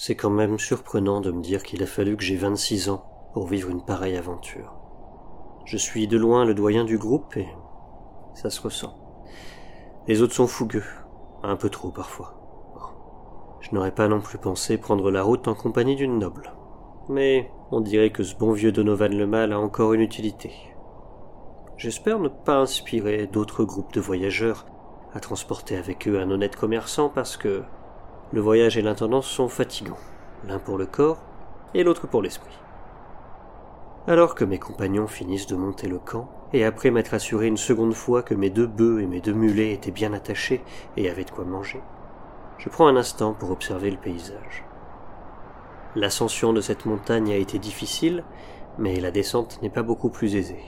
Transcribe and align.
C'est 0.00 0.14
quand 0.14 0.30
même 0.30 0.60
surprenant 0.60 1.20
de 1.20 1.32
me 1.32 1.42
dire 1.42 1.64
qu'il 1.64 1.82
a 1.82 1.86
fallu 1.86 2.16
que 2.16 2.22
j'ai 2.22 2.36
26 2.36 2.88
ans 2.88 3.02
pour 3.32 3.48
vivre 3.48 3.68
une 3.68 3.84
pareille 3.84 4.16
aventure. 4.16 4.76
Je 5.64 5.76
suis 5.76 6.06
de 6.06 6.16
loin 6.16 6.44
le 6.44 6.54
doyen 6.54 6.84
du 6.84 6.98
groupe 6.98 7.36
et 7.36 7.48
ça 8.32 8.48
se 8.48 8.62
ressent. 8.62 8.96
Les 10.06 10.22
autres 10.22 10.34
sont 10.34 10.46
fougueux, 10.46 10.84
un 11.42 11.56
peu 11.56 11.68
trop 11.68 11.90
parfois. 11.90 12.34
Je 13.58 13.74
n'aurais 13.74 13.94
pas 13.94 14.06
non 14.06 14.20
plus 14.20 14.38
pensé 14.38 14.78
prendre 14.78 15.10
la 15.10 15.24
route 15.24 15.48
en 15.48 15.56
compagnie 15.56 15.96
d'une 15.96 16.20
noble. 16.20 16.52
Mais 17.08 17.50
on 17.72 17.80
dirait 17.80 18.10
que 18.10 18.22
ce 18.22 18.36
bon 18.36 18.52
vieux 18.52 18.70
Donovan 18.70 19.12
le 19.12 19.26
Mal 19.26 19.52
a 19.52 19.58
encore 19.58 19.94
une 19.94 20.00
utilité. 20.00 20.52
J'espère 21.76 22.20
ne 22.20 22.28
pas 22.28 22.58
inspirer 22.58 23.26
d'autres 23.26 23.64
groupes 23.64 23.92
de 23.92 24.00
voyageurs 24.00 24.64
à 25.12 25.18
transporter 25.18 25.76
avec 25.76 26.06
eux 26.06 26.20
un 26.20 26.30
honnête 26.30 26.54
commerçant 26.54 27.08
parce 27.08 27.36
que 27.36 27.64
le 28.32 28.40
voyage 28.40 28.76
et 28.76 28.82
l'intendance 28.82 29.26
sont 29.26 29.48
fatigants, 29.48 29.98
l'un 30.46 30.58
pour 30.58 30.76
le 30.76 30.86
corps 30.86 31.18
et 31.74 31.82
l'autre 31.82 32.06
pour 32.06 32.22
l'esprit. 32.22 32.58
Alors 34.06 34.34
que 34.34 34.44
mes 34.44 34.58
compagnons 34.58 35.06
finissent 35.06 35.46
de 35.46 35.56
monter 35.56 35.86
le 35.86 35.98
camp, 35.98 36.30
et 36.52 36.64
après 36.64 36.90
m'être 36.90 37.14
assuré 37.14 37.46
une 37.46 37.58
seconde 37.58 37.94
fois 37.94 38.22
que 38.22 38.34
mes 38.34 38.50
deux 38.50 38.66
bœufs 38.66 39.00
et 39.00 39.06
mes 39.06 39.20
deux 39.20 39.32
mulets 39.32 39.72
étaient 39.72 39.90
bien 39.90 40.12
attachés 40.12 40.62
et 40.96 41.10
avaient 41.10 41.24
de 41.24 41.30
quoi 41.30 41.44
manger, 41.44 41.82
je 42.58 42.68
prends 42.68 42.86
un 42.86 42.96
instant 42.96 43.34
pour 43.34 43.50
observer 43.50 43.90
le 43.90 43.98
paysage. 43.98 44.64
L'ascension 45.94 46.52
de 46.52 46.60
cette 46.60 46.86
montagne 46.86 47.32
a 47.32 47.36
été 47.36 47.58
difficile, 47.58 48.24
mais 48.78 49.00
la 49.00 49.10
descente 49.10 49.60
n'est 49.62 49.70
pas 49.70 49.82
beaucoup 49.82 50.10
plus 50.10 50.36
aisée. 50.36 50.64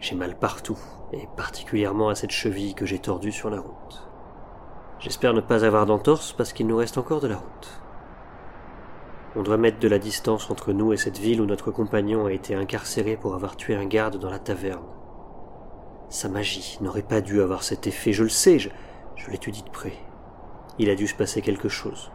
J'ai 0.00 0.14
mal 0.14 0.36
partout, 0.36 0.78
et 1.12 1.28
particulièrement 1.36 2.08
à 2.08 2.14
cette 2.14 2.32
cheville 2.32 2.74
que 2.74 2.86
j'ai 2.86 2.98
tordue 2.98 3.32
sur 3.32 3.50
la 3.50 3.60
route. 3.60 4.11
J'espère 5.02 5.34
ne 5.34 5.40
pas 5.40 5.64
avoir 5.64 5.84
d'entorse 5.84 6.32
parce 6.32 6.52
qu'il 6.52 6.68
nous 6.68 6.76
reste 6.76 6.96
encore 6.96 7.20
de 7.20 7.26
la 7.26 7.34
route. 7.34 7.80
On 9.34 9.42
doit 9.42 9.56
mettre 9.56 9.80
de 9.80 9.88
la 9.88 9.98
distance 9.98 10.48
entre 10.48 10.72
nous 10.72 10.92
et 10.92 10.96
cette 10.96 11.18
ville 11.18 11.40
où 11.40 11.44
notre 11.44 11.72
compagnon 11.72 12.26
a 12.26 12.32
été 12.32 12.54
incarcéré 12.54 13.16
pour 13.16 13.34
avoir 13.34 13.56
tué 13.56 13.74
un 13.74 13.84
garde 13.84 14.20
dans 14.20 14.30
la 14.30 14.38
taverne. 14.38 14.86
Sa 16.08 16.28
magie 16.28 16.78
n'aurait 16.80 17.02
pas 17.02 17.20
dû 17.20 17.42
avoir 17.42 17.64
cet 17.64 17.88
effet, 17.88 18.12
je 18.12 18.22
le 18.22 18.28
sais, 18.28 18.60
je, 18.60 18.70
l'étudie 19.28 19.64
de 19.64 19.70
près. 19.70 19.94
Il 20.78 20.88
a 20.88 20.94
dû 20.94 21.08
se 21.08 21.16
passer 21.16 21.42
quelque 21.42 21.68
chose. 21.68 22.12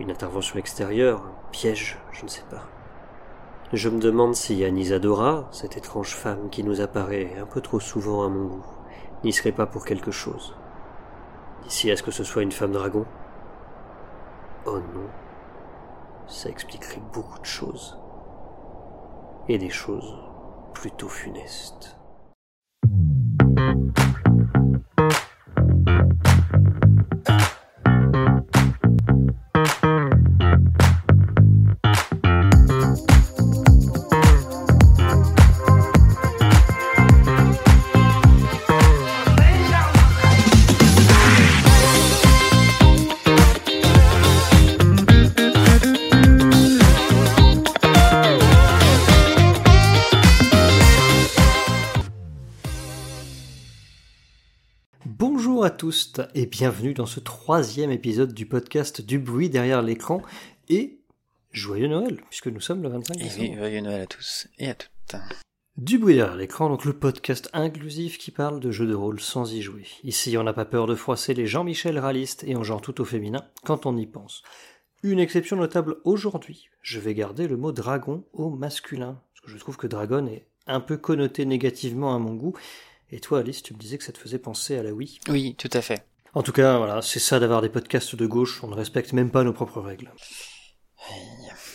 Une 0.00 0.10
intervention 0.10 0.58
extérieure, 0.58 1.22
un 1.22 1.50
piège, 1.52 2.00
je 2.10 2.24
ne 2.24 2.28
sais 2.28 2.44
pas. 2.50 2.64
Je 3.72 3.88
me 3.88 4.00
demande 4.00 4.34
si 4.34 4.64
Anisadora, 4.64 5.48
cette 5.52 5.76
étrange 5.76 6.16
femme 6.16 6.50
qui 6.50 6.64
nous 6.64 6.80
apparaît 6.80 7.36
un 7.40 7.46
peu 7.46 7.60
trop 7.60 7.78
souvent 7.78 8.24
à 8.24 8.28
mon 8.28 8.46
goût, 8.46 8.66
n'y 9.22 9.32
serait 9.32 9.52
pas 9.52 9.66
pour 9.66 9.84
quelque 9.84 10.10
chose. 10.10 10.56
D'ici 11.64 11.90
à 11.90 11.96
ce 11.96 12.02
que 12.02 12.10
ce 12.10 12.24
soit 12.24 12.42
une 12.42 12.52
femme 12.52 12.72
dragon 12.72 13.06
Oh 14.66 14.78
non. 14.78 15.08
Ça 16.26 16.48
expliquerait 16.48 17.02
beaucoup 17.12 17.38
de 17.38 17.44
choses. 17.44 17.98
Et 19.48 19.58
des 19.58 19.70
choses 19.70 20.18
plutôt 20.74 21.08
funestes. 21.08 21.93
Tous 56.14 56.22
et 56.34 56.46
bienvenue 56.46 56.94
dans 56.94 57.06
ce 57.06 57.18
troisième 57.18 57.90
épisode 57.90 58.34
du 58.34 58.46
podcast 58.46 59.00
Du 59.00 59.18
bruit 59.18 59.50
derrière 59.50 59.82
l'écran 59.82 60.22
et 60.68 60.98
joyeux 61.50 61.88
Noël 61.88 62.22
puisque 62.28 62.46
nous 62.46 62.60
sommes 62.60 62.82
le 62.82 62.88
25 62.88 63.16
Et 63.16 63.24
décembre. 63.24 63.56
joyeux 63.56 63.80
Noël 63.80 64.02
à 64.02 64.06
tous 64.06 64.46
et 64.58 64.68
à 64.68 64.74
toutes. 64.74 65.16
Du 65.76 65.98
bruit 65.98 66.14
derrière 66.14 66.36
l'écran, 66.36 66.68
donc 66.68 66.84
le 66.84 66.92
podcast 66.92 67.50
inclusif 67.52 68.18
qui 68.18 68.30
parle 68.30 68.60
de 68.60 68.70
jeux 68.70 68.86
de 68.86 68.94
rôle 68.94 69.20
sans 69.20 69.52
y 69.52 69.60
jouer. 69.60 69.86
Ici, 70.04 70.38
on 70.38 70.44
n'a 70.44 70.52
pas 70.52 70.64
peur 70.64 70.86
de 70.86 70.94
froisser 70.94 71.34
les 71.34 71.46
Jean-Michel 71.46 71.98
réalistes 71.98 72.44
et 72.46 72.54
on 72.54 72.62
genre 72.62 72.80
tout 72.80 73.00
au 73.00 73.04
féminin 73.04 73.44
quand 73.64 73.84
on 73.86 73.96
y 73.96 74.06
pense. 74.06 74.42
Une 75.02 75.18
exception 75.18 75.56
notable 75.56 75.96
aujourd'hui, 76.04 76.68
je 76.80 77.00
vais 77.00 77.14
garder 77.14 77.48
le 77.48 77.56
mot 77.56 77.72
dragon 77.72 78.24
au 78.32 78.50
masculin, 78.50 79.20
parce 79.34 79.46
que 79.46 79.50
je 79.50 79.58
trouve 79.58 79.76
que 79.76 79.88
dragon 79.88 80.26
est 80.28 80.46
un 80.66 80.80
peu 80.80 80.96
connoté 80.96 81.44
négativement 81.44 82.14
à 82.14 82.18
mon 82.18 82.34
goût. 82.34 82.54
Et 83.10 83.20
toi, 83.20 83.40
Alice, 83.40 83.62
tu 83.62 83.74
me 83.74 83.78
disais 83.78 83.98
que 83.98 84.04
ça 84.04 84.12
te 84.12 84.18
faisait 84.18 84.38
penser 84.38 84.76
à 84.76 84.82
la 84.82 84.92
Wii. 84.92 85.18
Oui, 85.28 85.54
tout 85.56 85.70
à 85.72 85.82
fait. 85.82 86.04
En 86.34 86.42
tout 86.42 86.52
cas, 86.52 86.78
voilà, 86.78 87.00
c'est 87.00 87.20
ça 87.20 87.38
d'avoir 87.38 87.62
des 87.62 87.68
podcasts 87.68 88.16
de 88.16 88.26
gauche, 88.26 88.62
on 88.64 88.68
ne 88.68 88.74
respecte 88.74 89.12
même 89.12 89.30
pas 89.30 89.44
nos 89.44 89.52
propres 89.52 89.80
règles. 89.80 90.10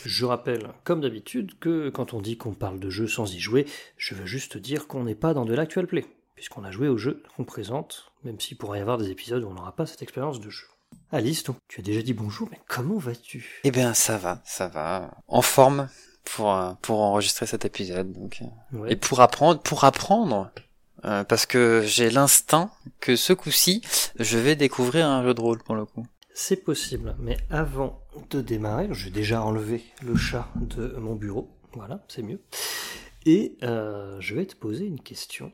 Je 0.05 0.25
rappelle, 0.25 0.69
comme 0.83 1.01
d'habitude, 1.01 1.57
que 1.59 1.89
quand 1.89 2.13
on 2.13 2.21
dit 2.21 2.37
qu'on 2.37 2.53
parle 2.53 2.79
de 2.79 2.89
jeux 2.89 3.07
sans 3.07 3.33
y 3.33 3.39
jouer, 3.39 3.65
je 3.97 4.15
veux 4.15 4.25
juste 4.25 4.57
dire 4.57 4.87
qu'on 4.87 5.03
n'est 5.03 5.15
pas 5.15 5.33
dans 5.33 5.45
de 5.45 5.53
l'actual 5.53 5.87
play, 5.87 6.05
puisqu'on 6.35 6.63
a 6.63 6.71
joué 6.71 6.87
au 6.87 6.97
jeu 6.97 7.23
qu'on 7.35 7.43
présente, 7.45 8.11
même 8.23 8.39
s'il 8.39 8.57
pourrait 8.57 8.79
y 8.79 8.81
avoir 8.81 8.97
des 8.97 9.11
épisodes 9.11 9.43
où 9.43 9.47
on 9.47 9.53
n'aura 9.53 9.75
pas 9.75 9.85
cette 9.85 10.01
expérience 10.01 10.39
de 10.39 10.49
jeu. 10.49 10.65
Alice, 11.11 11.43
donc, 11.43 11.57
tu 11.67 11.79
as 11.79 11.83
déjà 11.83 12.01
dit 12.01 12.13
bonjour, 12.13 12.47
mais 12.51 12.59
comment 12.67 12.97
vas-tu? 12.97 13.61
Eh 13.63 13.71
bien, 13.71 13.93
ça 13.93 14.17
va, 14.17 14.41
ça 14.45 14.67
va. 14.67 15.11
En 15.27 15.41
forme 15.41 15.89
pour, 16.23 16.53
euh, 16.53 16.73
pour 16.81 16.99
enregistrer 17.01 17.45
cet 17.45 17.65
épisode. 17.65 18.11
Donc, 18.13 18.41
euh, 18.41 18.77
Ouais. 18.77 18.93
Et 18.93 18.95
pour 18.95 19.19
apprendre, 19.21 19.61
pour 19.61 19.83
apprendre, 19.83 20.51
euh, 21.05 21.23
parce 21.23 21.45
que 21.45 21.83
j'ai 21.85 22.09
l'instinct 22.09 22.71
que 22.99 23.15
ce 23.15 23.33
coup-ci, 23.33 23.81
je 24.19 24.37
vais 24.37 24.55
découvrir 24.55 25.07
un 25.07 25.23
jeu 25.23 25.33
de 25.33 25.41
rôle 25.41 25.63
pour 25.63 25.75
le 25.75 25.85
coup. 25.85 26.05
C'est 26.33 26.63
possible, 26.63 27.15
mais 27.19 27.37
avant 27.49 28.01
de 28.29 28.41
démarrer, 28.41 28.87
j'ai 28.91 29.09
déjà 29.09 29.43
enlevé 29.43 29.83
le 30.01 30.15
chat 30.15 30.47
de 30.55 30.95
mon 30.97 31.15
bureau, 31.15 31.49
voilà, 31.73 32.03
c'est 32.07 32.21
mieux. 32.21 32.41
Et 33.25 33.57
euh, 33.63 34.17
je 34.19 34.35
vais 34.35 34.45
te 34.45 34.55
poser 34.55 34.85
une 34.85 35.01
question. 35.01 35.51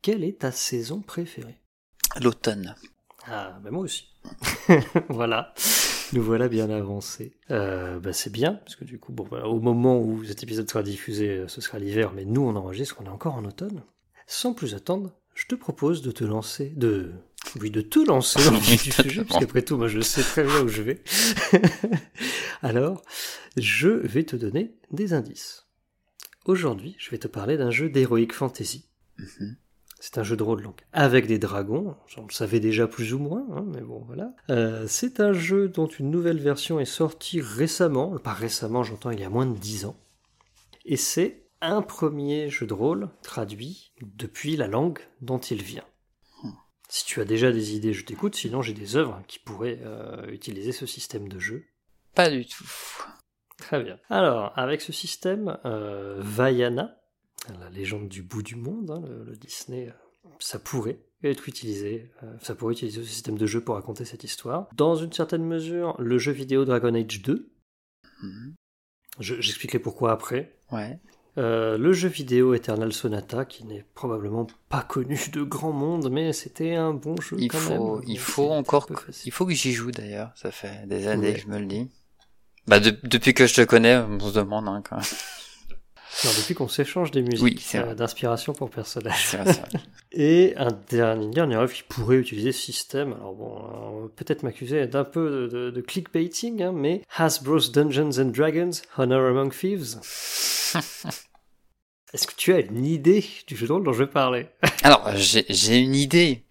Quelle 0.00 0.24
est 0.24 0.40
ta 0.40 0.50
saison 0.50 1.00
préférée? 1.00 1.58
L'automne. 2.20 2.74
Ah, 3.26 3.58
ben 3.62 3.70
moi 3.70 3.82
aussi. 3.82 4.08
voilà, 5.08 5.54
nous 6.12 6.22
voilà 6.22 6.48
bien 6.48 6.70
avancés. 6.70 7.36
Euh, 7.50 8.00
bah 8.00 8.12
c'est 8.12 8.32
bien, 8.32 8.54
parce 8.54 8.76
que 8.76 8.84
du 8.84 8.98
coup, 8.98 9.12
bon, 9.12 9.24
voilà, 9.24 9.48
au 9.48 9.60
moment 9.60 10.00
où 10.00 10.24
cet 10.24 10.42
épisode 10.42 10.68
sera 10.68 10.82
diffusé, 10.82 11.28
euh, 11.28 11.48
ce 11.48 11.60
sera 11.60 11.78
l'hiver, 11.78 12.12
mais 12.14 12.24
nous 12.24 12.42
on 12.42 12.56
enregistre, 12.56 12.96
on 13.00 13.06
est 13.06 13.10
encore 13.10 13.34
en 13.34 13.44
automne. 13.44 13.82
Sans 14.26 14.54
plus 14.54 14.74
attendre, 14.74 15.12
je 15.34 15.46
te 15.46 15.54
propose 15.54 16.02
de 16.02 16.10
te 16.10 16.24
lancer, 16.24 16.72
de, 16.76 17.12
oui, 17.60 17.70
de 17.70 17.80
te 17.80 17.98
lancer 17.98 18.44
dans 18.44 18.52
le 18.52 18.58
vif 18.60 18.84
du 18.84 18.90
sujet, 18.90 19.24
parce 19.24 19.40
qu'après 19.40 19.62
tout, 19.62 19.76
moi 19.76 19.88
je 19.88 20.00
sais 20.00 20.22
très 20.22 20.44
bien 20.44 20.62
où 20.62 20.68
je 20.68 20.82
vais. 20.82 21.02
Alors, 22.62 23.02
je 23.56 23.88
vais 23.88 24.24
te 24.24 24.36
donner 24.36 24.74
des 24.90 25.12
indices. 25.12 25.66
Aujourd'hui, 26.44 26.96
je 26.98 27.10
vais 27.10 27.18
te 27.18 27.28
parler 27.28 27.56
d'un 27.56 27.70
jeu 27.70 27.88
d'heroic 27.88 28.32
fantasy. 28.32 28.88
Mhm. 29.18 29.56
C'est 30.04 30.18
un 30.18 30.24
jeu 30.24 30.36
de 30.36 30.42
rôle 30.42 30.64
donc 30.64 30.80
avec 30.92 31.28
des 31.28 31.38
dragons, 31.38 31.94
on 32.16 32.26
le 32.26 32.32
savait 32.32 32.58
déjà 32.58 32.88
plus 32.88 33.14
ou 33.14 33.20
moins, 33.20 33.46
hein, 33.52 33.64
mais 33.72 33.82
bon 33.82 34.02
voilà. 34.04 34.34
Euh, 34.50 34.86
c'est 34.88 35.20
un 35.20 35.32
jeu 35.32 35.68
dont 35.68 35.86
une 35.86 36.10
nouvelle 36.10 36.40
version 36.40 36.80
est 36.80 36.84
sortie 36.84 37.40
récemment, 37.40 38.18
pas 38.18 38.32
récemment 38.32 38.82
j'entends 38.82 39.12
il 39.12 39.20
y 39.20 39.24
a 39.24 39.30
moins 39.30 39.46
de 39.46 39.56
10 39.56 39.84
ans, 39.84 39.96
et 40.84 40.96
c'est 40.96 41.41
un 41.62 41.80
premier 41.82 42.50
jeu 42.50 42.66
de 42.66 42.74
rôle 42.74 43.08
traduit 43.22 43.92
depuis 44.02 44.56
la 44.56 44.66
langue 44.68 44.98
dont 45.20 45.38
il 45.38 45.62
vient. 45.62 45.84
Si 46.88 47.06
tu 47.06 47.20
as 47.22 47.24
déjà 47.24 47.50
des 47.52 47.74
idées, 47.74 47.94
je 47.94 48.04
t'écoute, 48.04 48.34
sinon 48.34 48.60
j'ai 48.60 48.74
des 48.74 48.96
œuvres 48.96 49.22
qui 49.26 49.38
pourraient 49.38 49.80
euh, 49.82 50.26
utiliser 50.30 50.72
ce 50.72 50.84
système 50.84 51.26
de 51.28 51.38
jeu. 51.38 51.64
Pas 52.14 52.28
du 52.28 52.44
tout. 52.44 52.68
Très 53.56 53.82
bien. 53.82 53.98
Alors, 54.10 54.52
avec 54.58 54.82
ce 54.82 54.92
système, 54.92 55.58
euh, 55.64 56.16
Vaiana, 56.20 56.94
la 57.58 57.70
légende 57.70 58.08
du 58.08 58.22
bout 58.22 58.42
du 58.42 58.56
monde, 58.56 58.90
hein, 58.90 59.00
le, 59.08 59.24
le 59.24 59.36
Disney, 59.36 59.88
euh, 59.88 60.28
ça 60.38 60.58
pourrait 60.58 61.00
être 61.22 61.48
utilisé, 61.48 62.10
euh, 62.24 62.36
ça 62.42 62.54
pourrait 62.54 62.74
utiliser 62.74 63.00
ce 63.02 63.08
système 63.08 63.38
de 63.38 63.46
jeu 63.46 63.62
pour 63.62 63.76
raconter 63.76 64.04
cette 64.04 64.24
histoire. 64.24 64.68
Dans 64.74 64.96
une 64.96 65.12
certaine 65.12 65.44
mesure, 65.46 65.94
le 65.98 66.18
jeu 66.18 66.32
vidéo 66.32 66.64
Dragon 66.66 66.92
Age 66.94 67.22
2, 67.22 67.50
Mhm. 68.22 68.54
je- 69.18 69.40
j'expliquerai 69.40 69.78
pourquoi 69.78 70.12
après. 70.12 70.58
Ouais. 70.72 70.98
Euh, 71.38 71.78
le 71.78 71.92
jeu 71.94 72.08
vidéo 72.08 72.52
Eternal 72.52 72.92
Sonata, 72.92 73.46
qui 73.46 73.64
n'est 73.64 73.86
probablement 73.94 74.46
pas 74.68 74.82
connu 74.82 75.18
de 75.32 75.42
grand 75.42 75.72
monde, 75.72 76.10
mais 76.10 76.32
c'était 76.34 76.74
un 76.74 76.92
bon 76.92 77.16
jeu 77.22 77.36
Il 77.38 77.48
quand 77.48 77.56
faut, 77.58 77.96
même. 77.96 78.04
il 78.06 78.18
faut 78.18 78.50
encore, 78.50 78.86
il 79.24 79.32
faut 79.32 79.46
que 79.46 79.54
j'y 79.54 79.72
joue 79.72 79.90
d'ailleurs. 79.92 80.30
Ça 80.34 80.50
fait 80.50 80.86
des 80.86 81.06
années 81.08 81.28
Ouais. 81.28 81.34
que 81.34 81.40
je 81.40 81.46
me 81.48 81.58
le 81.58 81.64
dis. 81.66 81.88
Bah, 82.66 82.80
de- 82.80 82.94
depuis 83.04 83.32
que 83.32 83.46
je 83.46 83.54
te 83.54 83.62
connais, 83.62 83.96
on 83.96 84.20
se 84.20 84.34
demande, 84.34 84.68
hein, 84.68 84.82
quand. 84.88 84.98
Non, 86.24 86.30
depuis 86.38 86.54
qu'on 86.54 86.68
s'échange 86.68 87.10
des 87.10 87.22
musiques 87.22 87.42
Oui, 87.42 87.80
euh, 87.80 87.94
d'inspiration 87.94 88.52
pour 88.52 88.68
vrai. 88.68 88.82
Et 90.12 90.52
un 90.56 90.68
dernier, 90.90 91.24
une 91.24 91.30
dernière 91.30 91.60
œuvre 91.60 91.72
qui 91.72 91.82
pourrait 91.82 92.16
utiliser 92.16 92.52
ce 92.52 92.60
système, 92.60 93.12
alors 93.14 93.34
bon, 93.34 93.56
euh, 93.56 94.04
on 94.04 94.08
peut-être 94.08 94.42
m'accuser 94.42 94.86
d'un 94.86 95.04
peu 95.04 95.30
de, 95.30 95.46
de- 95.48 95.70
de 95.70 95.80
clickbaiting, 95.80 96.62
hein, 96.62 96.72
mais 96.72 97.02
Hasbro's 97.16 97.72
Dungeons 97.72 98.20
and 98.20 98.26
Dragons, 98.26 98.70
Honor 98.98 99.26
Among 99.30 99.52
Thieves. 99.52 99.96
Est-ce 102.12 102.26
que 102.26 102.34
tu 102.36 102.52
as 102.52 102.60
une 102.60 102.84
idée 102.84 103.24
du 103.46 103.56
jeu 103.56 103.66
de 103.66 103.72
rôle 103.72 103.84
dont 103.84 103.92
je 103.94 104.04
vais 104.04 104.10
parler? 104.10 104.46
Alors, 104.82 105.10
j'ai 105.16 105.46
j'ai 105.48 105.78
une 105.78 105.94
idée, 105.94 106.44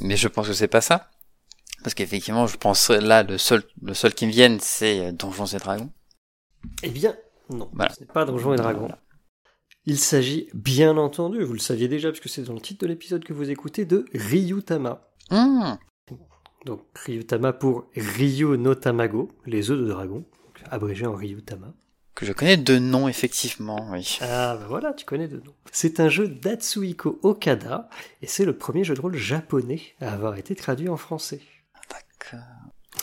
mais 0.00 0.16
je 0.16 0.26
pense 0.26 0.48
que 0.48 0.52
c'est 0.52 0.66
pas 0.66 0.80
ça. 0.80 1.10
Parce 1.84 1.94
qu'effectivement, 1.94 2.48
je 2.48 2.56
pense 2.56 2.90
là, 2.90 3.22
le 3.22 3.38
seul, 3.38 3.62
le 3.82 3.94
seul 3.94 4.12
qui 4.14 4.26
me 4.26 4.32
vienne, 4.32 4.58
c'est 4.60 5.12
Donjons 5.12 5.46
et 5.46 5.58
Dragons. 5.58 5.90
Eh 6.82 6.88
bien, 6.88 7.14
non, 7.50 7.70
Voilà. 7.72 7.92
ce 7.94 8.00
n'est 8.00 8.06
pas 8.06 8.24
Donjons 8.24 8.52
et 8.54 8.56
Dragons. 8.56 8.88
Il 9.84 9.98
s'agit, 9.98 10.48
bien 10.54 10.96
entendu, 10.96 11.42
vous 11.44 11.52
le 11.52 11.58
saviez 11.60 11.86
déjà 11.88 12.10
puisque 12.10 12.28
c'est 12.28 12.42
dans 12.42 12.54
le 12.54 12.60
titre 12.60 12.80
de 12.82 12.88
l'épisode 12.88 13.22
que 13.24 13.32
vous 13.32 13.50
écoutez, 13.50 13.84
de 13.84 14.04
Ryutama. 14.14 15.08
Hum, 15.30 15.76
Donc 16.64 16.82
Ryutama 17.04 17.52
pour 17.52 17.86
Ryu 17.94 18.58
no 18.58 18.74
Tamago, 18.74 19.30
les 19.46 19.70
œufs 19.70 19.78
de 19.78 19.86
dragon, 19.86 20.24
abrégé 20.70 21.06
en 21.06 21.14
Ryutama. 21.14 21.72
que 22.16 22.26
je 22.26 22.32
connais 22.32 22.56
de 22.56 22.78
nom, 22.78 23.06
effectivement, 23.08 23.88
oui. 23.92 24.18
Ah 24.22 24.56
bah 24.58 24.66
voilà, 24.68 24.92
tu 24.92 25.04
connais 25.04 25.28
de 25.28 25.36
nom. 25.36 25.54
C'est 25.70 26.00
un 26.00 26.08
jeu 26.08 26.26
d'Atsuhiko 26.26 27.20
Okada, 27.22 27.88
et 28.22 28.26
c'est 28.26 28.44
le 28.44 28.56
premier 28.56 28.82
jeu 28.84 28.94
de 28.94 29.00
rôle 29.00 29.14
japonais 29.16 29.82
à 30.00 30.12
avoir 30.14 30.36
été 30.36 30.56
traduit 30.56 30.88
en 30.88 30.96
français. 30.96 31.40
D'accord. 31.90 32.40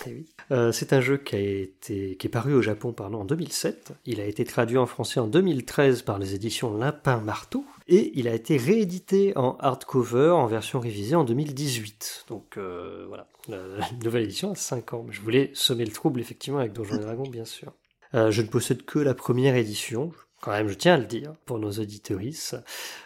Eh 0.05 0.13
oui. 0.13 0.25
Euh, 0.51 0.71
c'est 0.71 0.93
un 0.93 1.01
jeu 1.01 1.17
qui, 1.17 1.35
a 1.35 1.39
été, 1.39 2.17
qui 2.17 2.27
est 2.27 2.29
paru 2.29 2.53
au 2.53 2.61
Japon 2.61 2.93
pardon, 2.93 3.21
en 3.21 3.25
2007. 3.25 3.93
Il 4.05 4.19
a 4.19 4.25
été 4.25 4.43
traduit 4.43 4.77
en 4.77 4.85
français 4.85 5.19
en 5.19 5.27
2013 5.27 6.01
par 6.01 6.19
les 6.19 6.35
éditions 6.35 6.75
Lapin 6.77 7.19
Marteau. 7.19 7.65
Et 7.87 8.11
il 8.15 8.27
a 8.27 8.33
été 8.33 8.57
réédité 8.57 9.33
en 9.37 9.57
hardcover 9.57 10.29
en 10.29 10.47
version 10.47 10.79
révisée 10.79 11.15
en 11.15 11.23
2018. 11.23 12.25
Donc 12.29 12.57
euh, 12.57 13.05
voilà, 13.07 13.27
la, 13.47 13.57
la 13.57 13.89
nouvelle 14.03 14.23
édition 14.23 14.51
a 14.51 14.55
5 14.55 14.93
ans. 14.93 15.05
Je 15.09 15.21
voulais 15.21 15.51
semer 15.53 15.85
le 15.85 15.91
trouble 15.91 16.19
effectivement 16.19 16.59
avec 16.59 16.73
Donjons 16.73 16.95
et 16.95 16.99
Dragons, 17.01 17.29
bien 17.29 17.45
sûr. 17.45 17.73
Euh, 18.15 18.31
je 18.31 18.41
ne 18.41 18.47
possède 18.47 18.83
que 18.85 18.99
la 18.99 19.15
première 19.15 19.55
édition, 19.55 20.11
quand 20.41 20.51
même 20.51 20.67
je 20.67 20.75
tiens 20.75 20.95
à 20.95 20.97
le 20.97 21.05
dire, 21.05 21.33
pour 21.45 21.59
nos 21.59 21.71
auditoristes. 21.71 22.57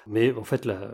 Mais 0.06 0.34
en 0.34 0.44
fait, 0.44 0.66
la, 0.66 0.92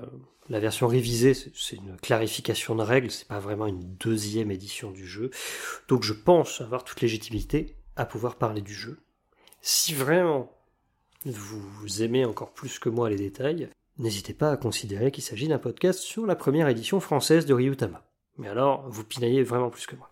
la 0.50 0.60
version 0.60 0.88
révisée, 0.88 1.34
c'est 1.34 1.76
une 1.76 1.98
clarification 1.98 2.76
de 2.76 2.84
règles, 2.84 3.12
c'est 3.12 3.28
pas 3.28 3.40
vraiment 3.40 3.68
une 3.68 3.96
deuxième 3.96 4.52
édition 4.52 4.92
du 4.92 5.08
jeu. 5.08 5.32
Donc 5.88 6.04
je 6.04 6.14
pense 6.14 6.62
avoir 6.62 6.84
toute 6.84 7.02
légitimité 7.02 7.78
à 7.96 8.06
pouvoir 8.06 8.36
parler 8.36 8.62
du 8.62 8.74
jeu. 8.74 9.00
Si 9.62 9.94
vraiment 9.94 10.52
vous 11.26 12.04
aimez 12.04 12.26
encore 12.26 12.54
plus 12.54 12.80
que 12.80 12.90
moi 12.90 13.10
les 13.10 13.16
détails, 13.16 13.70
n'hésitez 13.98 14.34
pas 14.34 14.52
à 14.52 14.58
considérer 14.58 15.12
qu'il 15.12 15.24
s'agit 15.24 15.48
d'un 15.48 15.60
podcast 15.60 16.00
sur 16.00 16.26
la 16.26 16.36
première 16.36 16.68
édition 16.68 17.00
française 17.00 17.46
de 17.46 17.54
Ryutama. 17.54 18.06
Mais 18.38 18.50
alors, 18.50 18.90
vous 18.90 19.04
pinaillez 19.04 19.44
vraiment 19.44 19.70
plus 19.70 19.86
que 19.86 19.96
moi. 19.96 20.12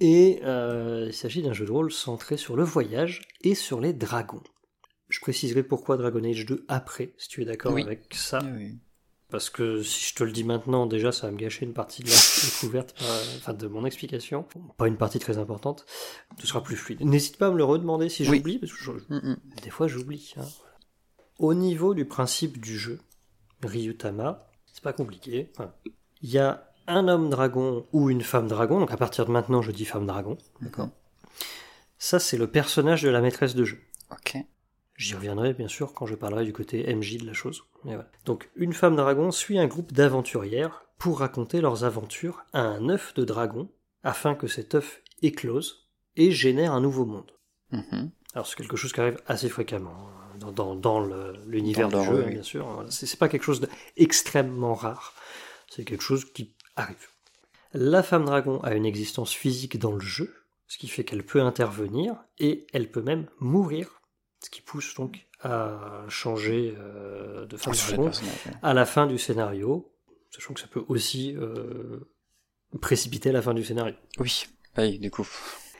Et 0.00 0.40
euh, 0.42 1.04
il 1.06 1.14
s'agit 1.14 1.42
d'un 1.42 1.52
jeu 1.52 1.66
de 1.66 1.70
rôle 1.70 1.92
centré 1.92 2.36
sur 2.36 2.56
le 2.56 2.64
voyage 2.64 3.22
et 3.42 3.54
sur 3.54 3.80
les 3.80 3.92
dragons. 3.92 4.42
Je 5.08 5.20
préciserai 5.20 5.62
pourquoi 5.62 5.96
Dragon 5.96 6.24
Age 6.24 6.46
2 6.46 6.64
après, 6.66 7.14
si 7.18 7.28
tu 7.28 7.42
es 7.42 7.44
d'accord 7.44 7.72
Oui. 7.74 7.82
avec 7.82 8.12
ça. 8.12 8.40
Oui. 8.56 8.78
Parce 9.30 9.50
que 9.50 9.82
si 9.82 10.10
je 10.10 10.14
te 10.14 10.22
le 10.22 10.30
dis 10.32 10.44
maintenant, 10.44 10.86
déjà, 10.86 11.10
ça 11.10 11.26
va 11.26 11.32
me 11.32 11.36
gâcher 11.38 11.64
une 11.64 11.72
partie 11.72 12.02
de 12.02 12.08
la 12.08 12.14
découverte, 12.44 12.94
euh, 13.02 13.22
enfin 13.38 13.52
de 13.54 13.66
mon 13.66 13.84
explication. 13.84 14.46
Pas 14.76 14.86
une 14.86 14.96
partie 14.96 15.18
très 15.18 15.38
importante. 15.38 15.86
Ce 16.38 16.46
sera 16.46 16.62
plus 16.62 16.76
fluide. 16.76 17.00
N'hésite 17.00 17.36
pas 17.38 17.48
à 17.48 17.50
me 17.50 17.56
le 17.56 17.64
redemander 17.64 18.08
si 18.08 18.28
Oui. 18.28 18.36
j'oublie, 18.38 18.58
parce 18.58 18.72
que 18.72 18.78
je- 18.78 18.90
Hum, 18.92 19.00
hum. 19.24 19.36
des 19.62 19.70
fois 19.70 19.88
j'oublie. 19.88 20.34
hein. 20.36 20.44
Au 21.38 21.52
niveau 21.54 21.94
du 21.94 22.04
principe 22.04 22.60
du 22.60 22.78
jeu, 22.78 23.00
Ryutama, 23.62 24.46
c'est 24.72 24.82
pas 24.82 24.92
compliqué. 24.92 25.50
Enfin, 25.56 25.72
Il 26.22 26.30
y 26.30 26.38
a 26.38 26.70
un 26.86 27.08
homme 27.08 27.28
dragon 27.30 27.86
ou 27.92 28.10
une 28.10 28.22
femme 28.22 28.46
dragon, 28.46 28.78
donc 28.78 28.92
à 28.92 28.96
partir 28.96 29.26
de 29.26 29.30
maintenant 29.32 29.62
je 29.62 29.72
dis 29.72 29.84
femme 29.84 30.06
dragon. 30.06 30.38
D'accord. 30.60 30.90
Ça 31.98 32.18
c'est 32.20 32.36
le 32.36 32.46
personnage 32.46 33.02
de 33.02 33.08
la 33.08 33.20
maîtresse 33.20 33.54
de 33.54 33.64
jeu. 33.64 33.78
Ok. 34.12 34.36
J'y 34.96 35.14
reviendrai 35.14 35.54
bien 35.54 35.68
sûr 35.68 35.92
quand 35.92 36.06
je 36.06 36.14
parlerai 36.14 36.44
du 36.44 36.52
côté 36.52 36.94
MJ 36.94 37.18
de 37.18 37.26
la 37.26 37.32
chose. 37.32 37.64
Mais 37.84 37.94
voilà. 37.94 38.08
Donc 38.24 38.48
une 38.56 38.72
femme 38.72 38.94
dragon 38.96 39.30
suit 39.32 39.58
un 39.58 39.66
groupe 39.66 39.92
d'aventurières 39.92 40.84
pour 40.98 41.18
raconter 41.18 41.60
leurs 41.60 41.84
aventures 41.84 42.44
à 42.52 42.60
un 42.60 42.88
œuf 42.88 43.12
de 43.14 43.24
dragon 43.24 43.68
afin 44.04 44.34
que 44.34 44.46
cet 44.46 44.74
œuf 44.74 45.00
éclose 45.22 45.88
et 46.16 46.30
génère 46.30 46.72
un 46.72 46.80
nouveau 46.80 47.04
monde. 47.06 47.32
Mhm. 47.72 48.10
Alors 48.34 48.46
c'est 48.46 48.56
quelque 48.56 48.76
chose 48.76 48.92
qui 48.92 49.00
arrive 49.00 49.18
assez 49.26 49.48
fréquemment 49.48 49.96
hein, 50.08 50.36
dans, 50.38 50.52
dans, 50.52 50.74
dans 50.76 51.00
le- 51.00 51.34
l'univers 51.46 51.88
du 51.88 52.04
jeu, 52.04 52.24
oui. 52.26 52.32
bien 52.34 52.42
sûr. 52.42 52.64
Voilà. 52.66 52.90
C'est 52.90 53.18
pas 53.18 53.28
quelque 53.28 53.42
chose 53.44 53.60
d'extrêmement 53.96 54.74
rare. 54.74 55.14
C'est 55.68 55.84
quelque 55.84 56.02
chose 56.04 56.24
qui 56.24 56.54
arrive. 56.76 57.08
La 57.72 58.02
femme 58.04 58.24
dragon 58.24 58.60
a 58.62 58.74
une 58.74 58.86
existence 58.86 59.32
physique 59.32 59.78
dans 59.78 59.92
le 59.92 60.00
jeu, 60.00 60.32
ce 60.68 60.78
qui 60.78 60.86
fait 60.88 61.02
qu'elle 61.04 61.24
peut 61.24 61.40
intervenir 61.42 62.16
et 62.38 62.66
elle 62.72 62.88
peut 62.90 63.02
même 63.02 63.26
mourir, 63.40 64.00
ce 64.44 64.50
qui 64.50 64.60
pousse 64.60 64.94
donc 64.94 65.26
à 65.40 66.04
changer 66.08 66.74
euh, 66.78 67.46
de 67.46 67.56
femme 67.56 67.74
Ah, 67.76 68.00
ouais. 68.00 68.10
à 68.62 68.74
la 68.74 68.86
fin 68.86 69.06
du 69.06 69.18
scénario, 69.18 69.92
sachant 70.30 70.54
que 70.54 70.60
ça 70.60 70.66
peut 70.66 70.84
aussi 70.88 71.34
euh, 71.36 72.00
précipiter 72.80 73.32
la 73.32 73.42
fin 73.42 73.54
du 73.54 73.64
scénario. 73.64 73.94
Oui. 74.18 74.46
Oui, 74.78 74.98
du 74.98 75.10
coup. 75.10 75.26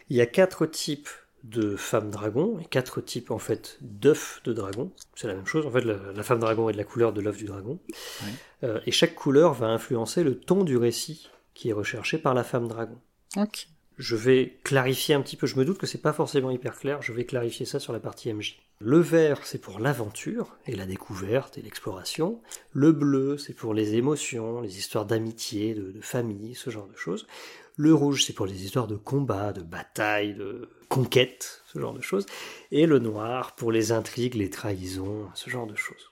Il 0.08 0.16
y 0.16 0.20
a 0.20 0.26
quatre 0.26 0.66
types 0.66 1.08
de 1.42 1.76
femmes 1.76 2.10
dragons 2.10 2.58
et 2.58 2.64
quatre 2.64 3.00
types 3.02 3.30
en 3.30 3.38
fait 3.38 3.76
d'œufs 3.82 4.40
de 4.44 4.52
dragon. 4.52 4.92
C'est 5.14 5.26
la 5.26 5.34
même 5.34 5.46
chose. 5.46 5.66
En 5.66 5.70
fait, 5.70 5.82
la, 5.82 5.96
la 6.12 6.22
femme 6.22 6.38
dragon 6.38 6.68
est 6.68 6.72
de 6.72 6.78
la 6.78 6.84
couleur 6.84 7.12
de 7.12 7.20
l'œuf 7.20 7.36
du 7.36 7.44
dragon. 7.44 7.80
Oui. 8.24 8.30
Euh, 8.62 8.80
et 8.86 8.92
chaque 8.92 9.14
couleur 9.14 9.52
va 9.52 9.66
influencer 9.66 10.24
le 10.24 10.38
ton 10.38 10.64
du 10.64 10.76
récit 10.76 11.28
qui 11.52 11.68
est 11.68 11.72
recherché 11.74 12.16
par 12.18 12.32
la 12.34 12.44
femme 12.44 12.66
dragon. 12.68 12.98
Ok. 13.36 13.66
Je 13.96 14.16
vais 14.16 14.58
clarifier 14.64 15.14
un 15.14 15.20
petit 15.20 15.36
peu. 15.36 15.46
Je 15.46 15.56
me 15.56 15.64
doute 15.64 15.78
que 15.78 15.86
c'est 15.86 16.02
pas 16.02 16.12
forcément 16.12 16.50
hyper 16.50 16.76
clair. 16.78 17.00
Je 17.00 17.12
vais 17.12 17.24
clarifier 17.24 17.64
ça 17.64 17.78
sur 17.78 17.92
la 17.92 18.00
partie 18.00 18.32
MJ. 18.32 18.58
Le 18.80 18.98
vert, 18.98 19.40
c'est 19.44 19.60
pour 19.60 19.78
l'aventure 19.78 20.56
et 20.66 20.74
la 20.74 20.84
découverte 20.84 21.58
et 21.58 21.62
l'exploration. 21.62 22.40
Le 22.72 22.90
bleu, 22.90 23.38
c'est 23.38 23.52
pour 23.52 23.72
les 23.72 23.94
émotions, 23.94 24.60
les 24.60 24.78
histoires 24.78 25.06
d'amitié, 25.06 25.74
de, 25.74 26.00
famille, 26.00 26.54
ce 26.54 26.70
genre 26.70 26.88
de 26.88 26.96
choses. 26.96 27.26
Le 27.76 27.94
rouge, 27.94 28.24
c'est 28.24 28.32
pour 28.32 28.46
les 28.46 28.64
histoires 28.64 28.88
de 28.88 28.96
combat, 28.96 29.52
de 29.52 29.62
bataille, 29.62 30.34
de 30.34 30.68
conquête, 30.88 31.62
ce 31.72 31.78
genre 31.78 31.94
de 31.94 32.02
choses. 32.02 32.26
Et 32.72 32.86
le 32.86 32.98
noir, 32.98 33.54
pour 33.54 33.70
les 33.70 33.92
intrigues, 33.92 34.34
les 34.34 34.50
trahisons, 34.50 35.28
ce 35.34 35.50
genre 35.50 35.66
de 35.66 35.76
choses. 35.76 36.10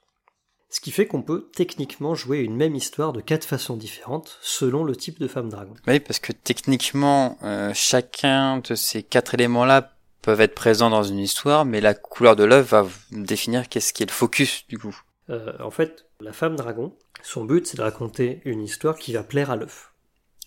Ce 0.73 0.81
qui 0.81 0.91
fait 0.91 1.07
qu'on 1.07 1.21
peut 1.21 1.51
techniquement 1.55 2.15
jouer 2.15 2.39
une 2.39 2.57
même 2.57 2.75
histoire 2.75 3.13
de 3.13 3.21
quatre 3.21 3.45
façons 3.45 3.77
différentes 3.77 4.39
selon 4.41 4.85
le 4.85 4.97
type 4.97 5.21
de 5.21 5.29
femme 5.29 5.51
dragon. 5.51 5.75
Oui, 5.87 6.01
parce 6.01 6.19
que 6.19 6.33
techniquement, 6.33 7.37
euh, 7.43 7.73
chacun 7.75 8.57
de 8.57 8.75
ces 8.75 9.03
quatre 9.03 9.35
éléments-là 9.35 9.93
peuvent 10.23 10.41
être 10.41 10.55
présents 10.55 10.89
dans 10.89 11.03
une 11.03 11.19
histoire, 11.19 11.67
mais 11.67 11.83
la 11.83 11.93
couleur 11.93 12.37
de 12.37 12.45
l'œuvre 12.45 12.85
va 12.85 12.89
définir 13.11 13.69
qu'est-ce 13.69 13.93
qui 13.93 14.03
est 14.03 14.07
le 14.07 14.13
focus 14.13 14.67
du 14.67 14.79
coup. 14.79 14.99
Euh, 15.29 15.53
en 15.61 15.71
fait, 15.71 16.07
la 16.21 16.33
femme 16.33 16.57
dragon, 16.57 16.97
son 17.23 17.45
but, 17.45 17.67
c'est 17.67 17.77
de 17.77 17.83
raconter 17.83 18.41
une 18.47 18.63
histoire 18.63 18.97
qui 18.97 19.13
va 19.13 19.23
plaire 19.23 19.51
à 19.51 19.57
l'œuf. 19.57 19.93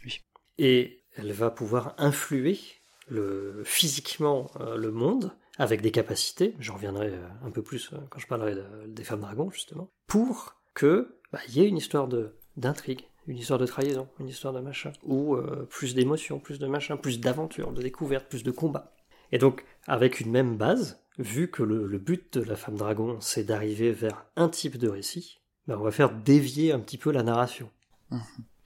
Oui. 0.03 0.21
Et 0.57 1.03
elle 1.17 1.33
va 1.33 1.51
pouvoir 1.51 1.93
influer 1.99 2.59
le, 3.07 3.61
physiquement 3.63 4.49
euh, 4.59 4.75
le 4.75 4.89
monde 4.89 5.35
avec 5.57 5.81
des 5.81 5.91
capacités, 5.91 6.55
j'en 6.59 6.73
reviendrai 6.75 7.07
euh, 7.09 7.27
un 7.45 7.51
peu 7.51 7.61
plus 7.61 7.91
euh, 7.93 7.97
quand 8.09 8.19
je 8.19 8.27
parlerai 8.27 8.55
de- 8.55 8.87
des 8.87 9.03
femmes 9.03 9.21
dragons, 9.21 9.49
justement, 9.49 9.89
pour 10.07 10.55
que 10.73 11.17
bah, 11.31 11.39
y 11.49 11.61
ait 11.61 11.67
une 11.67 11.77
histoire 11.77 12.07
de 12.07 12.35
d'intrigue, 12.57 13.07
une 13.27 13.37
histoire 13.37 13.59
de 13.59 13.65
trahison, 13.65 14.07
une 14.19 14.27
histoire 14.29 14.53
de 14.53 14.59
machin, 14.61 14.91
ou 15.03 15.35
euh, 15.35 15.67
plus 15.69 15.93
d'émotions, 15.95 16.39
plus 16.39 16.59
de 16.59 16.67
machin, 16.67 16.95
plus 16.97 17.19
d'aventure, 17.19 17.71
de 17.73 17.81
découverte, 17.81 18.27
plus 18.29 18.43
de 18.43 18.51
combat. 18.51 18.93
Et 19.31 19.37
donc, 19.37 19.65
avec 19.87 20.19
une 20.21 20.31
même 20.31 20.55
base, 20.57 21.01
vu 21.17 21.49
que 21.49 21.63
le, 21.63 21.85
le 21.87 21.97
but 21.97 22.37
de 22.37 22.43
la 22.43 22.55
femme 22.55 22.77
dragon, 22.77 23.17
c'est 23.19 23.43
d'arriver 23.43 23.91
vers 23.91 24.25
un 24.35 24.47
type 24.47 24.77
de 24.77 24.87
récit, 24.87 25.39
ben, 25.67 25.77
on 25.77 25.83
va 25.83 25.91
faire 25.91 26.11
dévier 26.13 26.71
un 26.71 26.79
petit 26.79 26.97
peu 26.97 27.11
la 27.11 27.23
narration. 27.23 27.69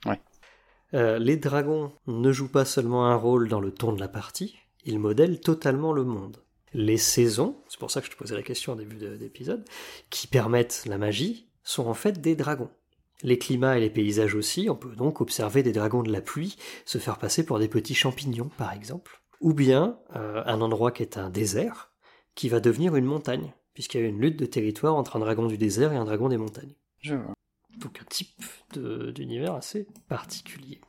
Ouais. 0.06 0.20
Euh, 0.94 1.18
les 1.18 1.36
dragons 1.36 1.92
ne 2.06 2.30
jouent 2.30 2.50
pas 2.52 2.64
seulement 2.64 3.06
un 3.06 3.14
rôle 3.16 3.48
dans 3.48 3.60
le 3.60 3.72
ton 3.72 3.92
de 3.92 4.00
la 4.00 4.08
partie, 4.08 4.56
ils 4.84 4.98
modèlent 4.98 5.40
totalement 5.40 5.92
le 5.92 6.04
monde. 6.04 6.36
Les 6.72 6.96
saisons, 6.98 7.56
c'est 7.68 7.78
pour 7.80 7.90
ça 7.90 8.00
que 8.00 8.06
je 8.06 8.12
te 8.12 8.16
posais 8.16 8.34
la 8.34 8.42
question 8.42 8.72
au 8.72 8.76
début 8.76 8.96
de- 8.96 9.16
d'épisode, 9.16 9.64
qui 10.08 10.26
permettent 10.26 10.84
la 10.86 10.98
magie, 10.98 11.48
sont 11.62 11.86
en 11.86 11.94
fait 11.94 12.20
des 12.20 12.36
dragons. 12.36 12.70
Les 13.22 13.38
climats 13.38 13.76
et 13.76 13.80
les 13.80 13.90
paysages 13.90 14.34
aussi, 14.34 14.68
on 14.70 14.76
peut 14.76 14.94
donc 14.96 15.20
observer 15.20 15.62
des 15.62 15.72
dragons 15.72 16.02
de 16.02 16.10
la 16.12 16.20
pluie 16.22 16.56
se 16.86 16.98
faire 16.98 17.18
passer 17.18 17.44
pour 17.44 17.58
des 17.58 17.68
petits 17.68 17.94
champignons, 17.94 18.50
par 18.56 18.72
exemple. 18.72 19.20
Ou 19.40 19.52
bien 19.52 19.98
euh, 20.16 20.42
un 20.46 20.60
endroit 20.60 20.90
qui 20.92 21.02
est 21.02 21.18
un 21.18 21.28
désert, 21.28 21.92
qui 22.34 22.48
va 22.48 22.60
devenir 22.60 22.96
une 22.96 23.04
montagne, 23.04 23.52
puisqu'il 23.74 24.00
y 24.00 24.04
a 24.04 24.08
une 24.08 24.20
lutte 24.20 24.38
de 24.38 24.46
territoire 24.46 24.94
entre 24.96 25.16
un 25.16 25.20
dragon 25.20 25.46
du 25.46 25.58
désert 25.58 25.92
et 25.92 25.96
un 25.96 26.04
dragon 26.04 26.28
des 26.28 26.38
montagnes. 26.38 26.74
Je 27.00 27.14
vois. 27.16 27.34
Donc 27.78 27.98
un 28.00 28.04
type 28.08 28.28
de- 28.74 29.10
d'univers 29.10 29.54
assez 29.54 29.86
particulier. 30.08 30.80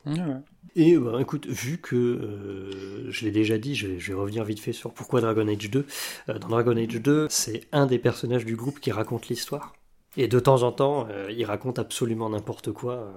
Et 0.76 0.98
bah, 0.98 1.18
écoute, 1.22 1.48
vu 1.48 1.78
que 1.78 1.96
euh, 1.96 3.12
je 3.12 3.26
l'ai 3.26 3.32
déjà 3.32 3.58
dit, 3.58 3.76
je 3.76 3.88
vais, 3.88 4.00
je 4.00 4.12
vais 4.12 4.18
revenir 4.20 4.44
vite 4.44 4.60
fait 4.60 4.74
sur 4.74 4.94
pourquoi 4.94 5.22
Dragon 5.22 5.48
Age 5.48 5.70
2. 5.70 5.86
Euh, 6.30 6.40
dans 6.40 6.48
Dragon 6.48 6.76
Age 6.78 6.88
2, 7.02 7.28
c'est 7.30 7.62
un 7.72 7.86
des 7.86 8.00
personnages 8.00 8.46
du 8.46 8.56
groupe 8.56 8.80
qui 8.80 8.92
raconte 8.92 9.28
l'histoire. 9.28 9.74
Et 10.18 10.28
de 10.28 10.40
temps 10.40 10.64
en 10.64 10.72
temps, 10.72 11.08
euh, 11.10 11.32
il 11.32 11.46
raconte 11.46 11.80
absolument 11.80 12.30
n'importe 12.30 12.72
quoi. 12.72 13.14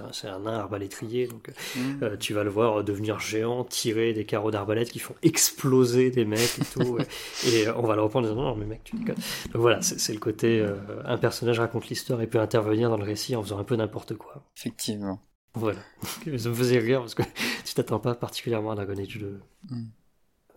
Euh, 0.00 0.02
donc 0.02 0.14
c'est 0.14 0.28
un, 0.28 0.40
nain 0.40 0.54
arbalétrier, 0.54 1.26
donc 1.26 1.50
Mm. 1.76 2.02
euh, 2.02 2.16
tu 2.16 2.34
vas 2.34 2.44
le 2.44 2.50
voir 2.50 2.84
devenir 2.84 3.18
géant, 3.20 3.64
tirer 3.64 4.12
des 4.12 4.24
carreaux 4.24 4.50
d'arbalète 4.50 4.90
qui 4.90 4.98
font 4.98 5.14
exploser 5.22 6.10
des 6.10 6.24
mecs 6.24 6.58
et 6.58 6.64
tout. 6.64 6.98
et 7.46 7.66
euh, 7.66 7.74
on 7.76 7.82
va 7.82 7.96
le 7.96 8.02
reprendre 8.02 8.28
en 8.28 8.30
disant 8.30 8.42
non, 8.42 8.56
mais 8.56 8.66
mec, 8.66 8.82
tu 8.84 8.96
déconnes. 8.96 9.16
Donc 9.52 9.62
voilà, 9.62 9.82
c'est 9.82 10.12
le 10.12 10.18
côté 10.18 10.60
euh, 10.60 10.76
un 11.04 11.18
personnage 11.18 11.60
raconte 11.60 11.88
l'histoire 11.88 12.20
et 12.20 12.26
peut 12.26 12.40
intervenir 12.40 12.90
dans 12.90 12.96
le 12.96 13.04
récit 13.04 13.36
en 13.36 13.42
faisant 13.42 13.58
un 13.58 13.64
peu 13.64 13.76
n'importe 13.76 14.14
quoi. 14.14 14.44
Effectivement. 14.56 15.20
Voilà. 15.54 15.78
Ça 16.36 16.48
me 16.48 16.54
faisait 16.54 16.78
rire 16.78 17.00
parce 17.00 17.14
que 17.14 17.22
tu 17.64 17.74
t'attends 17.74 18.00
pas 18.00 18.14
particulièrement 18.14 18.72
à 18.72 18.74
Dragon 18.74 18.96
Age 18.96 19.18
2. 19.18 19.40
Mm. 19.70 19.84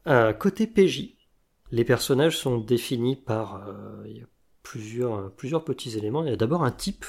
Euh, 0.08 0.34
côté 0.34 0.68
PJ, 0.68 1.16
les 1.72 1.84
personnages 1.84 2.38
sont 2.38 2.58
définis 2.60 3.16
par 3.16 3.68
euh, 3.68 4.04
il 4.08 4.18
y 4.18 4.22
a 4.22 4.26
plusieurs, 4.64 5.32
plusieurs 5.36 5.64
petits 5.64 5.98
éléments. 5.98 6.24
Il 6.24 6.30
y 6.30 6.34
a 6.34 6.38
d'abord 6.38 6.64
un 6.64 6.72
type. 6.72 7.06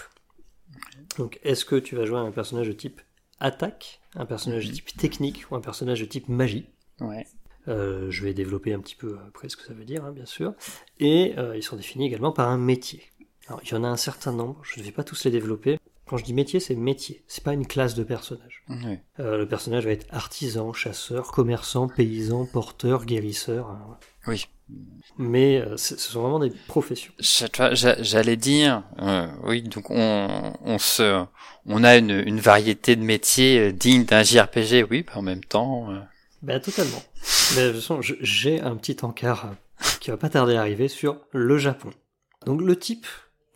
Donc, 1.17 1.39
est-ce 1.43 1.65
que 1.65 1.77
tu 1.77 1.97
vas 1.97 2.05
jouer 2.05 2.19
un 2.19 2.31
personnage 2.31 2.69
de 2.69 2.73
type 2.73 3.01
attaque, 3.41 4.01
un 4.15 4.27
personnage 4.27 4.67
de 4.69 4.73
type 4.73 4.97
technique 4.97 5.45
ou 5.51 5.57
un 5.57 5.61
personnage 5.61 6.01
de 6.01 6.05
type 6.07 6.29
magie? 6.29 6.69
Ouais. 7.01 7.27
Euh, 7.69 8.11
Je 8.11 8.25
vais 8.25 8.35
développer 8.35 8.73
un 8.73 8.81
petit 8.81 8.95
peu 8.97 9.19
après 9.27 9.49
ce 9.49 9.57
que 9.57 9.65
ça 9.65 9.73
veut 9.75 9.85
dire, 9.85 10.05
hein, 10.05 10.13
bien 10.13 10.27
sûr. 10.27 10.55
Et 10.99 11.35
euh, 11.39 11.57
ils 11.57 11.63
sont 11.63 11.77
définis 11.77 12.07
également 12.07 12.33
par 12.33 12.49
un 12.49 12.59
métier. 12.59 13.03
Alors, 13.49 13.61
il 13.65 13.71
y 13.71 13.75
en 13.75 13.85
a 13.85 13.89
un 13.89 13.97
certain 13.97 14.33
nombre, 14.33 14.61
je 14.63 14.79
ne 14.81 14.85
vais 14.85 14.93
pas 14.93 15.05
tous 15.05 15.25
les 15.25 15.31
développer. 15.31 15.79
Quand 16.07 16.17
je 16.17 16.25
dis 16.25 16.33
métier, 16.33 16.59
c'est 16.59 16.75
métier, 16.75 17.23
c'est 17.27 17.45
pas 17.45 17.53
une 17.53 17.67
classe 17.67 17.95
de 17.95 18.03
personnage. 18.03 18.65
Ouais. 18.71 19.03
Euh, 19.21 19.37
le 19.37 19.47
personnage 19.47 19.85
va 19.85 19.91
être 19.91 20.07
artisan, 20.09 20.73
chasseur, 20.73 21.33
commerçant, 21.33 21.87
paysan, 21.89 22.47
porteur, 22.47 23.05
guérisseur. 23.05 23.69
hein. 23.69 23.99
Oui. 24.29 24.47
Mais 25.17 25.61
euh, 25.61 25.77
ce 25.77 25.97
sont 25.97 26.23
vraiment 26.23 26.39
des 26.39 26.53
professions. 26.69 27.13
J'allais 27.19 28.37
dire, 28.37 28.85
euh, 29.01 29.27
oui, 29.43 29.63
donc 29.63 29.91
on, 29.91 30.53
on 30.65 30.79
se, 30.79 31.25
on 31.67 31.83
a 31.83 31.97
une, 31.97 32.11
une 32.11 32.39
variété 32.39 32.95
de 32.95 33.03
métiers 33.03 33.59
euh, 33.59 33.73
dignes 33.73 34.05
d'un 34.05 34.23
JRPG, 34.23 34.87
oui, 34.91 35.05
mais 35.07 35.17
en 35.17 35.23
même 35.23 35.43
temps, 35.43 35.91
euh, 35.91 35.99
Ben 36.43 36.61
totalement. 36.61 37.03
Mais 37.57 37.63
de 37.63 37.73
toute 37.73 37.81
façon, 37.81 38.01
j'ai 38.01 38.61
un 38.61 38.77
petit 38.77 38.99
encart 39.03 39.55
qui 40.01 40.11
va 40.11 40.17
pas 40.17 40.29
tarder 40.29 40.55
à 40.55 40.61
arriver 40.61 40.89
sur 40.89 41.19
le 41.33 41.59
Japon. 41.59 41.91
Donc 42.47 42.61
le 42.61 42.79
type, 42.79 43.07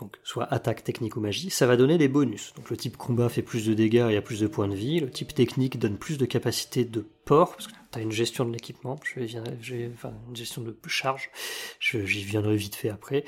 donc 0.01 0.17
soit 0.25 0.53
attaque, 0.53 0.83
technique 0.83 1.17
ou 1.17 1.21
magie, 1.21 1.51
ça 1.51 1.67
va 1.67 1.77
donner 1.77 1.97
des 1.97 2.09
bonus. 2.09 2.55
Donc 2.57 2.71
le 2.71 2.77
type 2.77 2.97
combat 2.97 3.29
fait 3.29 3.43
plus 3.43 3.67
de 3.67 3.75
dégâts 3.75 4.09
et 4.11 4.17
a 4.17 4.23
plus 4.23 4.41
de 4.41 4.49
points 4.49 4.69
de 4.69 4.75
vie. 4.75 4.99
Le 4.99 5.11
type 5.11 5.33
technique 5.33 5.79
donne 5.79 5.97
plus 5.97 6.19
de 6.19 6.25
capacité 6.25 6.85
de 6.85 7.07
port, 7.25 7.53
parce 7.53 7.69
que 7.69 7.73
tu 7.93 8.01
une 8.01 8.13
gestion 8.13 8.45
de 8.45 8.53
l'équipement, 8.53 8.93
enfin 8.95 10.15
une 10.29 10.37
gestion 10.37 10.63
de 10.63 10.77
charge, 10.87 11.31
j'y 11.81 12.25
viendrai 12.25 12.57
vite 12.57 12.75
fait 12.75 12.89
après. 12.89 13.25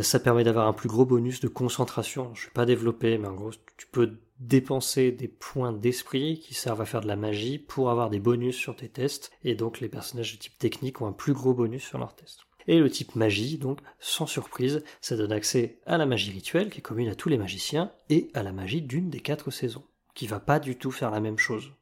Ça 0.00 0.18
permet 0.18 0.44
d'avoir 0.44 0.66
un 0.66 0.72
plus 0.72 0.88
gros 0.88 1.04
bonus 1.04 1.40
de 1.40 1.48
concentration. 1.48 2.34
Je 2.34 2.46
vais 2.46 2.52
pas 2.52 2.64
développer, 2.64 3.18
mais 3.18 3.28
en 3.28 3.34
gros, 3.34 3.50
tu 3.76 3.86
peux 3.86 4.18
dépenser 4.38 5.12
des 5.12 5.28
points 5.28 5.72
d'esprit 5.72 6.40
qui 6.40 6.54
servent 6.54 6.80
à 6.80 6.86
faire 6.86 7.02
de 7.02 7.08
la 7.08 7.16
magie 7.16 7.58
pour 7.58 7.90
avoir 7.90 8.08
des 8.08 8.18
bonus 8.18 8.56
sur 8.56 8.74
tes 8.74 8.88
tests. 8.88 9.30
Et 9.44 9.54
donc, 9.54 9.80
les 9.80 9.90
personnages 9.90 10.32
de 10.32 10.38
type 10.38 10.58
technique 10.58 11.02
ont 11.02 11.06
un 11.06 11.12
plus 11.12 11.34
gros 11.34 11.52
bonus 11.52 11.84
sur 11.84 11.98
leurs 11.98 12.14
tests. 12.14 12.40
Et 12.68 12.78
le 12.78 12.90
type 12.90 13.16
magie, 13.16 13.58
donc, 13.58 13.80
sans 13.98 14.26
surprise, 14.26 14.82
ça 15.00 15.16
donne 15.16 15.32
accès 15.32 15.80
à 15.84 15.98
la 15.98 16.06
magie 16.06 16.30
rituelle, 16.30 16.70
qui 16.70 16.78
est 16.78 16.82
commune 16.82 17.08
à 17.08 17.14
tous 17.14 17.28
les 17.28 17.38
magiciens, 17.38 17.92
et 18.08 18.30
à 18.34 18.42
la 18.42 18.52
magie 18.52 18.82
d'une 18.82 19.10
des 19.10 19.20
quatre 19.20 19.50
saisons, 19.50 19.84
qui 20.14 20.26
va 20.26 20.40
pas 20.40 20.58
du 20.58 20.76
tout 20.76 20.90
faire 20.90 21.10
la 21.10 21.20
même 21.20 21.38
chose. 21.38 21.72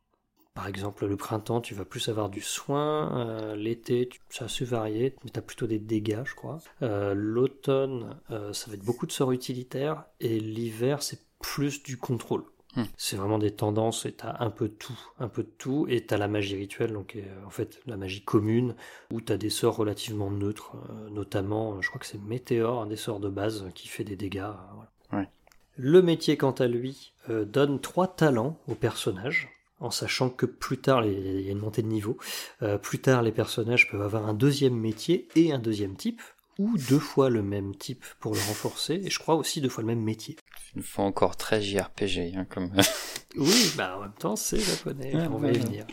Par 0.60 0.68
exemple, 0.68 1.06
le 1.06 1.16
printemps, 1.16 1.62
tu 1.62 1.74
vas 1.74 1.86
plus 1.86 2.10
avoir 2.10 2.28
du 2.28 2.42
soin. 2.42 3.16
euh, 3.16 3.56
L'été, 3.56 4.10
c'est 4.28 4.44
assez 4.44 4.66
varié, 4.66 5.16
mais 5.24 5.30
tu 5.30 5.38
as 5.38 5.42
plutôt 5.42 5.66
des 5.66 5.78
dégâts, 5.78 6.20
je 6.26 6.34
crois. 6.34 6.58
Euh, 6.82 7.14
L'automne, 7.14 8.18
euh, 8.30 8.52
ça 8.52 8.68
va 8.68 8.74
être 8.74 8.84
beaucoup 8.84 9.06
de 9.06 9.12
sorts 9.12 9.32
utilitaires. 9.32 10.04
Et 10.20 10.38
l'hiver, 10.38 11.02
c'est 11.02 11.20
plus 11.40 11.82
du 11.82 11.96
contrôle. 11.96 12.44
Hmm. 12.76 12.82
C'est 12.98 13.16
vraiment 13.16 13.38
des 13.38 13.52
tendances 13.52 14.04
et 14.04 14.12
t'as 14.12 14.36
un 14.40 14.50
peu 14.50 14.68
de 14.68 14.74
tout, 14.74 15.00
un 15.18 15.28
peu 15.28 15.44
de 15.44 15.52
tout, 15.56 15.86
et 15.88 16.04
t'as 16.04 16.18
la 16.18 16.28
magie 16.28 16.56
rituelle, 16.56 16.92
donc 16.92 17.16
euh, 17.16 17.22
en 17.46 17.50
fait 17.50 17.80
la 17.86 17.96
magie 17.96 18.22
commune, 18.22 18.74
où 19.10 19.22
t'as 19.22 19.38
des 19.38 19.48
sorts 19.48 19.76
relativement 19.76 20.30
neutres, 20.30 20.76
notamment, 21.10 21.80
je 21.80 21.88
crois 21.88 22.00
que 22.00 22.06
c'est 22.06 22.20
Météore, 22.22 22.82
un 22.82 22.86
des 22.86 22.96
sorts 22.96 23.18
de 23.20 23.30
base 23.30 23.64
qui 23.74 23.88
fait 23.88 24.04
des 24.04 24.14
dégâts. 24.16 24.52
voilà. 24.74 24.90
Ouais. 25.24 25.30
Le 25.76 26.02
métier, 26.02 26.36
quant 26.36 26.50
à 26.50 26.66
lui, 26.66 27.14
euh, 27.30 27.46
donne 27.46 27.80
trois 27.80 28.06
talents 28.08 28.58
au 28.68 28.74
personnage, 28.74 29.48
en 29.80 29.90
sachant 29.90 30.30
que 30.30 30.46
plus 30.46 30.78
tard, 30.78 31.04
il 31.04 31.12
y 31.12 31.16
a- 31.16 31.40
il 31.40 31.46
y 31.46 31.49
a 31.49 31.52
une 31.52 31.58
montée 31.58 31.82
de 31.82 31.88
niveau, 31.88 32.16
euh, 32.62 32.78
plus 32.78 32.99
tard 33.00 33.22
les 33.22 33.32
personnages 33.32 33.90
peuvent 33.90 34.02
avoir 34.02 34.26
un 34.28 34.34
deuxième 34.34 34.75
métier 34.76 35.26
et 35.37 35.52
un 35.52 35.58
deuxième 35.58 35.96
type, 35.96 36.20
ou 36.58 36.76
deux 36.90 36.99
fois 36.99 37.30
le 37.30 37.42
même 37.42 37.75
type 37.75 38.04
pour 38.20 38.34
le 38.34 38.40
renforcer, 38.40 39.00
et 39.04 39.08
je 39.08 39.18
crois 39.18 39.34
aussi 39.37 39.60
deux 39.62 39.70
fois 39.70 39.82
le 39.82 39.87
même 39.88 40.02
métier. 40.02 40.37
une 40.76 40.82
fois 40.82 41.04
encore 41.04 41.37
très 41.37 41.60
JRPG, 41.62 42.34
hein, 42.37 42.44
comme. 42.49 42.70
Oui, 43.37 43.70
bah 43.76 43.96
en 43.96 44.00
même 44.02 44.12
temps, 44.18 44.37
c'est 44.37 44.58
japonais, 44.60 45.14
Ouais, 45.14 45.26
on 45.30 45.38
va 45.38 45.49
y 45.49 45.52
ouais. 45.52 45.58
venir. 45.58 45.87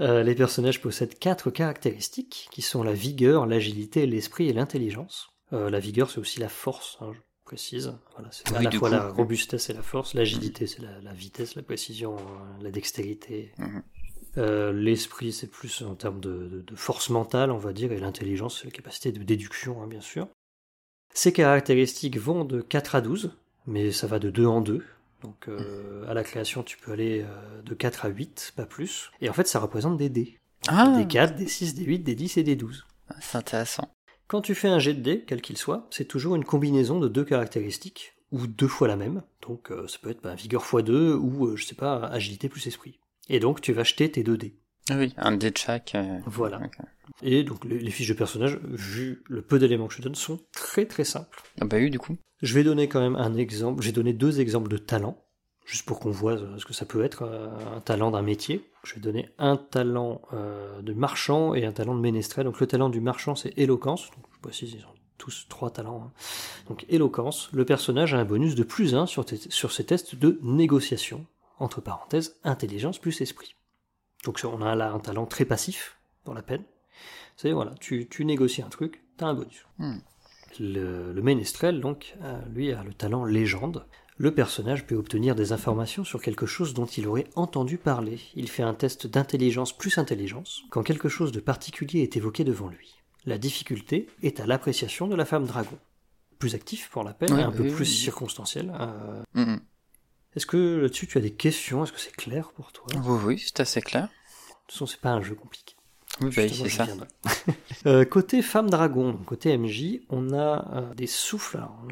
Euh, 0.00 0.22
les 0.22 0.34
personnages 0.34 0.80
possèdent 0.80 1.18
quatre 1.18 1.50
caractéristiques, 1.50 2.48
qui 2.52 2.60
sont 2.62 2.82
la 2.82 2.92
vigueur, 2.92 3.46
l'agilité, 3.46 4.06
l'esprit 4.06 4.48
et 4.48 4.52
l'intelligence. 4.52 5.28
Euh, 5.52 5.70
la 5.70 5.80
vigueur, 5.80 6.10
c'est 6.10 6.18
aussi 6.18 6.38
la 6.38 6.48
force, 6.50 6.98
hein, 7.00 7.12
je 7.14 7.18
précise. 7.46 7.94
Voilà, 8.14 8.28
c'est 8.32 8.46
à 8.52 8.58
Oui, 8.58 8.64
la 8.64 8.70
du 8.70 8.76
fois 8.78 8.90
coup. 8.90 8.94
la 8.96 9.08
robustesse 9.08 9.70
et 9.70 9.72
la 9.72 9.82
force. 9.82 10.12
L'agilité, 10.12 10.66
c'est 10.66 10.82
la, 10.82 11.00
la 11.00 11.12
vitesse, 11.14 11.54
la 11.54 11.62
précision, 11.62 12.16
euh, 12.16 12.62
la 12.62 12.70
dextérité. 12.70 13.52
Mhm. 13.58 13.82
Euh, 14.38 14.72
l'esprit, 14.72 15.32
c'est 15.32 15.46
plus 15.46 15.80
en 15.82 15.94
termes 15.94 16.20
de, 16.20 16.46
de- 16.48 16.60
de 16.60 16.76
force 16.76 17.08
mentale, 17.08 17.50
on 17.50 17.56
va 17.58 17.72
dire, 17.72 17.90
et 17.92 17.98
l'intelligence, 17.98 18.58
c'est 18.60 18.66
la 18.66 18.70
capacité 18.70 19.10
de 19.10 19.22
déduction, 19.22 19.82
hein, 19.82 19.86
bien 19.86 20.02
sûr. 20.02 20.28
Ces 21.14 21.32
caractéristiques 21.32 22.18
vont 22.18 22.44
de 22.44 22.60
4 22.60 22.96
à 22.96 23.00
12, 23.00 23.30
mais 23.66 23.92
ça 23.92 24.06
va 24.06 24.18
de 24.18 24.28
2 24.28 24.44
en 24.44 24.60
2. 24.60 24.84
Donc 25.22 25.48
euh, 25.48 26.06
à 26.06 26.12
la 26.12 26.22
création, 26.22 26.62
tu 26.62 26.76
peux 26.76 26.92
aller 26.92 27.22
euh, 27.26 27.62
de 27.62 27.74
4 27.74 28.04
à 28.04 28.08
8, 28.08 28.52
pas 28.54 28.66
plus. 28.66 29.10
Et 29.22 29.30
en 29.30 29.32
fait, 29.32 29.48
ça 29.48 29.58
représente 29.60 29.96
des 29.96 30.10
dés. 30.10 30.38
Ah, 30.68 30.94
Des 30.98 31.06
4, 31.06 31.34
des 31.36 31.46
6, 31.48 31.74
des 31.74 31.84
8, 31.84 32.00
des 32.00 32.14
10 32.14 32.36
et 32.36 32.42
des 32.42 32.56
12. 32.56 32.84
c'est 33.20 33.38
intéressant. 33.38 33.88
Quand 34.28 34.40
tu 34.42 34.54
fais 34.54 34.68
un 34.68 34.78
jet 34.78 34.94
de 34.94 35.00
dés, 35.00 35.24
quel 35.26 35.40
qu'il 35.40 35.56
soit, 35.56 35.86
c'est 35.90 36.06
toujours 36.06 36.34
une 36.36 36.44
combinaison 36.44 36.98
de 36.98 37.08
deux 37.08 37.24
caractéristiques, 37.24 38.14
ou 38.32 38.46
deux 38.46 38.66
fois 38.68 38.88
la 38.88 38.96
même. 38.96 39.22
Donc 39.42 39.70
euh, 39.70 39.86
ça 39.86 39.98
peut 40.02 40.10
être 40.10 40.22
bah, 40.22 40.34
vigueur 40.34 40.62
x 40.72 40.84
2, 40.84 41.14
ou 41.14 41.46
euh, 41.46 41.56
je 41.56 41.64
sais 41.64 41.74
pas, 41.76 42.04
agilité 42.06 42.48
plus 42.48 42.66
esprit. 42.66 42.98
Et 43.28 43.38
donc 43.40 43.60
tu 43.60 43.72
vas 43.72 43.84
jeter 43.84 44.10
tes 44.10 44.22
deux 44.24 44.36
dés. 44.36 44.56
Ah 44.90 44.96
Oui, 44.98 45.12
un 45.16 45.36
dé 45.36 45.50
de 45.50 45.56
chaque. 45.56 45.94
euh, 45.94 46.18
Voilà. 46.26 46.60
Et 47.22 47.42
donc 47.44 47.64
les, 47.64 47.78
les 47.78 47.90
fiches 47.90 48.08
de 48.08 48.14
personnages, 48.14 48.58
vu 48.64 49.22
le 49.26 49.42
peu 49.42 49.58
d'éléments 49.58 49.86
que 49.88 49.94
je 49.94 50.02
donne, 50.02 50.14
sont 50.14 50.40
très 50.52 50.86
très 50.86 51.04
simples. 51.04 51.42
Ah 51.60 51.64
bah 51.64 51.76
oui, 51.78 51.90
du 51.90 51.98
coup. 51.98 52.16
Je 52.42 52.54
vais 52.54 52.64
donner 52.64 52.88
quand 52.88 53.00
même 53.00 53.16
un 53.16 53.34
exemple. 53.36 53.82
J'ai 53.82 53.92
donné 53.92 54.12
deux 54.12 54.40
exemples 54.40 54.68
de 54.70 54.76
talents, 54.76 55.24
juste 55.66 55.84
pour 55.84 55.98
qu'on 56.00 56.12
voit 56.12 56.38
euh, 56.38 56.58
ce 56.58 56.64
que 56.64 56.72
ça 56.72 56.86
peut 56.86 57.04
être, 57.04 57.22
euh, 57.22 57.76
un 57.76 57.80
talent 57.80 58.10
d'un 58.12 58.22
métier. 58.22 58.70
Je 58.84 58.94
vais 58.94 59.00
donner 59.00 59.28
un 59.36 59.56
talent 59.56 60.22
euh, 60.32 60.80
de 60.80 60.94
marchand 60.94 61.54
et 61.54 61.66
un 61.66 61.72
talent 61.72 61.94
de 61.94 62.00
ménestrel. 62.00 62.46
Donc 62.46 62.60
le 62.60 62.66
talent 62.66 62.88
du 62.88 63.00
marchand, 63.00 63.34
c'est 63.34 63.52
éloquence. 63.58 64.10
Donc, 64.12 64.24
je 64.32 64.40
précise, 64.40 64.72
ils 64.72 64.84
ont 64.86 64.94
tous 65.18 65.46
trois 65.48 65.70
talents. 65.70 66.04
hein. 66.06 66.12
Donc 66.68 66.86
éloquence, 66.88 67.50
le 67.52 67.64
personnage 67.64 68.14
a 68.14 68.18
un 68.18 68.24
bonus 68.24 68.54
de 68.54 68.62
plus 68.62 68.94
1 68.94 69.06
sur, 69.06 69.24
sur 69.50 69.72
ses 69.72 69.84
tests 69.84 70.14
de 70.14 70.38
négociation, 70.42 71.26
entre 71.58 71.80
parenthèses, 71.80 72.36
intelligence 72.44 72.98
plus 72.98 73.20
esprit. 73.20 73.56
Donc 74.24 74.40
on 74.44 74.62
a 74.62 74.74
là 74.76 74.92
un 74.92 75.00
talent 75.00 75.26
très 75.26 75.44
passif 75.44 75.98
dans 76.24 76.32
la 76.34 76.42
peine. 76.42 76.62
C'est 77.36 77.52
voilà, 77.52 77.74
tu, 77.80 78.08
tu 78.08 78.24
négocies 78.24 78.62
un 78.62 78.68
truc, 78.68 79.02
t'as 79.16 79.26
un 79.26 79.34
bonus. 79.34 79.66
Hmm. 79.78 79.98
Le, 80.60 81.12
le 81.12 81.22
ménestrel, 81.22 81.80
donc, 81.80 82.16
lui 82.54 82.72
a 82.72 82.82
le 82.82 82.94
talent 82.94 83.24
légende. 83.24 83.84
Le 84.18 84.32
personnage 84.34 84.86
peut 84.86 84.94
obtenir 84.94 85.34
des 85.34 85.52
informations 85.52 86.02
sur 86.04 86.22
quelque 86.22 86.46
chose 86.46 86.72
dont 86.72 86.86
il 86.86 87.06
aurait 87.06 87.26
entendu 87.34 87.76
parler. 87.76 88.18
Il 88.34 88.48
fait 88.48 88.62
un 88.62 88.72
test 88.72 89.06
d'intelligence 89.06 89.76
plus 89.76 89.98
intelligence 89.98 90.62
quand 90.70 90.82
quelque 90.82 91.08
chose 91.10 91.32
de 91.32 91.40
particulier 91.40 92.00
est 92.00 92.16
évoqué 92.16 92.42
devant 92.42 92.68
lui. 92.68 92.94
La 93.26 93.36
difficulté 93.38 94.08
est 94.22 94.40
à 94.40 94.46
l'appréciation 94.46 95.06
de 95.06 95.14
la 95.16 95.24
femme 95.26 95.44
dragon. 95.46 95.78
Plus 96.38 96.54
actif 96.54 96.88
pour 96.90 97.04
la 97.04 97.12
peine, 97.12 97.32
Oui, 97.32 97.42
un 97.42 97.50
bah 97.50 97.56
peu 97.58 97.62
oui, 97.64 97.70
plus 97.70 97.88
oui. 97.88 97.94
circonstanciel. 97.94 98.72
Euh, 98.80 99.22
Mhm. 99.34 99.60
Est-ce 100.34 100.46
que 100.46 100.76
là-dessus 100.80 101.06
tu 101.06 101.16
as 101.18 101.22
des 101.22 101.32
questions? 101.32 101.82
Est-ce 101.84 101.92
que 101.92 102.00
c'est 102.00 102.14
clair 102.14 102.50
pour 102.52 102.72
toi? 102.72 102.86
De 102.92 102.98
Oui, 102.98 103.20
oui, 103.24 103.42
c'est 103.44 103.60
assez 103.60 103.80
clair. 103.82 104.08
toute 104.66 104.72
façon, 104.72 104.86
c'est 104.86 105.00
pas 105.00 105.10
un 105.10 105.22
jeu 105.22 105.34
compliqué. 105.34 105.74
Oui, 106.20 106.30
bah, 106.34 106.48
c'est 106.48 106.68
ça. 106.70 106.86
Euh, 107.86 108.04
côté 108.04 108.42
femme 108.42 108.68
dragon, 108.70 109.12
donc 109.12 109.24
côté 109.26 109.56
MJ, 109.56 110.00
on 110.08 110.32
a 110.32 110.68
euh, 110.76 110.94
des 110.94 111.06
souffles. 111.06 111.58
alors, 111.58 111.86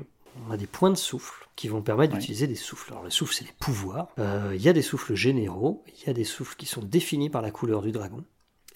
on 0.48 0.50
a 0.50 0.56
des 0.56 0.66
points 0.66 0.90
de 0.90 0.96
souffle 0.96 1.48
qui 1.56 1.68
vont 1.68 1.82
permettre 1.82 2.14
d'utiliser 2.14 2.46
des 2.46 2.54
souffles. 2.56 2.92
Alors, 2.92 3.04
les 3.04 3.10
souffles, 3.10 3.34
c'est 3.34 3.44
des 3.44 3.54
pouvoirs. 3.60 4.08
Euh, 4.18 4.52
Il 4.54 4.60
y 4.62 4.68
a 4.68 4.72
des 4.72 4.82
souffles 4.82 5.14
généraux, 5.14 5.84
il 6.00 6.06
y 6.06 6.10
a 6.10 6.12
des 6.12 6.24
souffles 6.24 6.56
qui 6.56 6.66
sont 6.66 6.82
définis 6.82 7.30
par 7.30 7.42
la 7.42 7.50
couleur 7.50 7.82
du 7.82 7.92
dragon. 7.92 8.24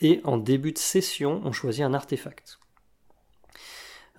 Et 0.01 0.21
en 0.25 0.39
début 0.39 0.73
de 0.73 0.79
session, 0.79 1.41
on 1.45 1.53
choisit 1.53 1.83
un 1.83 1.93
artefact. 1.95 2.59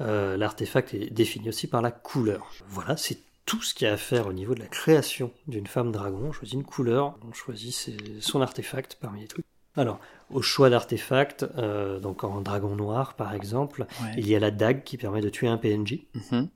Euh, 0.01 0.37
L'artefact 0.37 0.93
est 0.93 1.09
défini 1.09 1.49
aussi 1.49 1.67
par 1.67 1.81
la 1.81 1.91
couleur. 1.91 2.51
Voilà, 2.67 2.97
c'est 2.97 3.19
tout 3.45 3.61
ce 3.61 3.73
qu'il 3.73 3.87
y 3.87 3.89
a 3.89 3.93
à 3.93 3.97
faire 3.97 4.27
au 4.27 4.33
niveau 4.33 4.53
de 4.55 4.59
la 4.59 4.67
création 4.67 5.31
d'une 5.47 5.67
femme 5.67 5.91
dragon. 5.91 6.27
On 6.27 6.31
choisit 6.31 6.53
une 6.55 6.63
couleur, 6.63 7.17
on 7.27 7.33
choisit 7.33 7.73
ses- 7.73 7.97
son 8.19 8.41
artefact 8.41 8.97
parmi 9.01 9.21
les 9.21 9.27
trucs. 9.27 9.45
Alors, 9.75 9.99
au 10.29 10.41
choix 10.41 10.69
d'artefacts, 10.69 11.43
euh, 11.57 11.99
donc 11.99 12.23
en 12.23 12.41
dragon 12.41 12.75
noir 12.75 13.15
par 13.15 13.33
exemple, 13.33 13.85
Ouais. 14.01 14.13
il 14.17 14.27
y 14.27 14.35
a 14.35 14.39
la 14.39 14.51
dague 14.51 14.83
qui 14.83 14.97
permet 14.97 15.21
de 15.21 15.29
tuer 15.29 15.47
un 15.47 15.57
PNJ. 15.57 16.05
Mhm. 16.31 16.49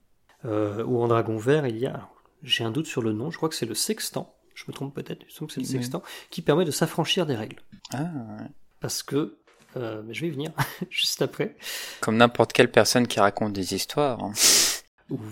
Euh, 0.46 0.84
ou 0.84 1.02
en 1.02 1.08
dragon 1.08 1.38
vert, 1.38 1.66
il 1.68 1.78
y 1.78 1.86
a, 1.86 2.10
j'ai 2.44 2.64
un 2.64 2.72
doute 2.72 2.86
sur 2.88 3.02
le 3.02 3.14
nom, 3.14 3.32
je 3.32 3.38
crois 3.38 3.50
que 3.50 3.56
c'est 3.56 3.66
le 3.66 3.76
sextant, 3.76 4.36
je 4.56 4.66
me 4.68 4.74
trompe 4.74 4.94
peut-être, 4.94 5.24
je 5.30 5.42
me 5.44 5.48
que 5.48 5.54
c'est 5.54 5.62
le 5.62 5.66
Oui. 5.66 5.72
sextant, 5.72 6.04
qui 6.30 6.42
permet 6.42 6.66
de 6.66 6.72
s'affranchir 6.72 7.26
des 7.26 7.36
règles. 7.36 7.62
Ah, 7.94 8.02
ouais. 8.40 8.48
Parce 8.82 9.04
que, 9.04 9.38
euh, 9.78 10.02
mais 10.06 10.14
je 10.14 10.22
vais 10.22 10.28
y 10.28 10.32
venir 10.32 10.52
juste 10.90 11.22
après. 11.22 11.56
Comme 12.02 12.18
n'importe 12.18 12.52
quelle 12.54 12.72
personne 12.72 13.08
qui 13.08 13.20
raconte 13.20 13.54
des 13.54 13.74
histoires. 13.74 14.22
hein. 14.22 14.34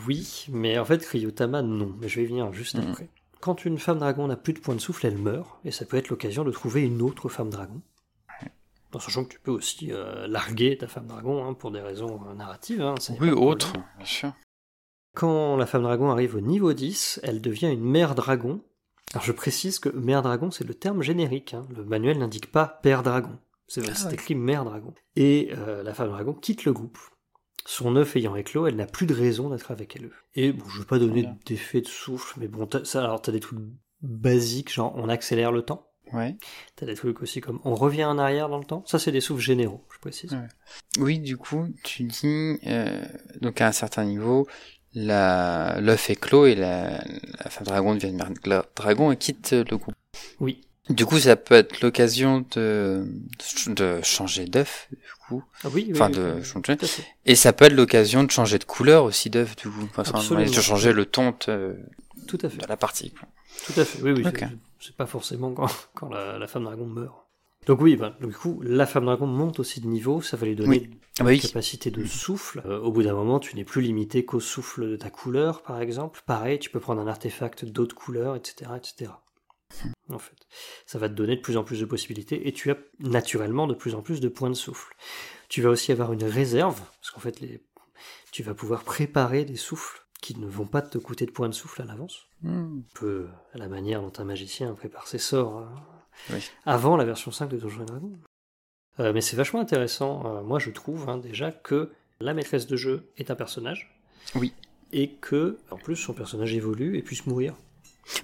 Oui, 0.07 0.45
mais 0.49 0.77
en 0.77 0.85
fait, 0.85 1.03
Ryutama, 1.05 1.61
non, 1.61 1.95
mais 1.99 2.07
je 2.07 2.17
vais 2.19 2.23
y 2.25 2.27
venir 2.27 2.51
juste 2.53 2.75
Mhm. 2.75 2.89
après. 2.91 3.09
Quand 3.39 3.65
une 3.65 3.79
femme 3.79 3.97
dragon 3.99 4.27
n'a 4.27 4.35
plus 4.35 4.53
de 4.53 4.59
points 4.59 4.75
de 4.75 4.79
souffle, 4.81 5.05
elle 5.07 5.17
meurt, 5.17 5.49
et 5.65 5.71
ça 5.71 5.83
peut 5.85 5.97
être 5.97 6.09
l'occasion 6.09 6.43
de 6.43 6.51
trouver 6.51 6.83
une 6.83 7.01
autre 7.01 7.27
femme 7.27 7.49
dragon. 7.49 7.81
En 8.93 8.99
sachant 8.99 9.23
que 9.23 9.29
tu 9.29 9.39
peux 9.39 9.51
aussi 9.51 9.91
euh, 9.93 10.27
larguer 10.27 10.77
ta 10.77 10.85
femme 10.87 11.07
dragon 11.07 11.45
hein, 11.47 11.53
pour 11.53 11.71
des 11.71 11.79
raisons 11.79 12.19
euh, 12.29 12.33
narratives. 12.33 12.81
hein, 12.81 12.95
Oui, 13.21 13.29
autre, 13.31 13.71
bien 13.97 14.05
sûr. 14.05 14.33
Quand 15.13 15.57
la 15.57 15.65
femme 15.65 15.83
dragon 15.83 16.09
arrive 16.09 16.35
au 16.35 16.41
niveau 16.41 16.73
10, 16.73 17.19
elle 17.23 17.41
devient 17.41 17.67
une 17.71 17.83
mère 17.83 18.15
dragon. 18.15 18.61
Alors 19.13 19.23
je 19.25 19.31
précise 19.33 19.79
que 19.79 19.89
mère 19.89 20.21
dragon, 20.21 20.51
c'est 20.51 20.63
le 20.63 20.73
terme 20.73 21.01
générique. 21.01 21.53
hein. 21.53 21.67
Le 21.75 21.83
manuel 21.83 22.17
n'indique 22.19 22.51
pas 22.51 22.79
père 22.81 23.03
dragon. 23.03 23.37
C'est 23.67 23.81
Ah 23.89 24.07
ouais. 24.07 24.13
écrit 24.13 24.35
mère 24.35 24.63
dragon. 24.65 24.93
Et 25.15 25.49
euh, 25.57 25.83
la 25.83 25.93
femme 25.93 26.09
dragon 26.09 26.33
quitte 26.33 26.65
le 26.65 26.73
groupe. 26.73 26.97
Son 27.65 27.95
œuf 27.95 28.15
ayant 28.15 28.35
éclos, 28.35 28.67
elle 28.67 28.75
n'a 28.77 28.87
plus 28.87 29.05
de 29.05 29.13
raison 29.13 29.49
d'être 29.49 29.69
avec 29.71 29.95
elle. 29.95 30.09
Et 30.33 30.51
bon, 30.51 30.67
je 30.67 30.79
veux 30.79 30.85
pas 30.85 30.97
donner 30.97 31.21
Voilà. 31.21 31.37
d'effet 31.45 31.81
de 31.81 31.87
souffle, 31.87 32.39
mais 32.39 32.47
bon, 32.47 32.67
ça, 32.83 33.03
alors 33.03 33.21
t'as 33.21 33.31
des 33.31 33.39
trucs 33.39 33.59
basiques, 34.01 34.71
genre 34.73 34.93
on 34.95 35.09
accélère 35.09 35.51
le 35.51 35.61
temps. 35.61 35.87
Ouais. 36.11 36.35
T'as 36.75 36.85
des 36.87 36.95
trucs 36.95 37.21
aussi 37.21 37.39
comme 37.39 37.59
on 37.63 37.75
revient 37.75 38.03
en 38.05 38.17
arrière 38.17 38.49
dans 38.49 38.57
le 38.57 38.65
temps. 38.65 38.83
Ça, 38.87 38.97
c'est 38.99 39.11
des 39.11 39.21
souffles 39.21 39.41
généraux, 39.43 39.85
je 39.93 39.99
précise. 39.99 40.33
Ouais. 40.33 40.47
Oui, 40.99 41.19
du 41.19 41.37
coup, 41.37 41.67
tu 41.83 42.03
dis, 42.03 42.57
euh, 42.67 43.05
donc 43.41 43.61
à 43.61 43.67
un 43.67 43.71
certain 43.71 44.03
niveau, 44.05 44.47
l'œuf 44.93 46.09
est 46.09 46.15
clos 46.15 46.45
et 46.45 46.55
la, 46.55 47.03
la 47.43 47.49
femme 47.49 47.65
dragon 47.65 47.95
devient 47.95 48.11
mère 48.13 48.63
dragon 48.75 49.11
et 49.11 49.17
quitte 49.17 49.51
le 49.53 49.77
groupe. 49.77 49.95
Oui. 50.39 50.61
Du 50.89 51.05
coup, 51.05 51.19
ça 51.19 51.35
peut 51.35 51.55
être 51.55 51.79
l'occasion 51.81 52.45
de, 52.55 53.05
de 53.67 54.01
changer 54.01 54.45
d'œuf, 54.45 54.87
du 54.91 54.97
coup. 55.27 55.43
Ah 55.63 55.67
oui, 55.71 55.85
oui, 55.87 55.91
Enfin, 55.93 56.09
oui, 56.09 56.17
de 56.17 56.41
changer. 56.43 56.75
tout 56.75 56.85
à 56.85 56.87
fait. 56.87 57.05
Et 57.25 57.35
ça 57.35 57.53
peut 57.53 57.65
être 57.65 57.73
l'occasion 57.75 58.23
de 58.23 58.31
changer 58.31 58.57
de 58.59 58.63
couleur 58.65 59.05
aussi 59.05 59.29
d'œuf, 59.29 59.55
du 59.55 59.69
coup. 59.69 59.87
Enfin, 59.95 60.03
Absolument. 60.17 60.49
de 60.51 60.61
changer 60.61 60.91
le 60.91 61.05
ton 61.05 61.33
de, 61.47 61.77
Tout 62.27 62.39
à 62.41 62.49
fait. 62.49 62.57
de 62.57 62.67
la 62.67 62.75
partie. 62.77 63.11
quoi. 63.11 63.27
Tout 63.67 63.79
à 63.79 63.85
fait, 63.85 64.01
oui, 64.01 64.11
oui. 64.11 64.23
Ok. 64.27 64.39
c'est- 64.39 64.49
C'est 64.87 64.95
pas 64.97 65.05
forcément 65.05 65.51
quand, 65.53 65.67
quand 65.93 66.09
la, 66.09 66.39
la 66.39 66.47
femme 66.47 66.63
dragon 66.63 66.87
meurt. 66.87 67.13
Donc 67.67 67.79
oui, 67.81 67.95
ben, 67.95 68.15
du 68.21 68.33
coup, 68.33 68.59
la 68.63 68.85
femme 68.87 69.05
dragon 69.05 69.27
monte 69.27 69.59
aussi 69.59 69.81
de 69.81 69.87
niveau, 69.87 70.21
ça 70.21 70.35
va 70.35 70.47
lui 70.47 70.55
donner 70.55 70.89
Ah 71.19 71.23
bah 71.23 71.31
une 71.31 71.37
oui. 71.37 71.39
capacité 71.39 71.91
de 71.91 72.03
souffle. 72.05 72.63
Euh, 72.65 72.79
au 72.79 72.91
bout 72.91 73.03
d'un 73.03 73.13
moment, 73.13 73.39
tu 73.39 73.55
n'es 73.55 73.63
plus 73.63 73.81
limité 73.81 74.25
qu'au 74.25 74.39
souffle 74.39 74.89
de 74.89 74.95
ta 74.95 75.09
couleur, 75.11 75.61
par 75.61 75.79
exemple. 75.79 76.21
Pareil, 76.25 76.57
tu 76.59 76.69
peux 76.71 76.79
prendre 76.79 77.01
un 77.01 77.07
artefact 77.07 77.65
d'autres 77.65 77.95
couleurs, 77.95 78.35
etc., 78.35 78.71
etc. 78.75 79.11
En 80.09 80.17
fait, 80.19 80.35
ça 80.85 80.97
va 80.99 81.07
te 81.07 81.13
donner 81.13 81.35
de 81.37 81.41
plus 81.41 81.55
en 81.55 81.63
plus 81.63 81.79
de 81.79 81.85
possibilités 81.85 82.47
et 82.47 82.51
tu 82.51 82.71
as 82.71 82.77
naturellement 82.99 83.67
de 83.67 83.73
plus 83.73 83.95
en 83.95 84.01
plus 84.01 84.19
de 84.19 84.27
points 84.27 84.49
de 84.49 84.55
souffle. 84.55 84.93
Tu 85.47 85.61
vas 85.61 85.69
aussi 85.69 85.91
avoir 85.93 86.11
une 86.11 86.23
réserve, 86.25 86.81
parce 86.99 87.11
qu'en 87.11 87.21
fait, 87.21 87.39
les... 87.39 87.63
tu 88.31 88.43
vas 88.43 88.53
pouvoir 88.53 88.83
préparer 88.83 89.45
des 89.45 89.55
souffles 89.55 90.01
qui 90.21 90.37
ne 90.37 90.47
vont 90.47 90.65
pas 90.65 90.81
te 90.81 90.97
coûter 90.97 91.25
de 91.25 91.31
points 91.31 91.47
de 91.49 91.53
souffle 91.53 91.81
à 91.83 91.85
l'avance 91.85 92.25
Hmm. 92.43 92.79
un 92.79 92.83
peu 92.99 93.27
à 93.53 93.59
la 93.59 93.67
manière 93.67 94.01
dont 94.01 94.11
un 94.17 94.23
magicien 94.23 94.73
prépare 94.73 95.07
ses 95.07 95.19
sorts 95.19 95.59
hein, 95.59 95.71
Oui. 96.29 96.49
avant 96.65 96.97
la 96.97 97.05
version 97.05 97.31
5 97.31 97.47
de 97.47 97.57
Donjons 97.57 97.83
et 97.83 97.85
Dragons. 97.85 98.19
Euh, 98.99 99.13
mais 99.13 99.21
c'est 99.21 99.35
vachement 99.35 99.61
intéressant, 99.61 100.23
euh, 100.25 100.41
moi 100.41 100.59
je 100.59 100.69
trouve 100.69 101.09
hein, 101.09 101.17
déjà 101.17 101.51
que 101.51 101.91
la 102.19 102.33
maîtresse 102.33 102.67
de 102.67 102.75
jeu 102.75 103.09
est 103.17 103.31
un 103.31 103.35
personnage. 103.35 103.95
Oui. 104.35 104.53
Et 104.93 105.09
que, 105.09 105.57
en 105.71 105.77
plus, 105.77 105.95
son 105.95 106.13
personnage 106.13 106.53
évolue 106.53 106.97
et 106.97 107.01
puisse 107.01 107.25
mourir. 107.25 107.55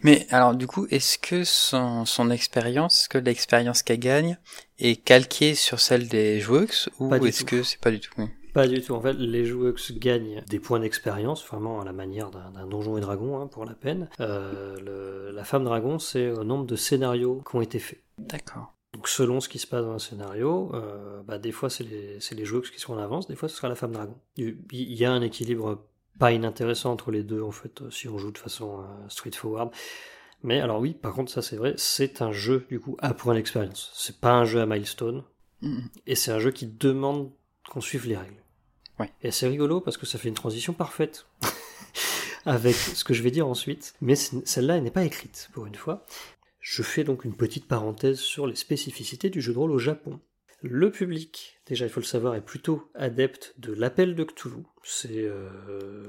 Mais 0.03 0.27
alors, 0.31 0.53
du 0.53 0.67
coup, 0.67 0.85
est-ce 0.91 1.17
que 1.17 1.43
son, 1.43 2.05
son 2.05 2.29
expérience, 2.29 3.01
est-ce 3.01 3.09
que 3.09 3.17
l'expérience 3.17 3.83
qu'elle 3.83 3.99
gagne 3.99 4.37
est 4.79 5.01
calquée 5.01 5.55
sur 5.55 5.79
celle 5.79 6.07
des 6.07 6.39
joueuses 6.39 6.89
ou 6.99 7.13
est-ce 7.25 7.45
que 7.45 7.63
c'est 7.63 7.79
pas 7.79 7.91
du 7.91 7.99
tout 7.99 8.11
oui. 8.17 8.25
Pas 8.57 8.67
du 8.67 8.81
tout. 8.81 8.93
En 8.95 9.01
fait, 9.01 9.13
les 9.13 9.45
joueurs 9.45 9.75
gagnent 9.97 10.43
des 10.49 10.59
points 10.59 10.79
d'expérience, 10.79 11.45
vraiment 11.45 11.79
à 11.79 11.85
la 11.85 11.93
manière 11.93 12.31
d'un 12.31 12.65
donjon 12.65 12.97
et 12.97 13.01
dragon, 13.01 13.39
hein, 13.39 13.45
pour 13.45 13.65
la 13.65 13.75
peine. 13.75 14.09
Euh, 14.19 14.75
le- 14.83 15.31
la 15.31 15.43
femme 15.43 15.63
dragon, 15.63 15.99
c'est 15.99 16.31
au 16.31 16.43
nombre 16.43 16.65
de 16.65 16.75
scénarios 16.75 17.43
qui 17.47 17.55
ont 17.55 17.61
été 17.61 17.77
faits. 17.77 18.01
D'accord. 18.17 18.73
Donc 18.93 19.07
selon 19.07 19.41
ce 19.41 19.47
qui 19.47 19.59
se 19.59 19.67
passe 19.67 19.83
dans 19.85 19.91
un 19.91 19.99
scénario, 19.99 20.71
euh, 20.73 21.21
bah, 21.21 21.37
des 21.37 21.51
fois 21.51 21.69
c'est 21.69 21.83
les, 21.83 22.17
les 22.31 22.45
joueurs 22.45 22.63
qui 22.63 22.79
sont 22.79 22.93
en 22.93 22.97
avance, 22.97 23.27
des 23.27 23.35
fois 23.35 23.47
ce 23.47 23.55
sera 23.55 23.69
la 23.69 23.75
femme 23.75 23.91
dragon. 23.91 24.15
Il 24.37 24.57
y 24.71 25.05
a 25.05 25.11
un 25.11 25.21
équilibre 25.21 25.85
pas 26.17 26.31
inintéressant 26.31 26.93
entre 26.93 27.11
les 27.11 27.21
deux 27.21 27.43
en 27.43 27.51
fait, 27.51 27.83
euh, 27.83 27.91
si 27.91 28.07
on 28.09 28.17
joue 28.17 28.31
de 28.31 28.39
façon 28.39 28.79
euh, 28.79 28.83
straightforward. 29.07 29.69
Mais 30.41 30.61
alors 30.61 30.79
oui, 30.79 30.93
par 30.95 31.13
contre 31.13 31.31
ça 31.31 31.43
c'est 31.43 31.57
vrai, 31.57 31.75
c'est 31.77 32.23
un 32.23 32.31
jeu 32.31 32.65
du 32.69 32.79
coup 32.79 32.97
à 33.01 33.13
point 33.13 33.35
d'expérience. 33.35 33.91
C'est 33.93 34.19
pas 34.19 34.31
un 34.33 34.45
jeu 34.45 34.61
à 34.61 34.65
milestone, 34.65 35.23
Mhm. 35.61 35.83
et 36.07 36.15
c'est 36.15 36.31
un 36.31 36.39
jeu 36.39 36.49
qui 36.49 36.65
demande 36.65 37.29
qu'on 37.69 37.81
suive 37.81 38.07
les 38.07 38.17
règles. 38.17 38.41
Et 39.21 39.31
c'est 39.31 39.47
rigolo 39.47 39.81
parce 39.81 39.97
que 39.97 40.05
ça 40.05 40.17
fait 40.17 40.29
une 40.29 40.35
transition 40.35 40.73
parfaite 40.73 41.27
avec 42.45 42.75
ce 42.75 43.03
que 43.03 43.13
je 43.13 43.23
vais 43.23 43.31
dire 43.31 43.47
ensuite, 43.47 43.93
mais 44.01 44.15
celle-là 44.15 44.77
elle 44.77 44.83
n'est 44.83 44.91
pas 44.91 45.03
écrite 45.05 45.49
pour 45.53 45.65
une 45.65 45.75
fois. 45.75 46.05
Je 46.59 46.83
fais 46.83 47.03
donc 47.03 47.23
une 47.23 47.35
petite 47.35 47.67
parenthèse 47.67 48.19
sur 48.19 48.47
les 48.47 48.55
spécificités 48.55 49.29
du 49.29 49.41
jeu 49.41 49.53
de 49.53 49.57
rôle 49.57 49.71
au 49.71 49.79
Japon. 49.79 50.19
Le 50.63 50.89
public, 50.89 51.59
déjà 51.67 51.85
il 51.85 51.89
faut 51.89 51.99
le 51.99 52.05
savoir, 52.05 52.35
est 52.35 52.41
plutôt 52.41 52.89
adepte 52.95 53.53
de 53.59 53.73
l'appel 53.73 54.15
de 54.15 54.23
Cthulhu. 54.23 54.63
C'est 54.83 55.23
euh, 55.23 55.49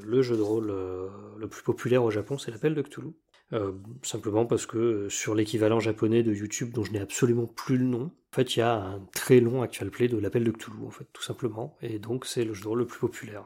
le 0.02 0.22
jeu 0.22 0.36
de 0.36 0.42
rôle 0.42 0.70
euh, 0.70 1.08
le 1.36 1.48
plus 1.48 1.62
populaire 1.62 2.02
au 2.02 2.10
Japon, 2.10 2.38
c'est 2.38 2.50
l'appel 2.50 2.74
de 2.74 2.82
Cthulhu. 2.82 3.12
Euh, 3.52 3.72
simplement 4.02 4.46
parce 4.46 4.66
que 4.66 5.08
sur 5.08 5.34
l'équivalent 5.34 5.80
japonais 5.80 6.22
de 6.22 6.32
YouTube, 6.32 6.72
dont 6.72 6.84
je 6.84 6.92
n'ai 6.92 7.00
absolument 7.00 7.46
plus 7.46 7.76
le 7.76 7.84
nom, 7.84 8.10
en 8.32 8.36
fait 8.36 8.56
il 8.56 8.58
y 8.60 8.62
a 8.62 8.74
un 8.74 9.00
très 9.14 9.40
long 9.40 9.62
actual 9.62 9.90
play 9.90 10.08
de 10.08 10.18
l'appel 10.18 10.44
de 10.44 10.50
Cthulhu, 10.50 10.86
en 10.86 10.90
fait, 10.90 11.06
tout 11.12 11.22
simplement. 11.22 11.76
Et 11.82 11.98
donc 11.98 12.26
c'est 12.26 12.44
le 12.44 12.54
jeu 12.54 12.62
de 12.64 12.68
rôle 12.68 12.78
le 12.80 12.86
plus 12.86 12.98
populaire. 13.00 13.44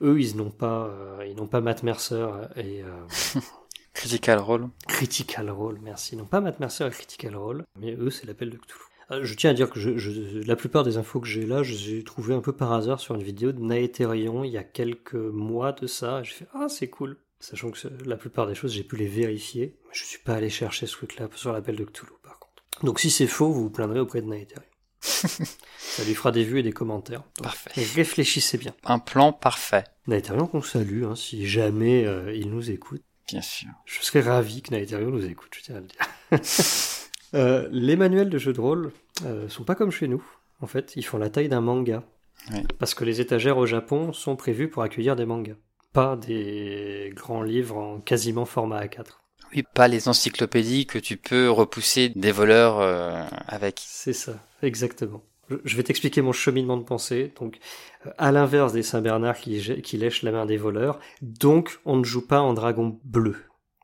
Eux, 0.00 0.20
ils 0.20 0.36
n'ont 0.36 0.50
pas, 0.52 0.86
euh, 0.86 1.24
ils 1.28 1.34
n'ont 1.34 1.48
pas 1.48 1.60
Matt 1.60 1.82
Mercer 1.82 2.28
et 2.56 2.82
euh, 2.84 3.04
Critical 3.94 4.38
Role. 4.38 4.68
Critical 4.86 5.50
Role, 5.50 5.78
merci. 5.82 6.16
Non 6.16 6.24
pas 6.26 6.40
Matt 6.40 6.60
Mercer 6.60 6.86
et 6.86 6.90
Critical 6.90 7.34
Role, 7.36 7.64
mais 7.80 7.94
eux, 7.94 8.10
c'est 8.10 8.26
l'appel 8.26 8.50
de 8.50 8.56
Cthulhu. 8.58 8.80
Euh, 9.10 9.24
Je 9.24 9.34
tiens 9.34 9.50
à 9.50 9.54
dire 9.54 9.70
que 9.70 9.80
je, 9.80 9.96
je- 9.96 10.46
la 10.46 10.56
plupart 10.56 10.82
des 10.84 10.98
infos 10.98 11.20
que 11.20 11.26
j'ai 11.28 11.46
là, 11.46 11.62
je 11.62 11.72
les 11.72 11.98
ai 11.98 12.04
trouvées 12.04 12.34
un 12.34 12.40
peu 12.40 12.52
par 12.52 12.72
hasard 12.72 13.00
sur 13.00 13.14
une 13.14 13.22
vidéo 13.22 13.52
de 13.52 13.60
Naetherion 13.60 14.44
il 14.44 14.50
y 14.52 14.58
a 14.58 14.64
quelques 14.64 15.14
mois 15.14 15.72
de 15.72 15.86
ça. 15.86 16.22
J'ai 16.22 16.32
fait 16.34 16.46
Ah, 16.54 16.66
c'est 16.68 16.88
cool. 16.88 17.16
Sachant 17.40 17.70
que 17.70 17.78
la 18.04 18.16
plupart 18.16 18.46
des 18.46 18.54
choses, 18.54 18.72
j'ai 18.72 18.82
pu 18.84 18.96
les 18.96 19.06
vérifier. 19.08 19.76
Mais 19.84 19.90
je 19.92 20.04
suis 20.04 20.18
pas 20.18 20.34
allé 20.34 20.48
chercher 20.50 20.86
ce 20.86 20.92
truc-là 20.92 21.28
sur 21.34 21.52
l'appel 21.52 21.76
de 21.76 21.84
Cthulhu, 21.84 22.12
par 22.22 22.38
contre. 22.38 22.45
Donc 22.82 23.00
si 23.00 23.10
c'est 23.10 23.26
faux, 23.26 23.50
vous 23.50 23.64
vous 23.64 23.70
plaindrez 23.70 24.00
auprès 24.00 24.20
de 24.20 24.26
Naetherion. 24.26 24.62
ça 25.00 26.04
lui 26.04 26.14
fera 26.14 26.32
des 26.32 26.44
vues 26.44 26.60
et 26.60 26.62
des 26.62 26.72
commentaires. 26.72 27.22
Donc, 27.36 27.44
Parfait. 27.44 27.70
Réfléchissez 27.94 28.58
bien. 28.58 28.74
Un 28.84 28.98
plan 28.98 29.32
parfait. 29.32 29.84
Naetherion 30.06 30.46
qu'on 30.46 30.62
salue, 30.62 31.04
hein, 31.04 31.14
si 31.14 31.46
jamais 31.46 32.04
euh, 32.04 32.34
il 32.34 32.50
nous 32.50 32.70
écoute. 32.70 33.02
Bien 33.28 33.42
sûr. 33.42 33.68
Je 33.84 34.00
serais 34.02 34.20
ravi 34.20 34.62
que 34.62 34.72
Naetherion 34.72 35.10
nous 35.10 35.24
écoute, 35.26 35.50
je 35.56 35.62
tiens 35.62 35.76
à 35.76 35.80
le 35.80 35.86
dire. 35.86 36.40
Euh, 37.34 37.68
les 37.72 37.96
manuels 37.96 38.30
de 38.30 38.38
jeux 38.38 38.52
de 38.52 38.60
rôle 38.60 38.92
euh, 39.24 39.48
sont 39.48 39.64
pas 39.64 39.74
comme 39.74 39.90
chez 39.90 40.06
nous. 40.06 40.24
En 40.60 40.68
fait, 40.68 40.94
ils 40.94 41.04
font 41.04 41.18
la 41.18 41.28
taille 41.28 41.48
d'un 41.48 41.60
manga. 41.60 42.04
Oui. 42.52 42.60
Parce 42.78 42.94
que 42.94 43.04
les 43.04 43.20
étagères 43.20 43.58
au 43.58 43.66
Japon 43.66 44.12
sont 44.12 44.36
prévues 44.36 44.70
pour 44.70 44.84
accueillir 44.84 45.16
des 45.16 45.26
mangas. 45.26 45.56
Pas 45.92 46.16
des 46.16 47.12
grands 47.14 47.42
livres 47.42 47.76
en 47.76 48.00
quasiment 48.00 48.44
format 48.44 48.84
A4. 48.84 49.18
Oui, 49.54 49.62
pas 49.62 49.88
les 49.88 50.08
encyclopédies 50.08 50.86
que 50.86 50.98
tu 50.98 51.16
peux 51.16 51.50
repousser 51.50 52.08
des 52.10 52.32
voleurs 52.32 52.80
euh, 52.80 53.22
avec. 53.46 53.80
C'est 53.86 54.12
ça, 54.12 54.34
exactement. 54.62 55.22
Je- 55.64 55.76
vais 55.76 55.82
t'expliquer 55.84 56.22
mon 56.22 56.32
cheminement 56.32 56.76
de 56.76 56.82
pensée. 56.82 57.32
Donc, 57.38 57.58
euh, 58.06 58.10
à 58.18 58.32
l'inverse 58.32 58.72
des 58.72 58.82
Saint-Bernard 58.82 59.38
qui, 59.38 59.60
lèchent 59.96 60.22
la 60.22 60.32
main 60.32 60.46
des 60.46 60.56
voleurs, 60.56 60.98
donc 61.22 61.78
on 61.84 61.96
ne 61.96 62.04
joue 62.04 62.26
pas 62.26 62.40
en 62.40 62.52
dragon 62.54 62.98
bleu. 63.04 63.36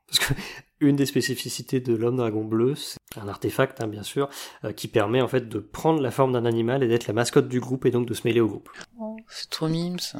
Parce 0.07 0.19
que 0.19 0.33
une 0.81 0.97
des 0.97 1.05
spécificités 1.05 1.79
de 1.79 1.95
l'homme 1.95 2.17
dragon 2.17 2.43
bleu, 2.43 2.75
c'est 2.75 2.97
un 3.15 3.27
artefact, 3.29 3.81
hein, 3.81 3.87
bien 3.87 4.03
sûr, 4.03 4.29
euh, 4.65 4.73
qui 4.73 4.89
permet 4.89 5.21
en 5.21 5.27
fait 5.29 5.47
de 5.47 5.59
prendre 5.59 6.01
la 6.01 6.11
forme 6.11 6.33
d'un 6.33 6.45
animal 6.45 6.83
et 6.83 6.87
d'être 6.87 7.07
la 7.07 7.13
mascotte 7.13 7.47
du 7.47 7.61
groupe 7.61 7.85
et 7.85 7.91
donc 7.91 8.07
de 8.07 8.13
se 8.13 8.27
mêler 8.27 8.41
au 8.41 8.47
groupe. 8.47 8.69
C'est 9.29 9.49
trop 9.49 9.69
mime 9.69 9.99
ça. 9.99 10.19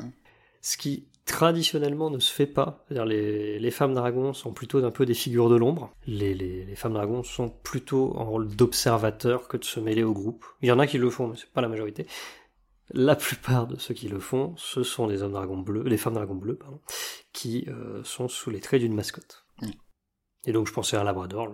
Ce 0.62 0.78
qui 0.78 1.08
traditionnellement 1.26 2.10
ne 2.10 2.20
se 2.20 2.32
fait 2.32 2.48
pas. 2.48 2.86
Les, 2.90 3.60
les 3.60 3.72
femmes 3.72 3.94
dragons 3.94 4.34
sont 4.34 4.54
plutôt 4.54 4.84
un 4.84 4.92
peu 4.92 5.06
des 5.06 5.14
figures 5.14 5.50
de 5.50 5.56
l'ombre. 5.56 5.92
Les, 6.06 6.34
les, 6.34 6.66
les 6.66 6.76
femmes 6.76 6.94
dragons 6.94 7.24
sont 7.24 7.50
plutôt 7.50 8.18
en 8.18 8.26
rôle 8.26 8.48
d'observateur 8.56 9.48
que 9.48 9.58
de 9.58 9.64
se 9.64 9.80
mêler 9.80 10.04
au 10.04 10.14
groupe. 10.14 10.46
Il 10.62 10.68
y 10.68 10.72
en 10.72 10.80
a 10.80 10.88
qui 10.88 10.98
le 10.98 11.10
font, 11.10 11.28
mais 11.28 11.38
c'est 11.38 11.50
pas 11.50 11.62
la 11.62 11.70
majorité. 11.70 12.08
la 12.92 13.16
plupart 13.16 13.68
de 13.68 13.78
ceux 13.78 13.94
qui 13.94 14.10
le 14.10 14.20
font, 14.20 14.54
ce 14.58 14.84
sont 14.84 15.08
des 15.08 15.24
hommes 15.24 15.32
dragons 15.32 15.58
bleus, 15.58 15.84
les 15.84 15.98
femmes 15.98 16.16
dragons 16.16 16.36
bleus, 16.36 16.56
pardon, 16.56 16.82
qui 17.32 17.66
euh, 17.70 18.04
sont 18.04 18.28
sous 18.28 18.50
les 18.50 18.60
traits 18.60 18.82
d'une 18.82 18.94
mascotte. 18.94 19.46
Mm. 19.62 19.70
Et 20.46 20.52
donc 20.52 20.68
je 20.68 20.74
pensais 20.74 20.98
à 20.98 21.02
un 21.02 21.06
labrador, 21.06 21.54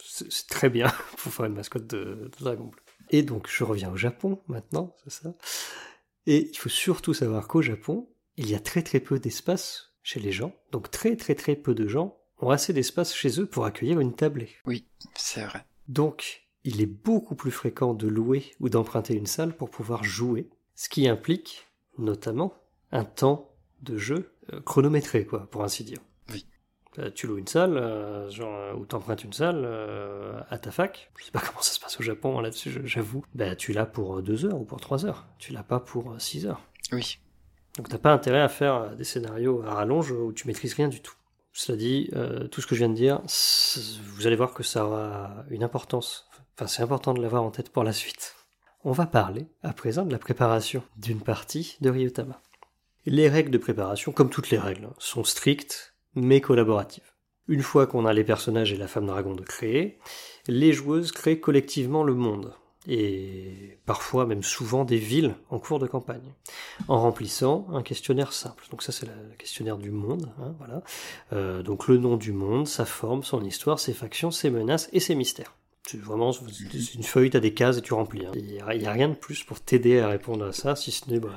c'est 0.00 0.46
très 0.46 0.70
bien 0.70 0.86
pour 1.18 1.32
faire 1.32 1.46
une 1.46 1.54
mascotte 1.54 1.86
de, 1.88 2.30
de 2.32 2.38
dragon 2.38 2.66
bleu. 2.66 2.80
Et 3.10 3.22
donc 3.22 3.48
je 3.50 3.64
reviens 3.64 3.90
au 3.90 3.96
Japon 3.96 4.40
maintenant, 4.46 4.94
c'est 5.02 5.24
ça. 5.24 5.34
Et 6.26 6.48
il 6.50 6.56
faut 6.56 6.68
surtout 6.68 7.12
savoir 7.12 7.48
qu'au 7.48 7.60
Japon, 7.60 8.08
il 8.36 8.50
y 8.50 8.54
a 8.54 8.60
très 8.60 8.82
très 8.82 9.00
peu 9.00 9.18
d'espace 9.18 9.94
chez 10.02 10.20
les 10.20 10.32
gens, 10.32 10.52
donc 10.72 10.90
très 10.90 11.16
très 11.16 11.34
très 11.34 11.56
peu 11.56 11.74
de 11.74 11.88
gens 11.88 12.18
ont 12.38 12.50
assez 12.50 12.72
d'espace 12.72 13.14
chez 13.14 13.40
eux 13.40 13.46
pour 13.46 13.64
accueillir 13.64 14.00
une 14.00 14.14
tablée. 14.14 14.50
C'est 15.14 15.44
vrai. 15.44 15.64
Donc, 15.88 16.44
il 16.64 16.80
est 16.80 16.86
beaucoup 16.86 17.34
plus 17.34 17.50
fréquent 17.50 17.94
de 17.94 18.08
louer 18.08 18.54
ou 18.60 18.68
d'emprunter 18.68 19.14
une 19.14 19.26
salle 19.26 19.56
pour 19.56 19.70
pouvoir 19.70 20.04
jouer, 20.04 20.48
ce 20.74 20.88
qui 20.88 21.08
implique 21.08 21.66
notamment 21.98 22.54
un 22.90 23.04
temps 23.04 23.50
de 23.82 23.96
jeu 23.96 24.32
euh, 24.52 24.60
chronométré, 24.60 25.26
quoi, 25.26 25.48
pour 25.50 25.62
ainsi 25.62 25.84
dire. 25.84 26.00
Oui. 26.30 26.46
Euh, 26.98 27.10
tu 27.14 27.26
loues 27.26 27.38
une 27.38 27.46
salle, 27.46 27.76
euh, 27.76 28.30
genre, 28.30 28.78
ou 28.78 28.86
t'empruntes 28.86 29.24
une 29.24 29.32
salle 29.32 29.62
euh, 29.64 30.40
à 30.48 30.58
ta 30.58 30.70
fac. 30.70 31.10
Je 31.18 31.24
sais 31.24 31.30
pas 31.30 31.40
comment 31.46 31.62
ça 31.62 31.72
se 31.72 31.80
passe 31.80 31.98
au 32.00 32.02
Japon 32.02 32.38
hein, 32.38 32.42
là-dessus, 32.42 32.80
j'avoue. 32.84 33.24
Ben, 33.34 33.54
tu 33.56 33.72
l'as 33.72 33.86
pour 33.86 34.22
deux 34.22 34.46
heures 34.46 34.60
ou 34.60 34.64
pour 34.64 34.80
trois 34.80 35.06
heures. 35.06 35.26
Tu 35.38 35.52
l'as 35.52 35.62
pas 35.62 35.80
pour 35.80 36.14
six 36.20 36.46
heures. 36.46 36.62
Oui. 36.92 37.18
Donc 37.76 37.88
t'as 37.88 37.98
pas 37.98 38.12
intérêt 38.12 38.40
à 38.40 38.48
faire 38.48 38.74
euh, 38.74 38.94
des 38.94 39.04
scénarios 39.04 39.62
à 39.62 39.74
rallonge 39.74 40.12
où 40.12 40.32
tu 40.32 40.46
maîtrises 40.46 40.74
rien 40.74 40.88
du 40.88 41.00
tout. 41.00 41.14
Cela 41.52 41.78
dit, 41.78 42.10
euh, 42.14 42.48
tout 42.48 42.60
ce 42.60 42.66
que 42.66 42.74
je 42.74 42.80
viens 42.80 42.88
de 42.88 42.94
dire, 42.94 43.20
vous 44.16 44.26
allez 44.26 44.36
voir 44.36 44.54
que 44.54 44.64
ça 44.64 44.86
aura 44.86 45.44
une 45.50 45.62
importance. 45.62 46.28
Enfin, 46.56 46.66
c'est 46.66 46.82
important 46.82 47.14
de 47.14 47.22
l'avoir 47.22 47.44
en 47.44 47.50
tête 47.50 47.70
pour 47.70 47.84
la 47.84 47.92
suite. 47.92 48.34
On 48.82 48.92
va 48.92 49.06
parler 49.06 49.46
à 49.62 49.72
présent 49.72 50.04
de 50.04 50.12
la 50.12 50.18
préparation 50.18 50.82
d'une 50.96 51.20
partie 51.20 51.76
de 51.80 51.90
Ryutama. 51.90 52.42
Les 53.06 53.28
règles 53.28 53.50
de 53.50 53.58
préparation, 53.58 54.12
comme 54.12 54.30
toutes 54.30 54.50
les 54.50 54.58
règles, 54.58 54.86
hein, 54.86 54.94
sont 54.98 55.24
strictes 55.24 55.94
mais 56.14 56.40
collaboratives. 56.40 57.12
Une 57.46 57.62
fois 57.62 57.86
qu'on 57.86 58.06
a 58.06 58.12
les 58.12 58.24
personnages 58.24 58.72
et 58.72 58.76
la 58.76 58.88
femme 58.88 59.06
dragon 59.06 59.34
de 59.34 59.42
créer, 59.42 59.98
les 60.48 60.72
joueuses 60.72 61.12
créent 61.12 61.40
collectivement 61.40 62.02
le 62.02 62.14
monde, 62.14 62.54
et 62.86 63.78
parfois 63.86 64.26
même 64.26 64.42
souvent 64.42 64.84
des 64.84 64.98
villes 64.98 65.34
en 65.50 65.58
cours 65.58 65.78
de 65.78 65.86
campagne 65.86 66.32
en 66.88 67.00
remplissant 67.00 67.66
un 67.72 67.82
questionnaire 67.82 68.32
simple. 68.32 68.64
Donc 68.70 68.82
ça 68.82 68.92
c'est 68.92 69.06
le 69.06 69.36
questionnaire 69.38 69.78
du 69.78 69.90
monde, 69.90 70.30
hein, 70.40 70.54
voilà. 70.58 70.82
Euh, 71.32 71.62
donc 71.62 71.88
le 71.88 71.98
nom 71.98 72.16
du 72.16 72.32
monde, 72.32 72.66
sa 72.66 72.84
forme, 72.84 73.22
son 73.22 73.42
histoire, 73.44 73.78
ses 73.78 73.94
factions, 73.94 74.30
ses 74.30 74.50
menaces 74.50 74.88
et 74.92 75.00
ses 75.00 75.14
mystères. 75.14 75.54
C'est 75.86 76.00
vraiment 76.00 76.32
c'est 76.32 76.94
une 76.94 77.02
feuille, 77.02 77.28
t'as 77.28 77.40
des 77.40 77.52
cases 77.52 77.76
et 77.76 77.82
tu 77.82 77.92
remplis. 77.92 78.24
hein. 78.24 78.32
Il 78.34 78.46
n'y 78.46 78.58
a, 78.86 78.90
rien 78.92 79.10
de 79.10 79.14
plus 79.14 79.44
pour 79.44 79.60
t'aider 79.60 79.98
à 80.00 80.08
répondre 80.08 80.44
à 80.46 80.52
ça, 80.52 80.76
si 80.76 80.90
ce 80.90 81.10
n'est 81.10 81.20
bah, 81.20 81.36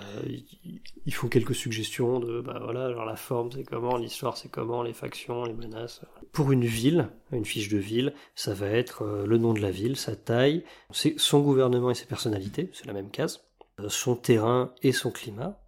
il- 1.06 1.14
faut 1.14 1.28
quelques 1.28 1.56
suggestions 1.56 2.20
de 2.20 2.40
bah 2.42 2.60
voilà, 2.64 2.94
genre 2.94 3.04
la 3.06 3.16
forme 3.18 3.52
c'est 3.52 3.64
comment, 3.64 3.98
l'histoire 3.98 4.38
c'est 4.38 4.50
comment, 4.50 4.84
les 4.84 4.94
factions, 4.94 5.44
les 5.44 5.54
menaces. 5.54 6.02
Pour 6.32 6.52
une 6.54 6.66
ville, 6.66 7.10
une 7.32 7.44
fiche 7.44 7.68
de 7.70 7.78
ville, 7.78 8.14
ça 8.36 8.54
va 8.54 8.68
être 8.68 9.02
euh, 9.04 9.26
le 9.26 9.38
nom 9.38 9.54
de 9.54 9.60
la 9.60 9.72
ville, 9.72 9.98
sa 9.98 10.16
taille, 10.16 10.64
c'est 10.92 11.16
son 11.18 11.42
gouvernement 11.42 11.92
et 11.92 11.96
ses 11.96 12.06
personnalités, 12.06 12.70
c'est 12.74 12.86
la 12.86 12.94
même 12.94 13.10
case 13.10 13.42
euh, 13.80 13.90
son 13.90 14.16
terrain 14.16 14.74
et 14.82 14.92
son 14.94 15.12
climat. 15.12 15.60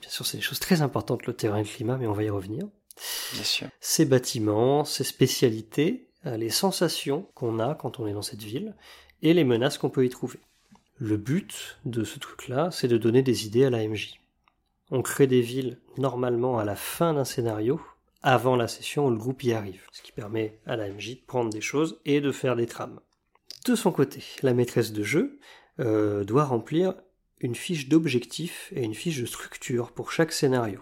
Bien 0.00 0.10
sûr, 0.10 0.24
c'est 0.24 0.38
des 0.38 0.42
choses 0.42 0.60
très 0.60 0.80
importantes, 0.82 1.26
le 1.26 1.34
terrain 1.34 1.58
et 1.58 1.62
le 1.64 1.68
climat, 1.68 1.98
mais 1.98 2.06
on 2.06 2.12
va 2.12 2.22
y 2.22 2.30
revenir. 2.30 2.64
Bien 3.34 3.42
sûr. 3.42 3.68
Ses 3.80 4.04
bâtiments, 4.06 4.84
ses 4.84 5.04
spécialités, 5.04 6.08
les 6.24 6.50
sensations 6.50 7.26
qu'on 7.34 7.58
a 7.58 7.74
quand 7.74 8.00
on 8.00 8.06
est 8.06 8.12
dans 8.12 8.22
cette 8.22 8.42
ville, 8.42 8.74
et 9.22 9.34
les 9.34 9.44
menaces 9.44 9.78
qu'on 9.78 9.90
peut 9.90 10.04
y 10.04 10.10
trouver. 10.10 10.38
Le 10.96 11.16
but 11.16 11.78
de 11.84 12.04
ce 12.04 12.18
truc-là, 12.18 12.70
c'est 12.70 12.88
de 12.88 12.98
donner 12.98 13.22
des 13.22 13.46
idées 13.46 13.64
à 13.64 13.70
la 13.70 13.86
MJ. 13.86 14.20
On 14.90 15.02
crée 15.02 15.26
des 15.26 15.40
villes 15.40 15.78
normalement 15.98 16.58
à 16.58 16.64
la 16.64 16.76
fin 16.76 17.14
d'un 17.14 17.24
scénario, 17.24 17.80
avant 18.22 18.56
la 18.56 18.68
session 18.68 19.06
où 19.06 19.10
le 19.10 19.16
groupe 19.16 19.42
y 19.42 19.52
arrive, 19.52 19.86
ce 19.92 20.02
qui 20.02 20.12
permet 20.12 20.58
à 20.66 20.76
la 20.76 20.88
MJ 20.88 21.16
de 21.16 21.26
prendre 21.26 21.50
des 21.50 21.60
choses 21.60 22.00
et 22.04 22.20
de 22.20 22.32
faire 22.32 22.56
des 22.56 22.66
trames. 22.66 23.00
De 23.66 23.74
son 23.74 23.92
côté, 23.92 24.22
la 24.42 24.54
maîtresse 24.54 24.92
de 24.92 25.02
jeu 25.02 25.38
euh, 25.80 26.24
doit 26.24 26.44
remplir 26.44 26.94
une 27.40 27.54
fiche 27.54 27.88
d'objectif 27.88 28.72
et 28.74 28.82
une 28.82 28.94
fiche 28.94 29.20
de 29.20 29.26
structure 29.26 29.92
pour 29.92 30.12
chaque 30.12 30.32
scénario. 30.32 30.80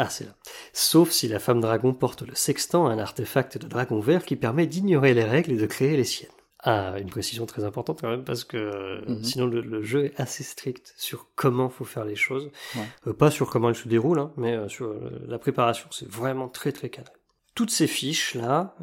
Ah, 0.00 0.08
c'est 0.08 0.24
là. 0.24 0.34
Sauf 0.72 1.10
si 1.10 1.26
la 1.26 1.40
femme 1.40 1.60
dragon 1.60 1.92
porte 1.92 2.22
le 2.22 2.34
sextant, 2.34 2.86
un 2.86 2.98
artefact 2.98 3.58
de 3.58 3.66
dragon 3.66 3.98
vert 3.98 4.24
qui 4.24 4.36
permet 4.36 4.66
d'ignorer 4.68 5.12
les 5.12 5.24
règles 5.24 5.52
et 5.52 5.56
de 5.56 5.66
créer 5.66 5.96
les 5.96 6.04
siennes. 6.04 6.30
Ah, 6.60 6.94
une 6.98 7.08
précision 7.10 7.46
très 7.46 7.64
importante 7.64 8.00
quand 8.00 8.08
même 8.10 8.24
parce 8.24 8.44
que 8.44 8.56
euh, 8.56 9.00
Mhm. 9.08 9.24
sinon 9.24 9.46
le, 9.46 9.60
le 9.60 9.82
jeu 9.82 10.04
est 10.06 10.20
assez 10.20 10.42
strict 10.44 10.92
sur 10.96 11.26
comment 11.36 11.68
faut 11.68 11.84
faire 11.84 12.04
les 12.04 12.16
choses, 12.16 12.50
Ouais. 12.76 12.82
Euh, 13.08 13.12
pas 13.12 13.30
sur 13.30 13.48
comment 13.50 13.68
elles 13.70 13.74
se 13.76 13.88
déroulent, 13.88 14.18
hein, 14.20 14.32
mais 14.36 14.54
euh, 14.54 14.68
sur 14.68 14.86
euh, 14.86 15.24
la 15.28 15.38
préparation. 15.38 15.88
C'est 15.92 16.08
vraiment 16.08 16.48
très 16.48 16.72
très 16.72 16.90
cadré. 16.90 17.12
Toutes 17.56 17.70
ces 17.72 17.88
fiches 17.88 18.34
là, 18.36 18.76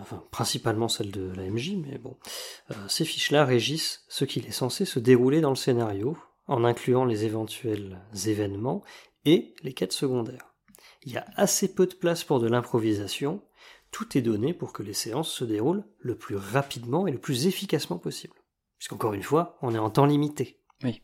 enfin, 0.00 0.22
principalement 0.30 0.86
celles 0.88 1.10
de 1.10 1.32
la 1.36 1.42
MJ, 1.50 1.72
mais 1.84 1.98
bon, 1.98 2.16
ces 2.86 3.04
fiches-là 3.04 3.44
régissent 3.44 4.04
ce 4.08 4.24
qu'il 4.24 4.46
est 4.46 4.52
censé 4.52 4.84
se 4.84 5.00
dérouler 5.00 5.40
dans 5.40 5.50
le 5.50 5.56
scénario, 5.56 6.16
en 6.46 6.62
incluant 6.62 7.04
les 7.06 7.24
éventuels 7.24 7.98
événements 8.26 8.84
et 9.24 9.54
les 9.62 9.72
quêtes 9.72 9.92
secondaires. 9.92 10.54
Il 11.02 11.12
y 11.12 11.16
a 11.16 11.26
assez 11.36 11.74
peu 11.74 11.86
de 11.86 11.94
place 11.94 12.24
pour 12.24 12.40
de 12.40 12.48
l'improvisation, 12.48 13.42
tout 13.90 14.18
est 14.18 14.22
donné 14.22 14.54
pour 14.54 14.72
que 14.72 14.82
les 14.82 14.94
séances 14.94 15.30
se 15.30 15.44
déroulent 15.44 15.84
le 16.00 16.16
plus 16.16 16.36
rapidement 16.36 17.06
et 17.06 17.12
le 17.12 17.18
plus 17.18 17.46
efficacement 17.46 17.98
possible. 17.98 18.34
Puisqu'encore 18.78 19.14
une 19.14 19.22
fois, 19.22 19.56
on 19.62 19.74
est 19.74 19.78
en 19.78 19.90
temps 19.90 20.06
limité. 20.06 20.60
Mais 20.82 21.02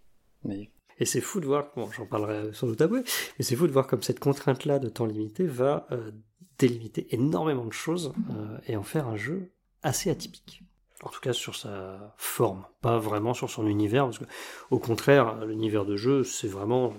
Et 0.98 1.04
c'est 1.04 1.20
fou 1.20 1.40
de 1.40 1.46
voir, 1.46 1.70
bon, 1.76 1.90
j'en 1.92 2.06
parlerai 2.06 2.52
sans 2.52 2.66
doute 2.66 2.80
après, 2.80 3.02
mais 3.38 3.44
c'est 3.44 3.56
fou 3.56 3.66
de 3.66 3.72
voir 3.72 3.86
comme 3.86 4.02
cette 4.02 4.20
contrainte-là 4.20 4.78
de 4.78 4.88
temps 4.88 5.06
limité 5.06 5.46
va 5.46 5.86
euh, 5.92 6.10
délimiter 6.58 7.14
énormément 7.14 7.64
de 7.64 7.72
choses 7.72 8.12
euh, 8.30 8.58
et 8.66 8.76
en 8.76 8.82
faire 8.82 9.08
un 9.08 9.16
jeu 9.16 9.52
assez 9.82 10.10
atypique. 10.10 10.62
En 11.02 11.08
tout 11.08 11.20
cas 11.20 11.32
sur 11.32 11.56
sa 11.56 12.14
forme, 12.18 12.66
pas 12.82 12.98
vraiment 12.98 13.32
sur 13.32 13.48
son 13.48 13.66
univers, 13.66 14.04
parce 14.04 14.18
que 14.18 14.26
au 14.70 14.78
contraire, 14.78 15.46
l'univers 15.46 15.86
de 15.86 15.96
jeu, 15.96 16.24
c'est 16.24 16.48
vraiment, 16.48 16.92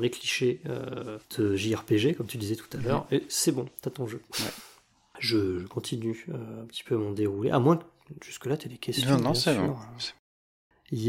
les 0.00 0.10
clichés 0.10 0.60
euh, 0.66 1.18
de 1.36 1.56
JRPG, 1.56 2.16
comme 2.16 2.26
tu 2.26 2.38
disais 2.38 2.56
tout 2.56 2.68
à 2.76 2.80
l'heure, 2.80 3.06
et 3.10 3.24
c'est 3.28 3.52
bon, 3.52 3.66
t'as 3.80 3.90
ton 3.90 4.06
jeu. 4.06 4.20
Ouais. 4.40 4.46
Je, 5.18 5.58
je 5.58 5.66
continue 5.66 6.24
euh, 6.30 6.62
un 6.62 6.64
petit 6.64 6.82
peu 6.82 6.96
mon 6.96 7.12
déroulé, 7.12 7.50
à 7.50 7.58
moins 7.58 7.76
que 7.76 7.84
jusque-là 8.24 8.56
tu 8.56 8.66
aies 8.66 8.70
des 8.70 8.78
questions. 8.78 9.10
non, 9.10 9.20
non, 9.20 9.34
c'est 9.34 9.54
bon. 9.54 9.76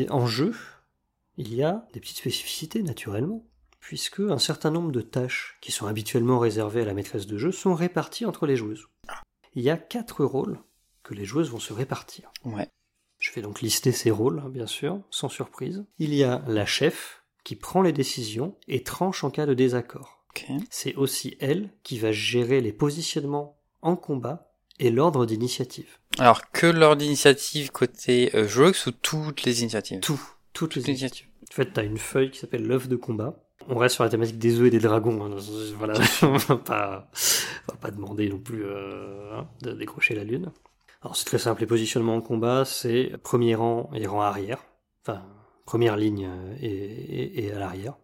En 0.10 0.28
jeu, 0.28 0.54
il 1.38 1.54
y 1.54 1.64
a 1.64 1.88
des 1.94 2.02
petites 2.02 2.18
spécificités 2.18 2.84
naturellement, 2.84 3.46
puisque 3.80 4.20
un 4.20 4.38
certain 4.38 4.70
nombre 4.70 4.92
de 4.92 5.00
tâches 5.00 5.58
qui 5.62 5.72
sont 5.72 5.88
habituellement 5.88 6.40
réservées 6.40 6.82
à 6.82 6.86
la 6.86 6.94
maîtresse 6.94 7.26
de 7.26 7.38
jeu 7.38 7.54
sont 7.54 7.74
réparties 7.74 8.26
entre 8.26 8.46
les 8.46 8.58
joueuses. 8.58 8.88
Il 9.56 9.64
y 9.64 9.70
a 9.70 9.78
quatre 9.78 10.26
rôles 10.26 10.60
que 11.04 11.14
les 11.14 11.24
joueuses 11.24 11.50
vont 11.50 11.60
se 11.60 11.72
répartir. 11.72 12.32
Ouais. 12.44 12.70
Je 13.18 13.32
vais 13.32 13.42
donc 13.42 13.62
lister 13.62 13.92
ces 13.92 14.12
rôles, 14.12 14.40
hein, 14.40 14.50
bien 14.50 14.68
sûr, 14.68 15.02
sans 15.10 15.30
surprise. 15.30 15.86
Il 16.00 16.14
y 16.14 16.24
a 16.24 16.44
la 16.48 16.66
chef 16.66 17.21
qui 17.44 17.56
prend 17.56 17.82
les 17.82 17.92
décisions 17.92 18.56
et 18.68 18.84
tranche 18.84 19.24
en 19.24 19.30
cas 19.30 19.46
de 19.46 19.54
désaccord. 19.54 20.20
C'est 20.70 20.96
aussi 20.96 21.38
elle 21.40 21.70
qui 21.84 22.00
va 22.00 22.12
gérer 22.12 22.62
les 22.62 22.72
positionnements 22.72 23.58
en 23.82 23.96
combat 23.96 24.52
et 24.80 24.90
l'ordre 24.90 25.26
d'initiative. 25.26 25.98
Alors, 26.18 26.52
que 26.52 26.68
l'ordre 26.68 27.02
d'initiative 27.02 27.72
côté 27.72 28.36
euh, 28.36 28.48
ou 28.88 28.92
toutes 28.92 29.44
les 29.44 29.62
initiatives? 29.62 30.00
Tout, 30.00 30.22
toutes 30.54 30.76
les 30.76 30.82
Toutes 30.82 30.90
initiatives. 30.90 31.28
En 31.50 31.54
fait, 31.54 31.74
t'as 31.74 31.84
une 31.84 31.98
feuille 31.98 32.32
qui 32.32 32.40
s'appelle 32.40 32.66
l'œuf 32.66 32.88
de 32.88 32.96
combat. 32.96 33.44
On 33.68 33.78
reste 33.78 33.96
sur 33.96 34.04
la 34.04 34.10
thématique 34.10 34.40
des 34.40 34.60
œufs 34.60 34.68
et 34.68 34.70
des 34.72 34.80
dragons. 34.80 35.24
hein. 35.24 35.36
Voilà, 35.78 35.94
on 36.24 36.38
va 36.38 36.58
pas, 36.58 37.10
on 37.68 37.74
va 37.74 37.78
pas 37.78 37.92
demander 37.92 38.28
non 38.30 38.40
plus 38.40 38.66
euh, 38.66 39.38
hein, 39.38 39.48
de 39.62 39.74
décrocher 39.74 40.16
la 40.16 40.24
lune. 40.24 40.52
Alors 41.02 41.16
c'est 41.16 41.26
très 41.26 41.40
simple. 41.40 41.62
Les 41.62 41.68
positionnements 41.68 42.16
en 42.16 42.22
combat, 42.22 42.66
c'est 42.66 43.12
premier 43.24 43.56
rang 43.56 43.90
et 43.94 44.08
rang 44.08 44.22
arrière. 44.22 44.64
Enfin, 45.04 45.24
première 45.66 45.98
ligne 45.98 46.28
euh, 46.30 46.56
et, 46.62 46.68
et- 46.68 47.46
et 47.46 47.52
à 47.52 47.60
l'arrière. 47.60 47.96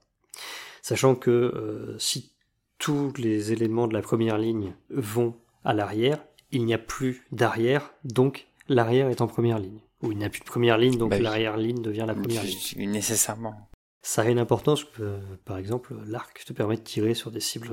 Sachant 0.82 1.16
que 1.16 1.32
euh, 1.32 1.98
si 2.00 2.34
tous 2.78 3.14
les 3.18 3.52
éléments 3.52 3.88
de 3.88 3.94
la 3.94 4.02
première 4.02 4.38
ligne 4.38 4.74
vont 4.90 5.36
à 5.66 5.74
l'arrière, 5.74 6.24
il 6.52 6.64
n'y 6.66 6.74
a 6.74 6.78
plus 6.78 7.26
d'arrière, 7.32 7.94
donc 8.04 8.48
l'arrière 8.70 9.10
est 9.10 9.22
en 9.22 9.28
première 9.28 9.60
ligne. 9.60 9.80
Ou 10.04 10.12
il 10.12 10.18
n'y 10.20 10.26
a 10.26 10.30
plus 10.30 10.40
de 10.42 10.46
première 10.46 10.78
ligne, 10.78 10.98
donc 10.98 11.10
Bah 11.10 11.18
oui. 11.18 11.24
l'arrière 11.24 11.58
ligne 11.58 11.82
devient 11.82 12.06
la 12.08 12.14
première 12.14 12.44
ligne. 12.44 12.90
Nécessairement. 12.92 13.56
Ça 14.04 14.22
a 14.22 14.26
une 14.30 14.40
importance 14.40 14.84
que, 14.86 15.02
euh, 15.02 15.20
par 15.44 15.58
exemple, 15.58 15.94
l'arc 16.06 16.46
te 16.46 16.54
permet 16.54 16.78
de 16.78 16.82
tirer 16.82 17.14
sur 17.16 17.32
des 17.32 17.40
cibles 17.42 17.72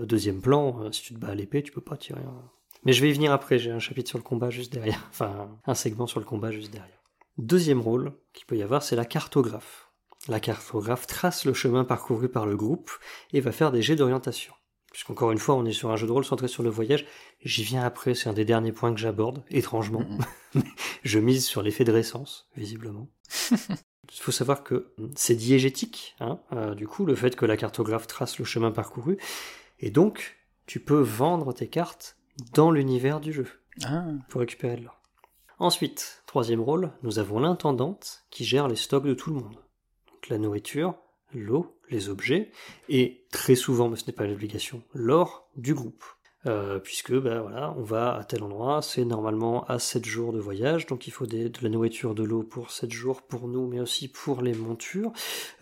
au 0.00 0.04
deuxième 0.04 0.40
plan. 0.40 0.92
Si 0.92 1.02
tu 1.02 1.14
te 1.14 1.18
bats 1.18 1.28
à 1.28 1.34
l'épée, 1.34 1.62
tu 1.62 1.72
peux 1.72 1.80
pas 1.80 1.96
tirer. 1.96 2.20
hein. 2.20 2.42
Mais 2.84 2.92
je 2.92 3.02
vais 3.02 3.08
y 3.08 3.12
venir 3.12 3.32
après, 3.32 3.58
j'ai 3.58 3.72
un 3.72 3.80
chapitre 3.80 4.08
sur 4.08 4.18
le 4.18 4.22
combat 4.24 4.50
juste 4.50 4.72
derrière. 4.72 5.04
Enfin, 5.10 5.48
un 5.66 5.74
segment 5.74 6.06
sur 6.06 6.20
le 6.20 6.26
combat 6.26 6.52
juste 6.52 6.70
derrière. 6.72 6.97
Deuxième 7.38 7.80
rôle 7.80 8.12
qu'il 8.32 8.46
peut 8.46 8.56
y 8.56 8.62
avoir, 8.62 8.82
c'est 8.82 8.96
la 8.96 9.04
cartographe. 9.04 9.88
La 10.26 10.40
cartographe 10.40 11.06
trace 11.06 11.44
le 11.44 11.54
chemin 11.54 11.84
parcouru 11.84 12.28
par 12.28 12.46
le 12.46 12.56
groupe 12.56 12.90
et 13.32 13.40
va 13.40 13.52
faire 13.52 13.70
des 13.70 13.80
jets 13.80 13.94
d'orientation. 13.94 14.52
Puisqu'encore 14.90 15.30
une 15.30 15.38
fois, 15.38 15.54
on 15.54 15.64
est 15.64 15.72
sur 15.72 15.90
un 15.90 15.96
jeu 15.96 16.08
de 16.08 16.12
rôle 16.12 16.24
centré 16.24 16.48
sur 16.48 16.64
le 16.64 16.70
voyage. 16.70 17.06
J'y 17.44 17.62
viens 17.62 17.84
après, 17.84 18.14
c'est 18.14 18.28
un 18.28 18.32
des 18.32 18.44
derniers 18.44 18.72
points 18.72 18.92
que 18.92 18.98
j'aborde, 18.98 19.44
étrangement. 19.50 20.04
Je 21.04 21.20
mise 21.20 21.46
sur 21.46 21.62
l'effet 21.62 21.84
de 21.84 21.92
récence, 21.92 22.48
visiblement. 22.56 23.08
Il 23.52 23.58
faut 24.12 24.32
savoir 24.32 24.64
que 24.64 24.92
c'est 25.14 25.36
diégétique, 25.36 26.16
hein, 26.18 26.40
euh, 26.52 26.74
du 26.74 26.88
coup, 26.88 27.06
le 27.06 27.14
fait 27.14 27.36
que 27.36 27.46
la 27.46 27.56
cartographe 27.56 28.08
trace 28.08 28.38
le 28.38 28.44
chemin 28.44 28.72
parcouru, 28.72 29.18
et 29.78 29.90
donc 29.90 30.38
tu 30.66 30.80
peux 30.80 31.00
vendre 31.00 31.52
tes 31.52 31.68
cartes 31.68 32.16
dans 32.54 32.72
l'univers 32.72 33.20
du 33.20 33.32
jeu 33.32 33.46
Ah, 33.84 34.06
pour 34.28 34.40
récupérer 34.40 34.76
de 34.76 34.84
l'or. 34.84 34.97
Ensuite, 35.60 36.22
troisième 36.26 36.60
rôle, 36.60 36.92
nous 37.02 37.18
avons 37.18 37.40
l'intendante 37.40 38.24
qui 38.30 38.44
gère 38.44 38.68
les 38.68 38.76
stocks 38.76 39.06
de 39.06 39.14
tout 39.14 39.30
le 39.30 39.40
monde. 39.40 39.56
Donc 40.06 40.28
la 40.28 40.38
nourriture, 40.38 40.94
l'eau, 41.34 41.76
les 41.90 42.08
objets, 42.08 42.52
et 42.88 43.26
très 43.32 43.56
souvent, 43.56 43.88
mais 43.88 43.96
ce 43.96 44.06
n'est 44.06 44.12
pas 44.12 44.24
une 44.24 44.34
obligation, 44.34 44.82
l'or 44.94 45.48
du 45.56 45.74
groupe. 45.74 46.04
Euh, 46.46 46.78
puisque 46.78 47.12
ben 47.12 47.40
voilà, 47.40 47.74
on 47.76 47.82
va 47.82 48.14
à 48.14 48.22
tel 48.22 48.44
endroit, 48.44 48.80
c'est 48.80 49.04
normalement 49.04 49.64
à 49.64 49.80
7 49.80 50.04
jours 50.04 50.32
de 50.32 50.38
voyage, 50.38 50.86
donc 50.86 51.08
il 51.08 51.10
faut 51.10 51.26
de 51.26 51.50
la 51.60 51.68
nourriture, 51.68 52.14
de 52.14 52.22
l'eau 52.22 52.44
pour 52.44 52.70
7 52.70 52.92
jours 52.92 53.22
pour 53.22 53.48
nous, 53.48 53.66
mais 53.66 53.80
aussi 53.80 54.06
pour 54.06 54.40
les 54.40 54.54
montures. 54.54 55.12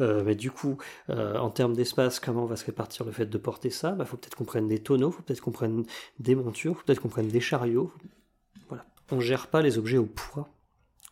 Euh, 0.02 0.22
mais 0.22 0.34
du 0.34 0.50
coup, 0.50 0.76
euh, 1.08 1.38
en 1.38 1.48
termes 1.48 1.72
d'espace, 1.72 2.20
comment 2.20 2.44
va 2.44 2.56
se 2.56 2.66
répartir 2.66 3.06
le 3.06 3.12
fait 3.12 3.24
de 3.24 3.38
porter 3.38 3.70
ça? 3.70 3.96
Il 3.98 4.04
faut 4.04 4.18
peut-être 4.18 4.36
qu'on 4.36 4.44
prenne 4.44 4.68
des 4.68 4.82
tonneaux, 4.82 5.10
faut 5.10 5.22
peut-être 5.22 5.40
qu'on 5.40 5.52
prenne 5.52 5.86
des 6.18 6.34
montures, 6.34 6.76
faut 6.76 6.82
peut-être 6.84 7.00
qu'on 7.00 7.08
prenne 7.08 7.28
des 7.28 7.40
chariots. 7.40 7.90
On 9.12 9.20
gère 9.20 9.46
pas 9.48 9.62
les 9.62 9.78
objets 9.78 9.98
au 9.98 10.06
poids, 10.06 10.48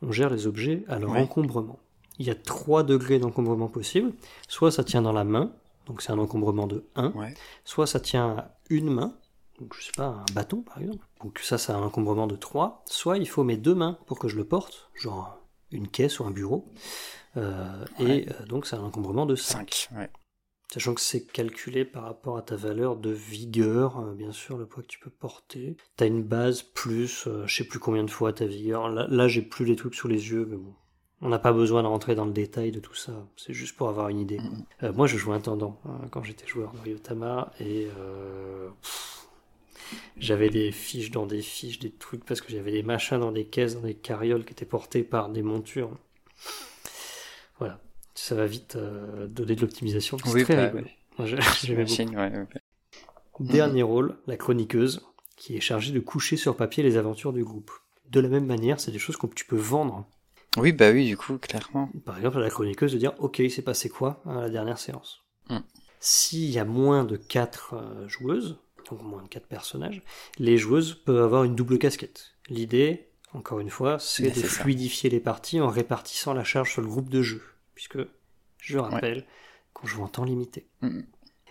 on 0.02 0.10
gère 0.12 0.30
les 0.30 0.46
objets 0.46 0.84
à 0.88 0.98
leur 0.98 1.10
Ouais. 1.12 1.20
encombrement. 1.20 1.78
Il 2.18 2.26
y 2.26 2.30
a 2.30 2.34
trois 2.34 2.82
degrés 2.82 3.18
d'encombrement 3.18 3.68
possible. 3.68 4.12
Soit 4.48 4.70
ça 4.70 4.84
tient 4.84 5.02
dans 5.02 5.12
la 5.12 5.24
main, 5.24 5.52
donc 5.86 6.02
c'est 6.02 6.12
un 6.12 6.18
encombrement 6.18 6.66
de 6.66 6.84
1. 6.96 7.10
ouais. 7.12 7.34
Soit 7.64 7.86
ça 7.86 8.00
tient 8.00 8.36
à 8.36 8.50
une 8.70 8.90
main, 8.90 9.14
donc 9.60 9.74
je 9.78 9.84
sais 9.84 9.92
pas, 9.96 10.06
un 10.06 10.24
bâton 10.34 10.62
par 10.62 10.78
exemple. 10.80 11.04
Donc 11.22 11.38
ça, 11.40 11.58
c'est 11.58 11.72
un 11.72 11.82
encombrement 11.82 12.26
de 12.26 12.36
3. 12.36 12.82
Soit 12.86 13.18
il 13.18 13.28
faut 13.28 13.44
mes 13.44 13.56
deux 13.56 13.74
mains 13.74 13.98
pour 14.06 14.18
que 14.18 14.28
je 14.28 14.36
le 14.36 14.44
porte, 14.44 14.90
genre 14.94 15.38
une 15.72 15.88
caisse 15.88 16.20
ou 16.20 16.24
un 16.24 16.30
bureau. 16.30 16.68
Euh, 17.36 17.84
Et 17.98 18.28
euh, 18.30 18.46
donc 18.46 18.66
c'est 18.66 18.76
un 18.76 18.82
encombrement 18.82 19.26
de 19.26 19.34
5. 19.34 19.88
5. 19.90 19.98
Ouais. 19.98 20.10
Sachant 20.74 20.94
que 20.94 21.00
c'est 21.00 21.24
calculé 21.24 21.84
par 21.84 22.02
rapport 22.02 22.36
à 22.36 22.42
ta 22.42 22.56
valeur 22.56 22.96
de 22.96 23.10
vigueur, 23.10 24.00
euh, 24.00 24.12
bien 24.12 24.32
sûr, 24.32 24.56
le 24.56 24.66
poids 24.66 24.82
que 24.82 24.88
tu 24.88 24.98
peux 24.98 25.08
porter. 25.08 25.76
T'as 25.96 26.08
une 26.08 26.24
base 26.24 26.62
plus, 26.62 27.28
euh, 27.28 27.46
je 27.46 27.54
sais 27.54 27.62
plus 27.62 27.78
combien 27.78 28.02
de 28.02 28.10
fois 28.10 28.32
ta 28.32 28.44
vigueur. 28.44 28.88
Là, 28.88 29.06
là 29.08 29.28
j'ai 29.28 29.42
plus 29.42 29.64
les 29.64 29.76
trucs 29.76 29.94
sous 29.94 30.08
les 30.08 30.30
yeux, 30.30 30.44
mais 30.50 30.56
bon. 30.56 30.74
On 31.20 31.28
n'a 31.28 31.38
pas 31.38 31.52
besoin 31.52 31.84
de 31.84 31.86
rentrer 31.86 32.16
dans 32.16 32.24
le 32.24 32.32
détail 32.32 32.72
de 32.72 32.80
tout 32.80 32.96
ça. 32.96 33.24
C'est 33.36 33.52
juste 33.52 33.76
pour 33.76 33.88
avoir 33.88 34.08
une 34.08 34.18
idée. 34.18 34.40
Euh, 34.82 34.92
moi, 34.92 35.06
je 35.06 35.16
jouais 35.16 35.36
intendant 35.36 35.80
hein, 35.86 36.08
quand 36.10 36.24
j'étais 36.24 36.44
joueur 36.44 36.72
de 36.72 36.80
Ryotama 36.80 37.52
et 37.60 37.86
euh, 37.96 38.68
j'avais 40.16 40.50
des 40.50 40.72
fiches 40.72 41.12
dans 41.12 41.26
des 41.26 41.40
fiches, 41.40 41.78
des 41.78 41.92
trucs 41.92 42.24
parce 42.24 42.40
que 42.40 42.50
j'avais 42.50 42.72
des 42.72 42.82
machins 42.82 43.20
dans 43.20 43.30
des 43.30 43.44
caisses, 43.44 43.76
dans 43.76 43.86
des 43.86 43.94
carrioles 43.94 44.44
qui 44.44 44.54
étaient 44.54 44.64
portées 44.64 45.04
par 45.04 45.28
des 45.28 45.42
montures. 45.42 45.96
Voilà, 47.60 47.78
ça 48.14 48.34
va 48.34 48.46
vite 48.46 48.76
euh, 48.76 49.26
donner 49.26 49.54
de 49.56 49.60
l'optimisation. 49.60 50.16
C'est 50.24 50.32
Oui, 50.32 50.44
très 50.44 50.56
bah, 50.56 50.64
rigolo. 50.66 50.84
oui. 50.84 50.90
Moi, 51.18 51.28
ouais, 51.68 52.38
ouais. 52.38 52.46
Dernier 53.40 53.82
rôle, 53.82 54.16
la 54.26 54.36
chroniqueuse, 54.36 55.00
qui 55.36 55.56
est 55.56 55.60
chargée 55.60 55.92
de 55.92 56.00
coucher 56.00 56.36
sur 56.36 56.56
papier 56.56 56.82
les 56.82 56.96
aventures 56.96 57.32
du 57.32 57.44
groupe. 57.44 57.70
De 58.10 58.20
la 58.20 58.28
même 58.28 58.46
manière, 58.46 58.80
c'est 58.80 58.90
des 58.92 58.98
choses 58.98 59.16
que 59.16 59.26
tu 59.28 59.44
peux 59.44 59.56
vendre. 59.56 60.06
Oui, 60.56 60.72
bah 60.72 60.90
oui, 60.92 61.06
du 61.06 61.16
coup, 61.16 61.38
clairement. 61.38 61.90
Par 62.04 62.16
exemple, 62.16 62.38
à 62.38 62.40
la 62.40 62.50
chroniqueuse 62.50 62.92
de 62.92 62.98
dire 62.98 63.12
Ok, 63.18 63.40
il 63.40 63.50
s'est 63.50 63.62
passé 63.62 63.88
quoi 63.88 64.22
à 64.26 64.40
la 64.42 64.50
dernière 64.50 64.78
séance 64.78 65.20
Hmm. 65.50 65.58
S'il 66.00 66.48
y 66.50 66.58
a 66.58 66.64
moins 66.64 67.04
de 67.04 67.16
4 67.16 68.06
joueuses, 68.06 68.58
donc 68.90 69.02
moins 69.02 69.22
de 69.22 69.28
4 69.28 69.46
personnages, 69.46 70.00
les 70.38 70.56
joueuses 70.56 70.94
peuvent 70.94 71.22
avoir 71.22 71.44
une 71.44 71.54
double 71.54 71.78
casquette. 71.78 72.30
L'idée, 72.48 73.08
encore 73.34 73.60
une 73.60 73.68
fois, 73.68 73.98
c'est 73.98 74.22
Mais 74.22 74.30
de 74.30 74.40
ça. 74.40 74.46
fluidifier 74.46 75.10
les 75.10 75.20
parties 75.20 75.60
en 75.60 75.68
répartissant 75.68 76.32
la 76.32 76.44
charge 76.44 76.72
sur 76.72 76.80
le 76.82 76.88
groupe 76.88 77.10
de 77.10 77.20
jeu. 77.20 77.42
Puisque, 77.74 77.98
je 78.58 78.78
rappelle, 78.78 79.24
qu'on 79.72 79.86
joue 79.86 80.02
en 80.02 80.08
temps 80.08 80.24
limité. 80.24 80.66
Hmm. 80.80 81.02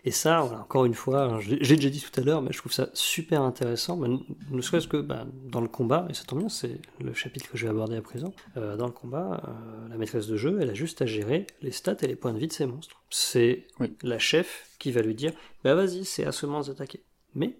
Et 0.06 0.12
ça, 0.12 0.42
voilà, 0.42 0.62
encore 0.64 0.84
une 0.84 0.94
fois, 0.96 1.24
hein, 1.24 1.40
j'ai 1.40 1.76
déjà 1.78 1.90
dit 1.90 2.02
tout 2.02 2.20
à 2.20 2.24
l'heure, 2.26 2.42
mais 2.42 2.52
je 2.52 2.58
trouve 2.58 2.74
ça 2.74 2.90
super 2.94 3.42
intéressant, 3.42 3.96
bah, 3.96 4.08
ne 4.50 4.62
serait-ce 4.62 4.88
que 4.90 4.98
bah, 4.98 5.26
dans 5.46 5.62
le 5.62 5.70
combat, 5.70 6.06
et 6.10 6.14
ça 6.14 6.26
tombe 6.26 6.40
bien, 6.40 6.50
c'est 6.50 6.82
le 7.00 7.14
chapitre 7.14 7.50
que 7.50 7.58
je 7.58 7.64
vais 7.64 7.70
aborder 7.70 7.96
à 7.96 8.02
présent. 8.02 8.34
Euh, 8.58 8.76
dans 8.76 8.88
le 8.88 8.92
combat, 8.92 9.42
euh, 9.48 9.88
la 9.88 9.96
maîtresse 9.98 10.28
de 10.28 10.36
jeu, 10.36 10.58
elle 10.62 10.70
a 10.70 10.74
juste 10.74 11.02
à 11.02 11.06
gérer 11.06 11.48
les 11.62 11.72
stats 11.72 11.96
et 12.02 12.08
les 12.08 12.18
points 12.18 12.34
de 12.34 12.40
vie 12.40 12.48
de 12.48 12.54
ses 12.54 12.66
monstres. 12.66 13.02
C'est 13.10 13.66
Oui. 13.80 13.96
la 14.02 14.20
chef 14.20 14.76
qui 14.78 14.92
va 14.92 15.02
lui 15.02 15.16
dire, 15.16 15.32
bah 15.64 15.74
vas-y, 15.74 16.04
c'est 16.04 16.26
à 16.26 16.34
ce 16.34 16.46
moment 16.48 16.60
d'attaquer. 16.62 17.02
Mais, 17.34 17.56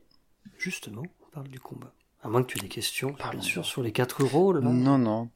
justement, 0.58 1.04
on 1.26 1.30
parle 1.32 1.48
du 1.48 1.62
combat. 1.62 1.94
À 2.22 2.28
moins 2.28 2.44
que 2.44 2.48
tu 2.52 2.58
aies 2.58 2.62
des 2.62 2.68
questions, 2.68 3.16
bien 3.32 3.42
sûr, 3.42 3.64
sur 3.66 3.82
les 3.84 3.94
quatre 3.94 4.22
rôles. 4.22 4.60
là. 4.60 4.70
Non, 4.70 4.98
non. 4.98 5.30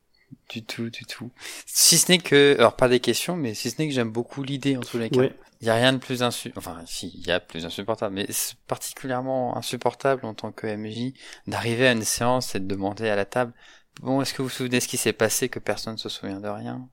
Du 0.50 0.64
tout, 0.64 0.90
du 0.90 1.06
tout. 1.06 1.30
Si 1.66 1.98
ce 1.98 2.12
n'est 2.12 2.18
que, 2.18 2.56
alors 2.58 2.76
pas 2.76 2.88
des 2.88 3.00
questions, 3.00 3.36
mais 3.36 3.54
si 3.54 3.70
ce 3.70 3.80
n'est 3.80 3.88
que 3.88 3.94
j'aime 3.94 4.12
beaucoup 4.12 4.44
l'idée 4.44 4.78
en 4.78 4.82
tous 4.82 4.98
les 4.98 5.10
cas. 5.10 5.20
Ouais. 5.20 5.36
Il 5.60 5.68
y 5.68 5.72
a 5.72 5.76
rien 5.76 5.92
de 5.92 5.98
plus 5.98 6.22
insu, 6.22 6.54
enfin 6.56 6.84
si, 6.86 7.12
il 7.16 7.26
y 7.26 7.32
a 7.32 7.40
plus 7.40 7.66
insupportable, 7.66 8.14
mais 8.14 8.28
c'est 8.30 8.60
particulièrement 8.68 9.58
insupportable 9.58 10.24
en 10.26 10.36
tant 10.36 10.52
que 10.52 10.68
MJ 10.68 11.14
d'arriver 11.48 11.88
à 11.88 11.94
une 11.94 12.04
séance 12.04 12.54
et 12.54 12.60
de 12.60 12.68
demander 12.68 13.10
à 13.10 13.16
la 13.16 13.26
table, 13.26 13.54
bon, 14.02 14.22
est-ce 14.22 14.34
que 14.36 14.44
vous 14.44 14.50
vous 14.50 14.54
souvenez 14.54 14.80
ce 14.80 14.88
qui 14.88 14.98
s'est 14.98 15.14
passé 15.14 15.50
que 15.50 15.58
personne 15.58 15.94
ne 15.94 15.98
se 15.98 16.10
souvient 16.10 16.40
de 16.40 16.48
rien? 16.48 16.88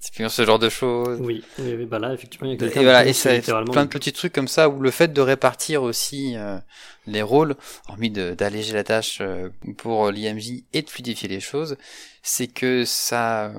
Typiquement 0.00 0.28
ce 0.28 0.44
genre 0.44 0.58
de 0.58 0.68
choses. 0.68 1.20
Oui, 1.20 1.44
bah 1.88 1.98
là, 1.98 2.12
effectivement, 2.12 2.48
il 2.50 2.60
y 2.60 2.64
a 2.64 2.66
Et 2.66 2.84
voilà, 2.84 3.06
et 3.06 3.12
c'est 3.12 3.40
plein 3.40 3.84
de 3.84 3.90
petits 3.90 4.12
trucs 4.12 4.32
comme 4.32 4.48
ça 4.48 4.68
où 4.68 4.80
le 4.80 4.90
fait 4.90 5.12
de 5.12 5.20
répartir 5.20 5.82
aussi 5.82 6.36
euh, 6.36 6.58
les 7.06 7.22
rôles, 7.22 7.56
hormis 7.88 8.10
d'alléger 8.10 8.72
la 8.72 8.84
tâche 8.84 9.18
euh, 9.20 9.48
pour 9.76 10.10
l'IMJ 10.10 10.64
et 10.72 10.82
de 10.82 10.90
fluidifier 10.90 11.28
les 11.28 11.40
choses, 11.40 11.76
c'est 12.22 12.48
que 12.48 12.84
ça 12.84 13.46
euh, 13.46 13.58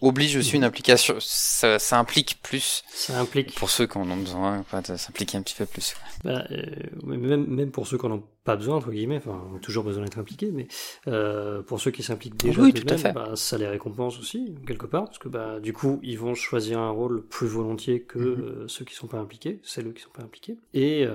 oblige 0.00 0.36
aussi 0.36 0.56
une 0.56 0.64
application, 0.64 1.16
ça, 1.20 1.78
ça 1.78 1.98
implique 1.98 2.38
plus 2.42 2.82
Ça 2.90 3.18
implique 3.20 3.54
pour 3.54 3.70
ceux 3.70 3.86
qui 3.86 3.98
en 3.98 4.10
ont 4.10 4.16
besoin, 4.16 4.64
quoi, 4.70 4.80
de 4.82 4.96
s'impliquer 4.96 5.38
un 5.38 5.42
petit 5.42 5.54
peu 5.56 5.66
plus. 5.66 5.94
Bah, 6.24 6.44
euh, 6.50 6.62
même, 7.04 7.46
même 7.46 7.70
pour 7.70 7.86
ceux 7.86 7.98
qui 7.98 8.06
n'en 8.06 8.16
ont 8.16 8.24
pas 8.44 8.56
besoin, 8.56 8.76
entre 8.76 8.90
guillemets, 8.90 9.16
enfin, 9.16 9.42
ont 9.54 9.58
toujours 9.58 9.82
besoin 9.84 10.04
d'être 10.04 10.18
impliqués, 10.18 10.50
mais 10.52 10.68
euh, 11.08 11.62
pour 11.62 11.80
ceux 11.80 11.90
qui 11.90 12.02
s'impliquent 12.02 12.36
déjà, 12.36 12.62
Oui, 12.62 12.72
tout 12.72 12.86
à 12.88 12.96
fait. 12.96 13.12
bah, 13.12 13.32
ça 13.34 13.58
les 13.58 13.66
récompense 13.66 14.18
aussi, 14.18 14.54
quelque 14.66 14.86
part, 14.86 15.06
parce 15.06 15.18
que 15.18 15.28
bah, 15.28 15.58
du 15.60 15.72
coup, 15.72 15.98
ils 16.02 16.18
vont 16.18 16.34
choisir 16.34 16.78
un 16.78 16.90
rôle 16.90 17.24
plus 17.26 17.46
volontiers 17.48 18.02
que 18.02 18.18
Mhm. 18.18 18.24
euh, 18.42 18.68
ceux 18.68 18.84
qui 18.84 18.94
sont 18.94 19.08
pas 19.08 19.18
impliqués, 19.18 19.60
celles 19.64 19.92
qui 19.92 20.02
sont 20.02 20.10
pas 20.10 20.22
impliqués. 20.22 20.56
Et 20.74 21.06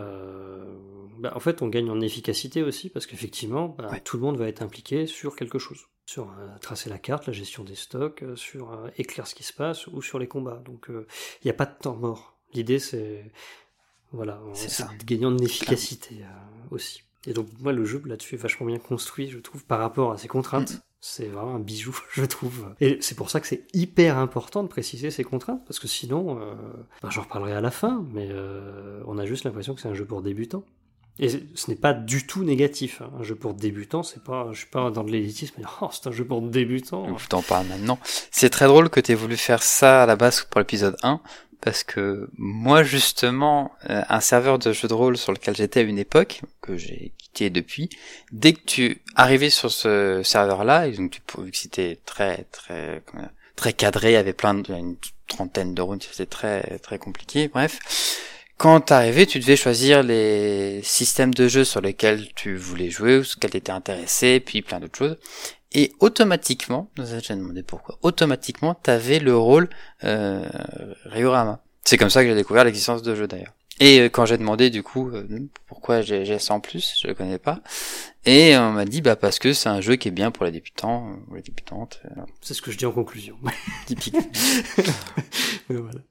bah, 1.20 1.32
en 1.36 1.40
fait, 1.40 1.62
on 1.62 1.68
gagne 1.68 1.90
en 1.90 2.02
efficacité 2.02 2.64
aussi, 2.64 2.90
parce 2.90 3.06
qu'effectivement, 3.06 3.76
Ouais. 3.92 4.00
tout 4.04 4.18
le 4.18 4.24
monde 4.24 4.38
va 4.38 4.48
être 4.48 4.62
impliqué 4.62 5.06
sur 5.08 5.36
quelque 5.36 5.60
chose. 5.60 5.80
Sur 6.12 6.26
euh, 6.26 6.58
tracer 6.60 6.90
la 6.90 6.98
carte, 6.98 7.28
la 7.28 7.32
gestion 7.32 7.64
des 7.64 7.76
stocks, 7.76 8.22
euh, 8.22 8.36
sur 8.36 8.74
euh, 8.74 8.90
éclaire 8.98 9.28
ce 9.28 9.34
qui 9.34 9.44
se 9.44 9.54
passe, 9.54 9.88
ou 9.88 10.02
sur 10.02 10.20
les 10.20 10.28
combats. 10.28 10.62
Donc, 10.66 10.90
euh, 10.90 11.08
il 11.42 11.48
n'y 11.48 11.52
a 11.52 11.54
pas 11.54 11.66
de 11.66 11.74
temps 11.74 11.96
mort. 11.96 12.36
L'idée, 12.54 12.80
c'est 12.80 13.32
voilà, 14.12 14.42
C'est 14.54 14.84
de 14.98 15.06
gagner 15.06 15.26
en 15.26 15.38
efficacité 15.38 16.18
aussi. 16.70 17.04
Et 17.28 17.32
donc 17.32 17.48
moi 17.62 17.72
le 17.72 17.86
jeu 17.86 18.02
là-dessus 18.06 18.36
est 18.36 18.38
vachement 18.38 18.66
bien 18.66 18.78
construit, 18.78 19.30
je 19.30 19.40
trouve, 19.40 19.64
par 19.64 19.80
rapport 19.80 20.12
à 20.12 20.18
ses 20.18 20.28
contraintes. 20.28 20.74
Mm. 20.74 20.82
C'est 21.00 21.28
vraiment 21.28 21.56
un 21.56 21.60
bijou, 21.60 21.98
je 22.12 22.26
trouve. 22.26 22.76
Et 22.82 22.98
c'est 23.00 23.16
pour 23.16 23.30
ça 23.30 23.40
que 23.40 23.48
c'est 23.48 23.66
hyper 23.74 24.18
important 24.18 24.64
de 24.64 24.68
préciser 24.68 25.12
ces 25.12 25.24
contraintes, 25.24 25.64
parce 25.66 25.80
que 25.80 25.88
sinon, 25.88 26.36
ben, 27.02 27.10
j'en 27.10 27.22
reparlerai 27.22 27.54
à 27.54 27.62
la 27.62 27.72
fin, 27.72 28.06
mais 28.12 28.30
on 29.06 29.18
a 29.18 29.26
juste 29.26 29.46
l'impression 29.46 29.76
que 29.76 29.80
c'est 29.80 29.88
un 29.88 29.94
jeu 29.94 30.04
pour 30.04 30.22
débutants. 30.22 30.66
Et 31.22 31.30
ce 31.30 31.70
n'est 31.70 31.78
pas 31.78 31.94
du 31.94 32.26
tout 32.26 32.44
négatif. 32.44 33.02
hein. 33.02 33.12
Un 33.20 33.24
jeu 33.24 33.36
pour 33.36 33.54
débutants, 33.54 34.02
c'est 34.02 34.24
pas, 34.24 34.48
je 34.52 34.58
suis 34.58 34.68
pas 34.68 34.90
dans 34.90 35.04
de 35.04 35.12
l'élitisme, 35.12 35.54
mais 35.60 35.66
oh, 35.82 35.88
c'est 35.92 36.08
un 36.08 36.12
jeu 36.12 36.26
pour 36.26 36.42
débutants. 36.42 37.16
Je 37.16 37.28
t'en 37.28 37.44
parle 37.44 37.68
maintenant. 37.68 38.00
C'est 38.32 38.50
très 38.50 38.66
drôle 38.66 38.90
que 38.90 39.00
tu 39.00 39.12
aies 39.12 39.16
voulu 39.16 39.38
faire 39.38 39.62
ça 39.62 40.02
à 40.02 40.06
la 40.08 40.16
base 40.16 40.42
pour 40.50 40.60
l'épisode 40.60 40.98
1, 41.04 41.22
parce 41.62 41.84
que 41.84 42.28
moi 42.40 42.82
justement, 42.82 43.72
euh, 43.92 44.02
un 44.10 44.20
serveur 44.20 44.58
de 44.58 44.74
jeu 44.74 44.88
de 44.88 44.96
rôle 44.96 45.16
sur 45.16 45.32
lequel 45.32 45.56
j'étais 45.56 45.82
à 45.82 45.84
une 45.84 46.00
époque, 46.00 46.42
que 46.60 46.76
j'ai 46.76 47.12
quitté 47.20 47.52
depuis, 47.52 47.90
dès 48.32 48.54
que 48.54 48.62
tu 48.66 49.04
arrivais 49.16 49.52
sur 49.52 49.72
ce 49.72 50.24
serveur-là, 50.24 50.88
et 50.88 50.92
donc 50.94 51.12
tu, 51.12 51.22
vu 51.40 51.52
que 51.52 51.58
c'était 51.58 52.00
très 52.04 52.46
très 52.52 53.04
très 53.56 53.74
cadré, 53.74 54.10
il 54.10 54.14
y 54.14 54.16
avait 54.16 54.34
plein 54.34 54.56
de, 54.56 54.74
une 54.74 54.96
trentaine 55.28 55.76
de 55.76 55.82
rounds, 55.84 56.04
c'était 56.12 56.26
très 56.26 56.80
très 56.80 56.98
compliqué, 56.98 57.48
bref. 57.48 57.78
Quand 58.62 58.80
t'arrivais, 58.80 59.26
tu 59.26 59.40
devais 59.40 59.56
choisir 59.56 60.04
les 60.04 60.82
systèmes 60.84 61.34
de 61.34 61.48
jeu 61.48 61.64
sur 61.64 61.82
lesquels 61.82 62.32
tu 62.36 62.56
voulais 62.56 62.92
jouer, 62.92 63.18
ou 63.18 63.24
sur 63.24 63.38
lesquels 63.38 63.50
t'étais 63.50 63.72
intéressé, 63.72 64.40
puis 64.40 64.62
plein 64.62 64.80
d'autres 64.80 65.00
choses. 65.00 65.18
Et 65.72 65.94
automatiquement, 66.00 66.88
j'ai 66.96 67.36
demandé 67.36 67.64
pourquoi, 67.64 67.98
automatiquement, 68.04 68.76
t'avais 68.76 69.18
le 69.18 69.36
rôle 69.36 69.68
euh, 70.04 70.48
Ryorama. 71.06 71.64
C'est 71.86 71.98
comme 71.98 72.12
ça 72.12 72.22
que 72.22 72.30
j'ai 72.30 72.36
découvert 72.36 72.64
l'existence 72.64 73.02
de 73.02 73.16
jeu 73.16 73.26
d'ailleurs. 73.26 73.56
Et 73.80 74.00
euh, 74.00 74.10
quand 74.10 74.28
j'ai 74.28 74.38
demandé 74.38 74.70
du 74.70 74.84
coup 74.84 75.10
euh, 75.10 75.26
pourquoi 75.66 76.04
j'ai 76.04 76.38
ça 76.38 76.54
en 76.54 76.60
plus, 76.60 76.94
je 77.02 77.08
le 77.08 77.16
connais 77.16 77.40
pas. 77.40 77.62
Et 78.28 78.56
on 78.58 78.74
m'a 78.74 78.86
dit 78.86 79.02
bah 79.02 79.16
parce 79.16 79.40
que 79.40 79.54
c'est 79.54 79.70
un 79.70 79.82
jeu 79.82 79.96
qui 79.96 80.10
est 80.10 80.12
bien 80.12 80.30
pour 80.30 80.46
les 80.46 80.52
débutants 80.52 81.10
euh, 81.10 81.32
ou 81.32 81.34
les 81.36 81.42
débutantes. 81.42 82.00
euh, 82.16 82.22
C'est 82.42 82.54
ce 82.54 82.62
que 82.62 82.70
je 82.70 82.78
dis 82.78 82.86
en 82.86 82.92
conclusion. 82.92 83.38
typique. 83.88 84.14
Mais 85.70 85.78
voilà. 85.78 86.02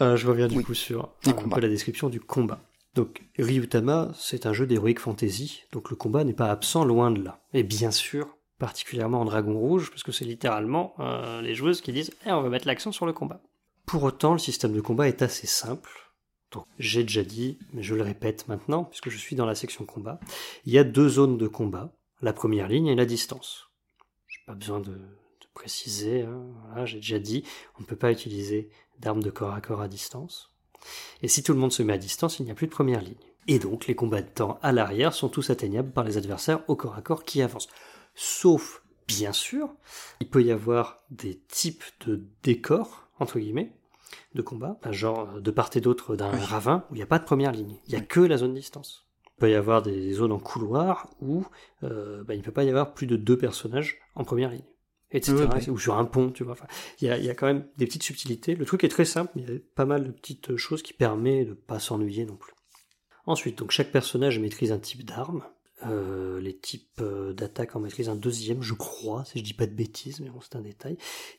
Euh, 0.00 0.16
je 0.16 0.26
reviens 0.26 0.48
du 0.48 0.58
Oui. 0.58 0.64
coup 0.64 0.74
sur 0.74 1.14
un 1.26 1.48
peu 1.48 1.60
la 1.60 1.68
description 1.68 2.08
du 2.08 2.20
combat. 2.20 2.62
Donc, 2.94 3.22
Ryutama, 3.38 4.12
c'est 4.14 4.46
un 4.46 4.52
jeu 4.52 4.66
d'heroic 4.66 4.98
fantasy, 4.98 5.62
donc 5.72 5.90
le 5.90 5.96
combat 5.96 6.24
n'est 6.24 6.34
pas 6.34 6.50
absent 6.50 6.84
loin 6.84 7.10
de 7.10 7.22
là. 7.22 7.40
Et 7.54 7.62
bien 7.62 7.90
sûr, 7.90 8.36
particulièrement 8.58 9.20
en 9.22 9.24
Dragon 9.24 9.58
Rouge, 9.58 9.90
parce 9.90 10.02
que 10.02 10.12
c'est 10.12 10.24
littéralement 10.26 10.94
euh, 10.98 11.40
les 11.40 11.54
joueuses 11.54 11.80
qui 11.80 11.92
disent 11.92 12.12
eh, 12.26 12.32
on 12.32 12.42
va 12.42 12.50
mettre 12.50 12.66
l'accent 12.66 12.92
sur 12.92 13.06
le 13.06 13.12
combat. 13.12 13.40
Pour 13.86 14.02
autant, 14.02 14.32
le 14.32 14.38
système 14.38 14.72
de 14.72 14.80
combat 14.80 15.08
est 15.08 15.22
assez 15.22 15.46
simple. 15.46 15.90
Donc, 16.52 16.66
j'ai 16.78 17.02
déjà 17.02 17.22
dit, 17.24 17.58
mais 17.72 17.82
je 17.82 17.94
le 17.94 18.02
répète 18.02 18.46
maintenant, 18.46 18.84
puisque 18.84 19.08
je 19.08 19.16
suis 19.16 19.36
dans 19.36 19.46
la 19.46 19.54
section 19.54 19.86
combat. 19.86 20.20
Il 20.66 20.72
y 20.72 20.78
a 20.78 20.84
deux 20.84 21.08
zones 21.08 21.38
de 21.38 21.48
combat, 21.48 21.94
la 22.20 22.34
première 22.34 22.68
ligne 22.68 22.88
et 22.88 22.94
la 22.94 23.06
distance. 23.06 23.68
J'ai 24.28 24.40
pas 24.46 24.54
besoin 24.54 24.80
de, 24.80 24.98
préciser, 25.54 26.22
hein. 26.22 26.46
voilà, 26.66 26.86
j'ai 26.86 26.96
déjà 26.96 27.18
dit, 27.18 27.44
on 27.78 27.82
ne 27.82 27.86
peut 27.86 27.96
pas 27.96 28.10
utiliser 28.10 28.70
d'armes 29.02 29.22
de 29.22 29.30
corps 29.30 29.54
à 29.54 29.60
corps 29.60 29.82
à 29.82 29.88
distance. 29.88 30.50
Et 31.22 31.28
si 31.28 31.42
tout 31.42 31.52
le 31.52 31.58
monde 31.58 31.72
se 31.72 31.82
met 31.82 31.92
à 31.92 31.98
distance, 31.98 32.38
il 32.38 32.44
n'y 32.44 32.50
a 32.50 32.54
plus 32.54 32.66
de 32.66 32.72
première 32.72 33.02
ligne. 33.02 33.14
Et 33.48 33.58
donc, 33.58 33.86
les 33.86 33.94
combattants 33.94 34.58
à 34.62 34.72
l'arrière 34.72 35.12
sont 35.12 35.28
tous 35.28 35.50
atteignables 35.50 35.90
par 35.90 36.04
les 36.04 36.16
adversaires 36.16 36.62
au 36.68 36.76
corps 36.76 36.96
à 36.96 37.02
corps 37.02 37.24
qui 37.24 37.42
avancent. 37.42 37.68
Sauf, 38.14 38.82
bien 39.08 39.32
sûr, 39.32 39.68
il 40.20 40.28
peut 40.28 40.42
y 40.42 40.52
avoir 40.52 41.02
des 41.10 41.38
types 41.48 41.84
de 42.06 42.24
décors, 42.42 43.08
entre 43.18 43.38
guillemets, 43.38 43.72
de 44.34 44.42
combat, 44.42 44.78
genre 44.90 45.40
de 45.40 45.50
part 45.50 45.70
et 45.74 45.80
d'autre 45.80 46.16
d'un 46.16 46.30
ravin 46.30 46.84
où 46.90 46.94
il 46.94 46.98
n'y 46.98 47.02
a 47.02 47.06
pas 47.06 47.18
de 47.18 47.24
première 47.24 47.52
ligne, 47.52 47.76
il 47.86 47.94
n'y 47.94 48.00
a 48.00 48.04
que 48.04 48.20
la 48.20 48.36
zone 48.36 48.54
distance. 48.54 49.06
Il 49.36 49.40
peut 49.40 49.50
y 49.50 49.54
avoir 49.54 49.82
des 49.82 50.12
zones 50.12 50.32
en 50.32 50.38
couloir 50.38 51.08
où 51.20 51.44
euh, 51.82 52.22
bah, 52.24 52.34
il 52.34 52.38
ne 52.38 52.42
peut 52.42 52.52
pas 52.52 52.64
y 52.64 52.68
avoir 52.68 52.94
plus 52.94 53.06
de 53.06 53.16
deux 53.16 53.36
personnages 53.36 53.98
en 54.14 54.24
première 54.24 54.50
ligne, 54.50 54.62
etc. 55.12 55.48
Ou 55.68 55.78
sur 55.78 55.96
un 55.96 56.04
pont, 56.04 56.30
tu 56.30 56.44
vois. 56.44 56.56
il, 57.00 57.08
y 57.08 57.10
a, 57.10 57.18
il 57.18 57.24
y 57.24 57.30
a 57.30 57.34
quand 57.34 57.46
même 57.46 57.66
des 57.76 57.86
petites 57.86 58.02
subtilités. 58.02 58.54
Le 58.54 58.64
truc 58.64 58.84
est 58.84 58.88
très 58.88 59.04
simple, 59.04 59.32
mais 59.36 59.42
il 59.42 59.50
y 59.50 59.56
a 59.56 59.60
pas 59.74 59.84
mal 59.84 60.04
de 60.04 60.10
petites 60.10 60.56
choses 60.56 60.82
qui 60.82 60.92
permettent 60.92 61.46
de 61.46 61.50
ne 61.50 61.54
pas 61.54 61.78
s'ennuyer 61.78 62.24
non 62.24 62.36
plus. 62.36 62.52
Ensuite, 63.26 63.58
donc 63.58 63.70
chaque 63.70 63.92
personnage 63.92 64.38
maîtrise 64.38 64.72
un 64.72 64.78
type 64.78 65.04
d'arme. 65.04 65.44
Euh, 65.86 66.40
les 66.40 66.56
types 66.56 67.00
euh, 67.00 67.32
d'attaque 67.32 67.74
en 67.74 67.80
maîtrise 67.80 68.08
un 68.08 68.14
deuxième, 68.14 68.62
je 68.62 68.74
crois, 68.74 69.24
si 69.24 69.40
je 69.40 69.44
dis 69.44 69.54
pas 69.54 69.66
de 69.66 69.74
bêtises, 69.74 70.20
mais 70.20 70.28
bon, 70.28 70.40
c'est 70.40 70.54
un 70.54 70.60
détail. 70.60 70.96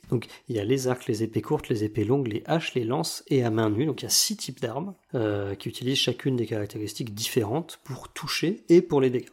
Donc, 0.10 0.28
il 0.50 0.56
y 0.56 0.60
a 0.60 0.66
les 0.66 0.90
arcs, 0.90 1.08
les 1.08 1.24
épées 1.24 1.42
courtes, 1.42 1.70
les 1.70 1.86
épées 1.86 2.04
longues, 2.04 2.28
les 2.28 2.44
haches, 2.46 2.74
les 2.74 2.84
lances 2.84 3.24
et 3.28 3.44
à 3.44 3.50
main 3.50 3.70
nue. 3.70 3.86
Donc, 3.86 4.02
il 4.02 4.06
y 4.06 4.08
a 4.08 4.12
six 4.12 4.36
types 4.36 4.60
d'armes 4.60 4.96
euh, 5.16 5.56
qui 5.56 5.70
utilisent 5.70 5.98
chacune 5.98 6.36
des 6.36 6.46
caractéristiques 6.46 7.14
différentes 7.14 7.80
pour 7.86 8.12
toucher 8.12 8.66
et 8.68 8.82
pour 8.82 9.00
les 9.00 9.10
dégâts. 9.10 9.30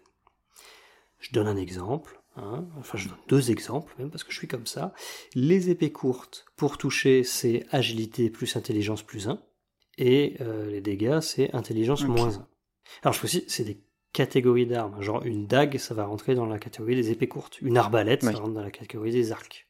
Je 1.18 1.32
donne 1.32 1.48
un 1.48 1.56
exemple. 1.56 2.19
Hein. 2.36 2.64
enfin, 2.78 2.96
je 2.96 3.08
donne 3.08 3.18
deux 3.28 3.50
exemples 3.50 3.92
même 3.98 4.08
parce 4.08 4.24
que 4.24 4.32
je 4.32 4.38
suis 4.38 4.48
comme 4.48 4.66
ça. 4.66 4.94
Les 5.34 5.70
épées 5.70 5.92
courtes 5.92 6.46
pour 6.56 6.78
toucher, 6.78 7.24
c'est 7.24 7.66
agilité 7.70 8.30
plus 8.30 8.56
intelligence 8.56 9.02
plus 9.02 9.28
1 9.28 9.40
et 9.98 10.36
les 10.68 10.80
dégâts, 10.80 11.20
c'est 11.20 11.54
intelligence 11.54 12.04
moins 12.04 12.38
1. 12.38 12.46
Alors, 13.02 13.12
je 13.12 13.22
aussi, 13.22 13.44
c'est 13.48 13.64
des 13.64 13.82
catégorie 14.12 14.66
d'armes. 14.66 15.00
Genre 15.00 15.24
une 15.24 15.46
dague, 15.46 15.76
ça 15.78 15.94
va 15.94 16.04
rentrer 16.04 16.34
dans 16.34 16.46
la 16.46 16.58
catégorie 16.58 16.96
des 16.96 17.10
épées 17.10 17.28
courtes. 17.28 17.60
Une 17.60 17.76
arbalète, 17.76 18.22
ça 18.22 18.32
rentre 18.32 18.54
dans 18.54 18.62
la 18.62 18.70
catégorie 18.70 19.12
des 19.12 19.32
arcs. 19.32 19.66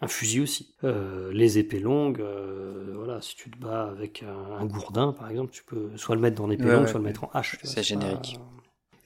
Un 0.00 0.08
fusil 0.08 0.40
aussi. 0.40 0.74
Euh, 0.82 1.32
les 1.32 1.58
épées 1.58 1.78
longues, 1.78 2.20
euh, 2.20 2.92
voilà, 2.96 3.20
si 3.20 3.36
tu 3.36 3.50
te 3.50 3.58
bats 3.58 3.84
avec 3.84 4.24
un, 4.24 4.66
gourdin, 4.66 5.12
par 5.12 5.30
exemple, 5.30 5.52
tu 5.52 5.64
peux 5.64 5.96
soit 5.96 6.16
le 6.16 6.20
mettre 6.20 6.36
dans 6.36 6.46
l'épée 6.46 6.64
longue, 6.64 6.86
soit 6.86 6.98
le 6.98 7.04
mettre 7.04 7.24
en 7.24 7.30
hache. 7.32 7.58
C'est 7.62 7.82
générique. 7.82 8.38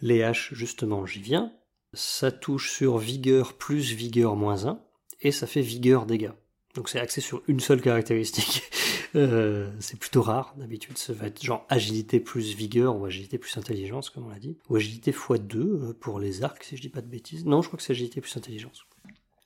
Les 0.01 0.23
haches, 0.23 0.55
justement, 0.55 1.05
j'y 1.07 1.21
viens. 1.21 1.53
Ça 1.95 2.31
touche 2.31 2.71
sur 2.71 2.99
vigueur 2.99 3.55
plus 3.55 3.93
vigueur 3.93 4.37
moins 4.37 4.67
1, 4.67 4.81
et 5.23 5.33
ça 5.33 5.47
fait 5.47 5.63
vigueur 5.63 6.07
dégâts. 6.07 6.33
Donc 6.75 6.89
c'est 6.89 7.01
axé 7.01 7.21
sur 7.21 7.43
une 7.49 7.61
seule 7.61 7.81
caractéristique. 7.81 8.63
Euh, 9.15 9.71
c'est 9.81 9.99
plutôt 9.99 10.21
rare. 10.21 10.55
D'habitude, 10.59 10.99
ça 10.99 11.15
va 11.15 11.29
être 11.29 11.43
genre 11.43 11.65
agilité 11.71 12.21
plus 12.21 12.55
vigueur 12.55 12.95
ou 12.95 13.07
agilité 13.07 13.39
plus 13.39 13.57
intelligence, 13.57 14.11
comme 14.11 14.27
on 14.27 14.29
l'a 14.29 14.39
dit. 14.39 14.59
Ou 14.69 14.77
agilité 14.77 15.13
x2 15.13 15.57
euh, 15.57 15.97
pour 15.99 16.21
les 16.21 16.45
arcs, 16.45 16.63
si 16.63 16.77
je 16.77 16.83
dis 16.83 16.91
pas 16.91 17.01
de 17.01 17.07
bêtises. 17.07 17.47
Non, 17.47 17.63
je 17.63 17.69
crois 17.69 17.79
que 17.79 17.83
c'est 17.83 17.95
agilité 17.95 18.21
plus 18.21 18.37
intelligence. 18.37 18.85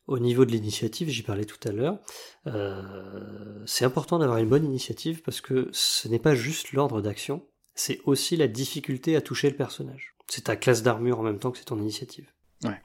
Au 0.09 0.19
niveau 0.19 0.45
de 0.45 0.51
l'initiative, 0.51 1.09
j'y 1.09 1.23
parlais 1.23 1.45
tout 1.45 1.61
à 1.67 1.71
l'heure, 1.71 2.01
euh, 2.49 3.63
c'est 3.67 3.85
important 3.85 4.19
d'avoir 4.19 4.39
une 4.39 4.49
bonne 4.49 4.65
initiative 4.65 5.23
parce 5.23 5.41
que 5.41 5.69
ce 5.73 6.09
n'est 6.09 6.19
pas 6.19 6.35
juste 6.35 6.73
l'ordre 6.73 7.01
d'action, 7.01 7.47
c'est 7.77 8.01
aussi 8.05 8.37
la 8.37 8.49
difficulté 8.49 9.15
à 9.15 9.21
toucher 9.21 9.49
le 9.49 9.57
personnage. 9.57 10.12
C'est 10.35 10.45
ta 10.45 10.57
classe 10.57 10.83
d'armure 10.83 11.21
en 11.21 11.23
même 11.23 11.39
temps 11.39 11.51
que 11.51 11.59
c'est 11.59 11.67
ton 11.67 11.79
initiative. 11.79 12.27
Ouais. 12.65 12.81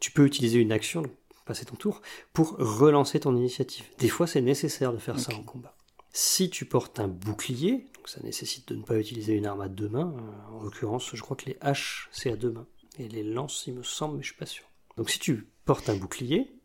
Tu 0.00 0.10
peux 0.10 0.24
utiliser 0.24 0.58
une 0.58 0.72
action, 0.72 1.02
passer 1.44 1.66
ton 1.66 1.76
tour, 1.76 2.00
pour 2.32 2.56
relancer 2.56 3.20
ton 3.20 3.36
initiative. 3.36 3.84
Des 3.98 4.08
fois, 4.08 4.26
c'est 4.26 4.40
nécessaire 4.40 4.94
de 4.94 4.96
faire 4.96 5.20
ça 5.20 5.34
en 5.34 5.42
combat. 5.42 5.76
Si 6.12 6.48
tu 6.48 6.64
portes 6.64 6.98
un 6.98 7.08
bouclier, 7.08 7.90
donc 7.94 8.08
ça 8.08 8.22
nécessite 8.22 8.68
de 8.68 8.74
ne 8.74 8.82
pas 8.82 8.96
utiliser 8.96 9.34
une 9.34 9.44
arme 9.44 9.60
à 9.60 9.68
deux 9.68 9.90
mains, 9.90 10.16
euh, 10.16 10.56
en 10.56 10.62
l'occurrence, 10.62 11.10
je 11.12 11.20
crois 11.20 11.36
que 11.36 11.44
les 11.44 11.58
haches, 11.60 12.08
c'est 12.10 12.32
à 12.32 12.36
deux 12.36 12.52
mains. 12.52 12.66
Et 12.98 13.06
les 13.06 13.22
lances, 13.22 13.66
il 13.66 13.74
me 13.74 13.82
semble, 13.82 14.16
mais 14.16 14.22
je 14.22 14.28
suis 14.28 14.38
pas 14.38 14.46
sûr. 14.46 14.64
Donc 14.96 15.10
si 15.10 15.18
tu 15.18 15.50
portes 15.66 15.90
un 15.90 15.96
bouclier, 15.96 16.58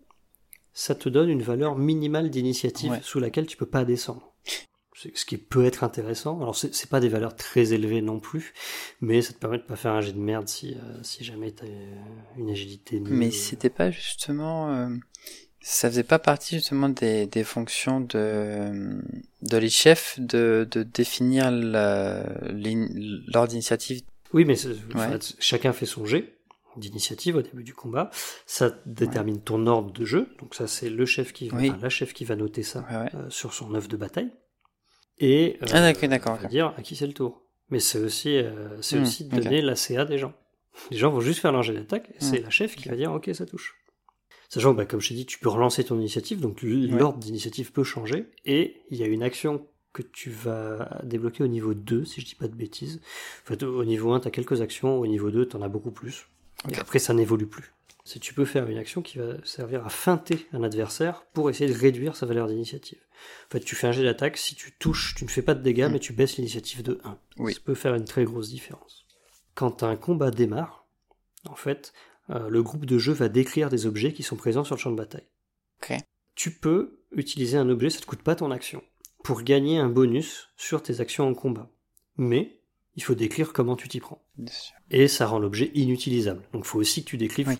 ça 0.72 0.96
te 0.96 1.10
donne 1.10 1.28
une 1.28 1.44
valeur 1.44 1.78
minimale 1.78 2.30
d'initiative 2.30 2.98
sous 3.04 3.20
laquelle 3.20 3.46
tu 3.46 3.58
peux 3.58 3.66
pas 3.66 3.84
descendre 3.84 4.31
ce 5.14 5.26
qui 5.26 5.38
peut 5.38 5.66
être 5.66 5.84
intéressant. 5.84 6.40
Alors 6.42 6.56
c'est 6.56 6.90
pas 6.90 7.00
des 7.00 7.10
valeurs 7.10 7.36
très 7.36 7.74
élevées 7.74 8.02
non 8.02 8.20
plus, 8.20 8.54
mais 9.00 9.22
ça 9.22 9.34
te 9.34 9.40
permet 9.40 9.58
de 9.58 9.64
pas 9.64 9.76
faire 9.76 9.94
un 9.94 10.02
jet 10.02 10.14
de 10.14 10.20
merde 10.20 10.48
si, 10.48 10.74
euh, 10.74 11.00
si 11.04 11.24
jamais 11.24 11.52
t'as 11.52 11.66
une 12.38 12.50
agilité. 12.50 13.00
Mais 13.00 13.32
c'était 13.32 13.70
pas 13.70 13.92
justement, 13.92 14.74
euh, 14.74 14.90
ça 15.60 15.90
faisait 15.90 16.04
pas 16.04 16.20
partie 16.20 16.56
justement 16.56 16.90
des, 16.90 17.28
des 17.28 17.44
fonctions 17.44 18.02
de 18.02 19.02
de 19.42 19.58
les 19.58 19.70
chefs 19.70 20.20
de, 20.20 20.68
de 20.70 20.84
définir 20.84 21.50
l'ordre 21.52 23.48
d'initiative? 23.48 24.02
Oui, 24.34 24.46
mais 24.46 24.56
chacun 25.40 25.74
fait 25.74 25.86
son 25.86 26.06
jet 26.06 26.38
d'initiative 26.78 27.36
au 27.36 27.42
début 27.42 27.64
du 27.64 27.74
combat. 27.74 28.10
Ça 28.46 28.72
détermine 28.86 29.42
ton 29.42 29.68
ordre 29.68 29.92
de 29.92 30.06
jeu. 30.06 30.30
Donc 30.40 30.56
ça, 30.56 30.68
c'est 30.68 30.90
le 30.90 31.06
chef 31.06 31.34
qui 31.34 31.50
va, 31.50 31.60
la 31.60 31.90
chef 31.90 32.14
qui 32.14 32.24
va 32.24 32.38
noter 32.38 32.64
ça 32.64 32.88
euh, 32.90 33.30
sur 33.30 33.54
son 33.54 33.76
œuvre 33.76 33.90
de 33.90 33.98
bataille 33.98 34.32
et 35.22 35.58
euh, 35.62 35.66
ah, 35.72 36.48
dire 36.50 36.74
à 36.78 36.82
qui 36.82 36.96
c'est 36.98 37.08
le 37.08 37.14
tour. 37.14 37.44
Mais 37.70 37.80
c'est 37.80 38.00
aussi, 38.00 38.36
euh, 38.36 38.82
c'est 38.82 39.00
hmm, 39.00 39.04
aussi 39.04 39.24
donner 39.26 39.62
la 39.62 39.76
CA 39.76 40.04
des 40.04 40.18
gens. 40.18 40.34
Les 40.90 40.98
gens 40.98 41.12
vont 41.12 41.22
juste 41.22 41.40
faire 41.40 41.52
leur 41.52 41.64
jet 41.64 41.74
d'attaque, 41.74 42.10
et 42.10 42.16
c'est 42.20 42.42
hmm. 42.42 42.44
la 42.44 42.50
chef 42.50 42.76
qui 42.76 42.90
va 42.90 42.96
dire 42.96 43.14
ok 43.14 43.30
ça 43.34 43.46
touche. 43.46 43.78
Sachant 44.50 44.74
que 44.74 44.78
bah, 44.78 44.86
comme 44.86 45.00
je 45.00 45.10
t'ai 45.10 45.16
dit, 45.16 45.26
tu 45.26 45.40
peux 45.40 45.48
relancer 45.48 45.86
ton 45.86 45.98
initiative, 45.98 46.42
donc 46.42 46.62
l'ordre 46.62 47.20
d'initiative 47.20 47.72
peut 47.72 47.86
changer, 47.86 48.26
et 48.44 48.82
il 48.90 48.98
y 48.98 49.04
a 49.04 49.08
une 49.08 49.24
action 49.24 49.66
que 49.94 50.02
tu 50.02 50.30
vas 50.30 51.00
débloquer 51.04 51.44
au 51.44 51.48
niveau 51.48 51.74
2, 51.74 52.04
si 52.04 52.20
je 52.20 52.26
dis 52.26 52.36
pas 52.36 52.48
de 52.48 52.56
bêtises. 52.56 53.02
En 53.46 53.48
fait, 53.48 53.64
au 53.64 53.86
niveau 53.86 54.12
1, 54.12 54.22
tu 54.22 54.28
as 54.28 54.32
quelques 54.32 54.62
actions, 54.62 55.00
au 55.00 55.08
niveau 55.08 55.32
2, 55.32 55.48
tu 55.48 55.56
en 55.56 55.62
as 55.62 55.70
beaucoup 55.70 55.92
plus. 55.92 56.28
Et 56.70 56.78
après, 56.78 57.00
ça 57.00 57.14
n'évolue 57.14 57.48
plus. 57.48 57.74
C'est 58.12 58.20
tu 58.20 58.34
peux 58.34 58.44
faire 58.44 58.68
une 58.68 58.78
action 58.78 59.02
qui 59.02 59.20
va 59.20 59.38
servir 59.46 59.86
à 59.86 59.90
feinter 59.90 60.46
un 60.52 60.64
adversaire 60.64 61.24
pour 61.32 61.50
essayer 61.50 61.72
de 61.74 61.80
réduire 61.80 62.18
sa 62.18 62.26
valeur 62.26 62.48
d'initiative. 62.48 63.00
En 63.48 63.52
fait, 63.52 63.62
tu 63.62 63.74
fais 63.74 63.88
un 63.88 63.94
jet 63.94 64.04
d'attaque, 64.04 64.36
si 64.36 64.54
tu 64.54 64.74
touches, 64.74 65.16
tu 65.16 65.24
ne 65.24 65.30
fais 65.30 65.42
pas 65.42 65.54
de 65.54 65.62
dégâts, 65.62 65.88
mm. 65.88 65.94
mais 65.94 66.00
tu 66.00 66.12
baisses 66.12 66.36
l'initiative 66.36 66.84
de 66.84 67.00
1. 67.06 67.18
Oui. 67.38 67.54
Ça 67.54 67.62
peut 67.64 67.74
faire 67.74 67.96
une 67.96 68.04
très 68.04 68.26
grosse 68.26 68.50
différence. 68.50 69.06
Quand 69.56 69.84
un 69.84 69.96
combat 69.96 70.30
démarre, 70.30 70.86
en 71.46 71.56
fait, 71.56 71.94
euh, 72.32 72.50
le 72.50 72.62
groupe 72.62 72.86
de 72.86 72.98
jeu 72.98 73.14
va 73.14 73.30
décrire 73.30 73.70
des 73.70 73.86
objets 73.86 74.12
qui 74.12 74.24
sont 74.24 74.36
présents 74.36 74.66
sur 74.66 74.76
le 74.76 74.82
champ 74.82 74.92
de 74.92 74.98
bataille. 74.98 75.30
Tu 76.36 76.52
peux 76.52 77.00
utiliser 77.14 77.58
un 77.58 77.70
objet, 77.70 77.90
ça 77.90 78.00
ne 78.00 78.02
te 78.02 78.08
coûte 78.08 78.24
pas 78.24 78.36
ton 78.36 78.52
action, 78.52 78.84
pour 79.24 79.42
gagner 79.42 79.78
un 79.78 79.88
bonus 79.88 80.50
sur 80.58 80.84
tes 80.84 81.00
actions 81.00 81.30
en 81.30 81.34
combat. 81.34 81.72
Mais 82.18 82.60
il 82.96 83.04
faut 83.04 83.16
décrire 83.16 83.54
comment 83.54 83.78
tu 83.78 83.88
t'y 83.88 84.02
prends. 84.02 84.22
Et 84.90 85.08
ça 85.08 85.28
rend 85.28 85.40
l'objet 85.40 85.72
inutilisable. 85.76 86.44
Donc 86.52 86.66
il 86.66 86.68
faut 86.68 86.80
aussi 86.80 87.06
que 87.06 87.10
tu 87.10 87.18
décrives 87.18 87.58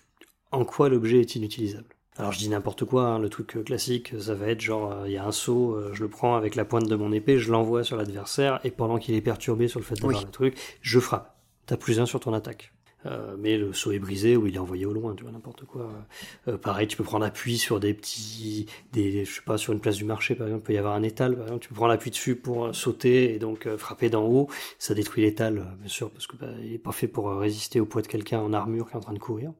en 0.52 0.64
quoi 0.64 0.88
l'objet 0.88 1.20
est 1.20 1.34
inutilisable. 1.34 1.96
Alors 2.18 2.30
je 2.30 2.38
dis 2.38 2.48
n'importe 2.50 2.84
quoi, 2.84 3.06
hein, 3.06 3.18
le 3.18 3.30
truc 3.30 3.56
euh, 3.56 3.62
classique, 3.62 4.12
ça 4.20 4.34
va 4.34 4.48
être 4.48 4.60
genre, 4.60 4.92
euh, 4.92 5.08
il 5.08 5.12
y 5.12 5.16
a 5.16 5.24
un 5.24 5.32
saut, 5.32 5.74
euh, 5.74 5.92
je 5.94 6.02
le 6.02 6.08
prends 6.08 6.36
avec 6.36 6.56
la 6.56 6.66
pointe 6.66 6.86
de 6.86 6.94
mon 6.94 7.10
épée, 7.10 7.38
je 7.38 7.50
l'envoie 7.50 7.84
sur 7.84 7.96
l'adversaire, 7.96 8.60
et 8.64 8.70
pendant 8.70 8.98
qu'il 8.98 9.14
est 9.14 9.22
perturbé 9.22 9.66
sur 9.66 9.80
le 9.80 9.84
fait 9.84 9.94
d'avoir 9.94 10.22
le 10.22 10.30
truc, 10.30 10.58
je 10.82 11.00
frappe. 11.00 11.34
T'as 11.64 11.78
plus 11.78 12.00
un 12.00 12.06
sur 12.06 12.20
ton 12.20 12.34
attaque. 12.34 12.74
Euh, 13.06 13.36
mais 13.38 13.56
le 13.56 13.72
saut 13.72 13.92
est 13.92 13.98
brisé 13.98 14.36
ou 14.36 14.46
il 14.46 14.54
est 14.54 14.58
envoyé 14.58 14.86
au 14.86 14.92
loin, 14.92 15.14
tu 15.14 15.22
vois, 15.22 15.32
n'importe 15.32 15.64
quoi. 15.64 15.90
Euh, 16.48 16.56
pareil, 16.56 16.86
tu 16.86 16.96
peux 16.96 17.04
prendre 17.04 17.24
appui 17.24 17.58
sur 17.58 17.80
des 17.80 17.94
petits, 17.94 18.66
des, 18.92 19.24
je 19.24 19.34
sais 19.34 19.42
pas, 19.42 19.58
sur 19.58 19.72
une 19.72 19.80
place 19.80 19.96
du 19.96 20.04
marché, 20.04 20.34
par 20.34 20.46
exemple, 20.46 20.62
il 20.64 20.66
peut 20.66 20.72
y 20.74 20.78
avoir 20.78 20.94
un 20.94 21.02
étal, 21.02 21.34
par 21.34 21.44
exemple, 21.44 21.62
tu 21.62 21.68
peux 21.68 21.74
prendre 21.74 21.90
l'appui 21.90 22.10
dessus 22.10 22.36
pour 22.36 22.66
euh, 22.66 22.72
sauter 22.72 23.34
et 23.34 23.38
donc 23.38 23.68
frapper 23.76 24.10
d'en 24.10 24.24
haut, 24.24 24.48
ça 24.78 24.94
détruit 24.94 25.22
l'étal, 25.22 25.66
bien 25.80 25.88
sûr, 25.88 26.10
parce 26.10 26.26
que 26.26 26.36
bah, 26.36 26.48
il 26.62 26.72
est 26.72 26.78
pas 26.78 26.92
fait 26.92 27.08
pour 27.08 27.30
résister 27.30 27.80
au 27.80 27.86
poids 27.86 28.02
de 28.02 28.06
quelqu'un 28.06 28.40
en 28.40 28.52
armure 28.52 28.88
qui 28.88 28.94
est 28.94 28.96
en 28.96 29.00
train 29.00 29.14
de 29.14 29.18
courir. 29.18 29.52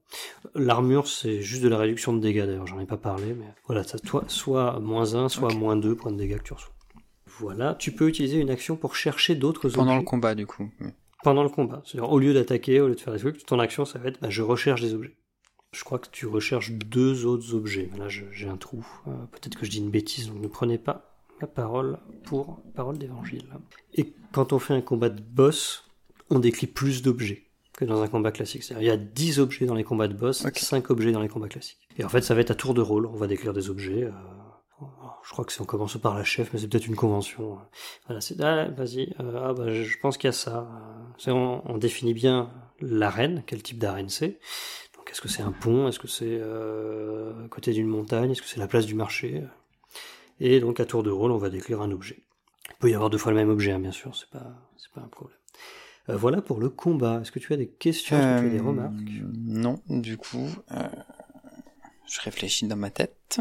L'armure, 0.55 1.09
c'est 1.09 1.43
juste 1.43 1.63
de 1.63 1.69
la 1.69 1.79
réduction 1.79 2.13
de 2.13 2.21
dégâts, 2.21 2.45
d'ailleurs, 2.47 2.67
j'en 2.67 2.81
ai 2.81 2.87
pas 2.87 2.97
parlé, 2.97 3.35
mais 3.35 3.47
voilà, 3.67 3.83
ça, 3.83 3.99
toi, 3.99 4.25
soit 4.29 4.79
moins 4.81 5.15
1, 5.15 5.29
soit 5.29 5.53
moins 5.55 5.77
2 5.77 5.95
points 5.97 6.13
de 6.13 6.19
dégâts 6.19 6.39
que 6.39 6.45
tu 6.45 6.53
reçois. 6.53 6.73
Voilà, 7.39 7.75
tu 7.75 7.93
peux 7.93 8.09
utiliser 8.09 8.39
une 8.39 8.51
action 8.51 8.77
pour 8.77 8.95
chercher 8.95 9.35
d'autres 9.35 9.65
objets. 9.65 9.77
Pendant 9.77 9.97
le 9.97 10.03
combat, 10.03 10.35
du 10.35 10.47
coup 10.47 10.71
pendant 11.23 11.43
le 11.43 11.49
combat. 11.49 11.83
C'est-à-dire, 11.85 12.11
au 12.11 12.19
lieu 12.19 12.35
d'attaquer, 12.35 12.81
au 12.81 12.89
lieu 12.89 12.95
de 12.95 13.01
faire 13.01 13.13
des 13.13 13.19
trucs, 13.21 13.45
ton 13.47 13.59
action, 13.59 13.85
ça 13.85 13.99
va 13.99 14.09
être, 14.09 14.21
bah, 14.21 14.31
je 14.31 14.43
recherche 14.43 14.81
des 14.81 14.95
objets. 14.95 15.17
Je 15.73 15.85
crois 15.85 15.99
que 15.99 16.09
tu 16.11 16.27
recherches 16.27 16.73
deux 16.73 17.25
autres 17.25 17.55
objets. 17.55 17.89
Là, 17.99 18.07
j'ai 18.09 18.49
un 18.49 18.57
trou. 18.59 18.87
Euh, 19.07 19.11
peut-être 19.31 19.57
que 19.59 19.65
je 19.65 19.71
dis 19.71 19.79
une 19.79 19.91
bêtise, 19.91 20.29
donc 20.29 20.41
ne 20.41 20.49
prenez 20.49 20.77
pas 20.79 21.17
ma 21.41 21.47
parole 21.47 21.99
pour 22.25 22.61
parole 22.75 22.99
d'évangile. 22.99 23.45
Et 23.95 24.13
quand 24.33 24.53
on 24.53 24.59
fait 24.59 24.75
un 24.75 24.83
combat 24.83 25.09
de 25.09 25.21
boss, 25.23 25.85
on 26.31 26.39
décrit 26.39 26.67
plus 26.67 27.03
d'objets. 27.03 27.45
que 27.75 27.87
dans 27.87 28.03
un 28.03 28.09
combat 28.09 28.33
classique. 28.33 28.63
C'est-à-dire, 28.65 28.83
il 28.83 28.87
y 28.89 28.91
a 28.91 28.99
10 28.99 29.41
objets 29.41 29.65
dans 29.65 29.75
les 29.75 29.83
combats 29.83 30.07
de 30.09 30.13
boss, 30.15 30.45
Ok. 30.45 30.59
5 30.59 30.91
objets 30.91 31.11
dans 31.11 31.23
les 31.23 31.29
combats 31.29 31.49
classiques. 31.49 31.79
Et 31.99 32.05
en 32.05 32.09
fait, 32.11 32.21
ça 32.21 32.35
va 32.35 32.43
être 32.43 32.51
à 32.51 32.55
tour 32.55 32.75
de 32.75 32.83
rôle. 32.83 33.07
On 33.07 33.17
va 33.17 33.27
décrire 33.27 33.55
des 33.55 33.71
objets. 33.71 34.05
euh, 34.05 34.11
je 35.25 35.31
crois 35.31 35.45
que 35.45 35.53
c'est 35.53 35.61
on 35.61 35.65
commence 35.65 35.97
par 35.99 36.15
la 36.17 36.25
chef, 36.25 36.53
mais 36.53 36.59
c'est 36.59 36.69
peut-être 36.69 36.87
une 36.87 36.97
convention. 36.97 37.59
Voilà, 38.07 38.21
c'est 38.21 38.41
ah, 38.41 38.69
vas-y. 38.69 39.15
euh, 39.21 39.41
ah 39.49 39.53
bah, 39.55 39.71
je 39.73 39.97
pense 39.99 40.17
qu'il 40.19 40.29
y 40.29 40.31
a 40.31 40.33
ça. 40.33 40.61
Euh, 40.61 41.13
c'est- 41.19 41.31
on, 41.31 41.63
on 41.71 41.79
définit 41.79 42.15
bien 42.15 42.51
l'arène, 42.81 43.43
quel 43.47 43.63
type 43.63 43.79
d'arène 43.79 44.09
c'est. 44.09 44.39
Donc, 44.97 45.11
est-ce 45.11 45.21
que 45.21 45.29
c'est 45.29 45.43
un 45.43 45.53
pont? 45.53 45.89
Est-ce 45.89 45.99
que 45.99 46.09
c'est 46.09 46.25
euh, 46.41 47.45
à 47.45 47.49
côté 47.49 47.73
d'une 47.73 47.87
montagne? 47.89 48.31
Est-ce 48.33 48.43
que 48.43 48.49
c'est 48.49 48.61
la 48.61 48.67
place 48.69 48.87
du 48.87 48.95
marché? 48.95 49.43
Et 50.41 50.59
donc, 50.61 50.81
à 50.81 50.85
tour 50.87 51.03
de 51.03 51.11
rôle, 51.11 51.31
on 51.33 51.39
va 51.39 51.51
décrire 51.51 51.81
un 51.83 51.91
objet. 51.93 52.23
Il 52.71 52.75
peut 52.81 52.91
y 52.91 52.95
avoir 52.95 53.11
deux 53.11 53.19
fois 53.19 53.31
le 53.33 53.39
même 53.39 53.51
objet, 53.51 53.73
hein, 53.73 53.79
bien 53.81 53.93
sûr. 53.93 54.15
C'est 54.17 54.29
pas, 54.31 54.47
c'est 54.77 54.91
pas 54.93 55.01
un 55.03 55.09
problème. 55.09 55.39
Euh, 56.09 56.17
voilà 56.17 56.43
pour 56.43 56.59
le 56.59 56.69
combat. 56.69 57.21
Est-ce 57.21 57.31
que 57.31 57.39
tu 57.39 57.53
as 57.53 57.57
des 57.57 57.69
questions? 57.69 58.17
Est-ce 58.17 58.43
que 58.43 58.49
tu 58.49 58.55
as 58.55 58.59
des 58.59 58.65
Euh, 58.65 58.69
remarques? 58.69 58.95
Non, 59.37 59.81
du 59.89 60.17
coup, 60.17 60.49
euh, 60.73 60.89
je 62.07 62.21
réfléchis 62.23 62.67
dans 62.67 62.77
ma 62.77 62.91
tête. 62.91 63.39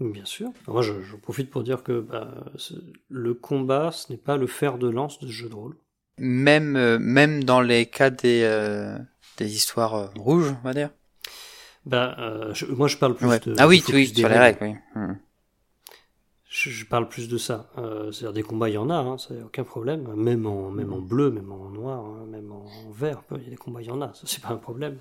Bien 0.00 0.24
sûr. 0.24 0.50
Moi, 0.66 0.80
je, 0.82 1.02
je 1.02 1.14
profite 1.16 1.50
pour 1.50 1.62
dire 1.62 1.82
que 1.82 2.00
bah, 2.00 2.46
le 3.10 3.34
combat, 3.34 3.92
ce 3.92 4.10
n'est 4.10 4.18
pas 4.18 4.36
le 4.38 4.46
fer 4.46 4.78
de 4.78 4.88
lance 4.88 5.18
de 5.20 5.26
ce 5.26 5.32
jeu 5.32 5.48
de 5.48 5.54
rôle. 5.54 5.76
Même, 6.18 6.76
euh, 6.76 6.98
même 6.98 7.44
dans 7.44 7.60
les 7.60 7.86
cas 7.86 8.10
des, 8.10 8.42
euh, 8.44 8.98
des 9.36 9.54
histoires 9.54 9.94
euh, 9.94 10.06
rouges, 10.16 10.54
on 10.62 10.64
va 10.64 10.72
dire? 10.74 10.90
Bah, 11.86 12.16
euh, 12.18 12.52
je- 12.54 12.66
moi, 12.66 12.88
je 12.88 12.96
parle 12.96 13.14
plus 13.14 13.26
Ouais. 13.26 13.40
de. 13.40 13.54
ah 13.58 13.66
oui, 13.68 13.80
focus 13.80 13.94
oui, 13.94 14.14
sur 14.14 14.28
les 14.28 14.38
règles, 14.38 14.58
oui. 14.62 14.74
Hmm. 14.94 15.14
Je, 16.52 16.68
je 16.68 16.84
parle 16.84 17.08
plus 17.08 17.28
de 17.28 17.38
ça. 17.38 17.70
Euh, 17.78 18.10
C'est-à-dire 18.10 18.32
des 18.32 18.42
combats, 18.42 18.68
il 18.68 18.74
y 18.74 18.78
en 18.78 18.90
a, 18.90 18.96
hein, 18.96 19.16
a 19.30 19.44
aucun 19.44 19.62
problème. 19.62 20.12
Même 20.16 20.46
en, 20.46 20.70
même 20.72 20.92
en 20.92 20.98
bleu, 21.00 21.30
même 21.30 21.52
en 21.52 21.70
noir, 21.70 22.04
hein, 22.04 22.26
même 22.28 22.50
en 22.50 22.64
vert, 22.90 23.22
il 23.36 23.44
y 23.44 23.46
a 23.46 23.50
des 23.50 23.56
combats, 23.56 23.80
il 23.82 23.86
y 23.86 23.90
en 23.92 24.02
a. 24.02 24.12
Ça, 24.14 24.22
c'est 24.24 24.42
pas 24.42 24.48
un 24.50 24.56
problème. 24.56 24.98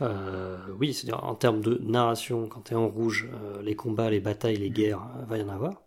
Euh, 0.00 0.58
oui, 0.78 0.94
c'est-à-dire 0.94 1.24
en 1.24 1.34
termes 1.34 1.60
de 1.60 1.78
narration, 1.82 2.46
quand 2.46 2.60
tu 2.62 2.72
es 2.74 2.76
en 2.76 2.86
rouge, 2.88 3.28
euh, 3.34 3.62
les 3.62 3.74
combats, 3.74 4.10
les 4.10 4.20
batailles, 4.20 4.58
les 4.58 4.70
guerres, 4.70 5.02
euh, 5.18 5.24
va 5.24 5.38
y 5.38 5.42
en 5.42 5.48
avoir, 5.48 5.82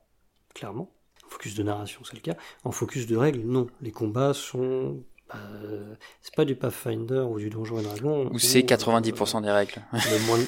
clairement. 0.54 0.92
En 1.26 1.30
focus 1.30 1.56
de 1.56 1.64
narration, 1.64 2.02
c'est 2.04 2.16
le 2.16 2.22
cas. 2.22 2.36
En 2.66 2.72
focus 2.72 3.08
de 3.08 3.16
règles, 3.16 3.42
non. 3.42 3.68
Les 3.82 3.92
combats 3.92 4.34
sont. 4.34 5.02
euh, 5.36 5.96
c'est 6.22 6.36
pas 6.36 6.44
du 6.44 6.56
Pathfinder 6.56 7.20
ou 7.30 7.40
du 7.40 7.50
Donjon 7.50 7.80
et 7.80 7.84
Dragon. 7.84 8.30
Ou 8.34 8.40
c'est 8.40 8.64
où, 8.64 8.66
90% 8.66 9.42
des 9.44 9.52
règles. 9.52 9.76
le 9.94 10.26
moins 10.28 10.40
de- 10.40 10.44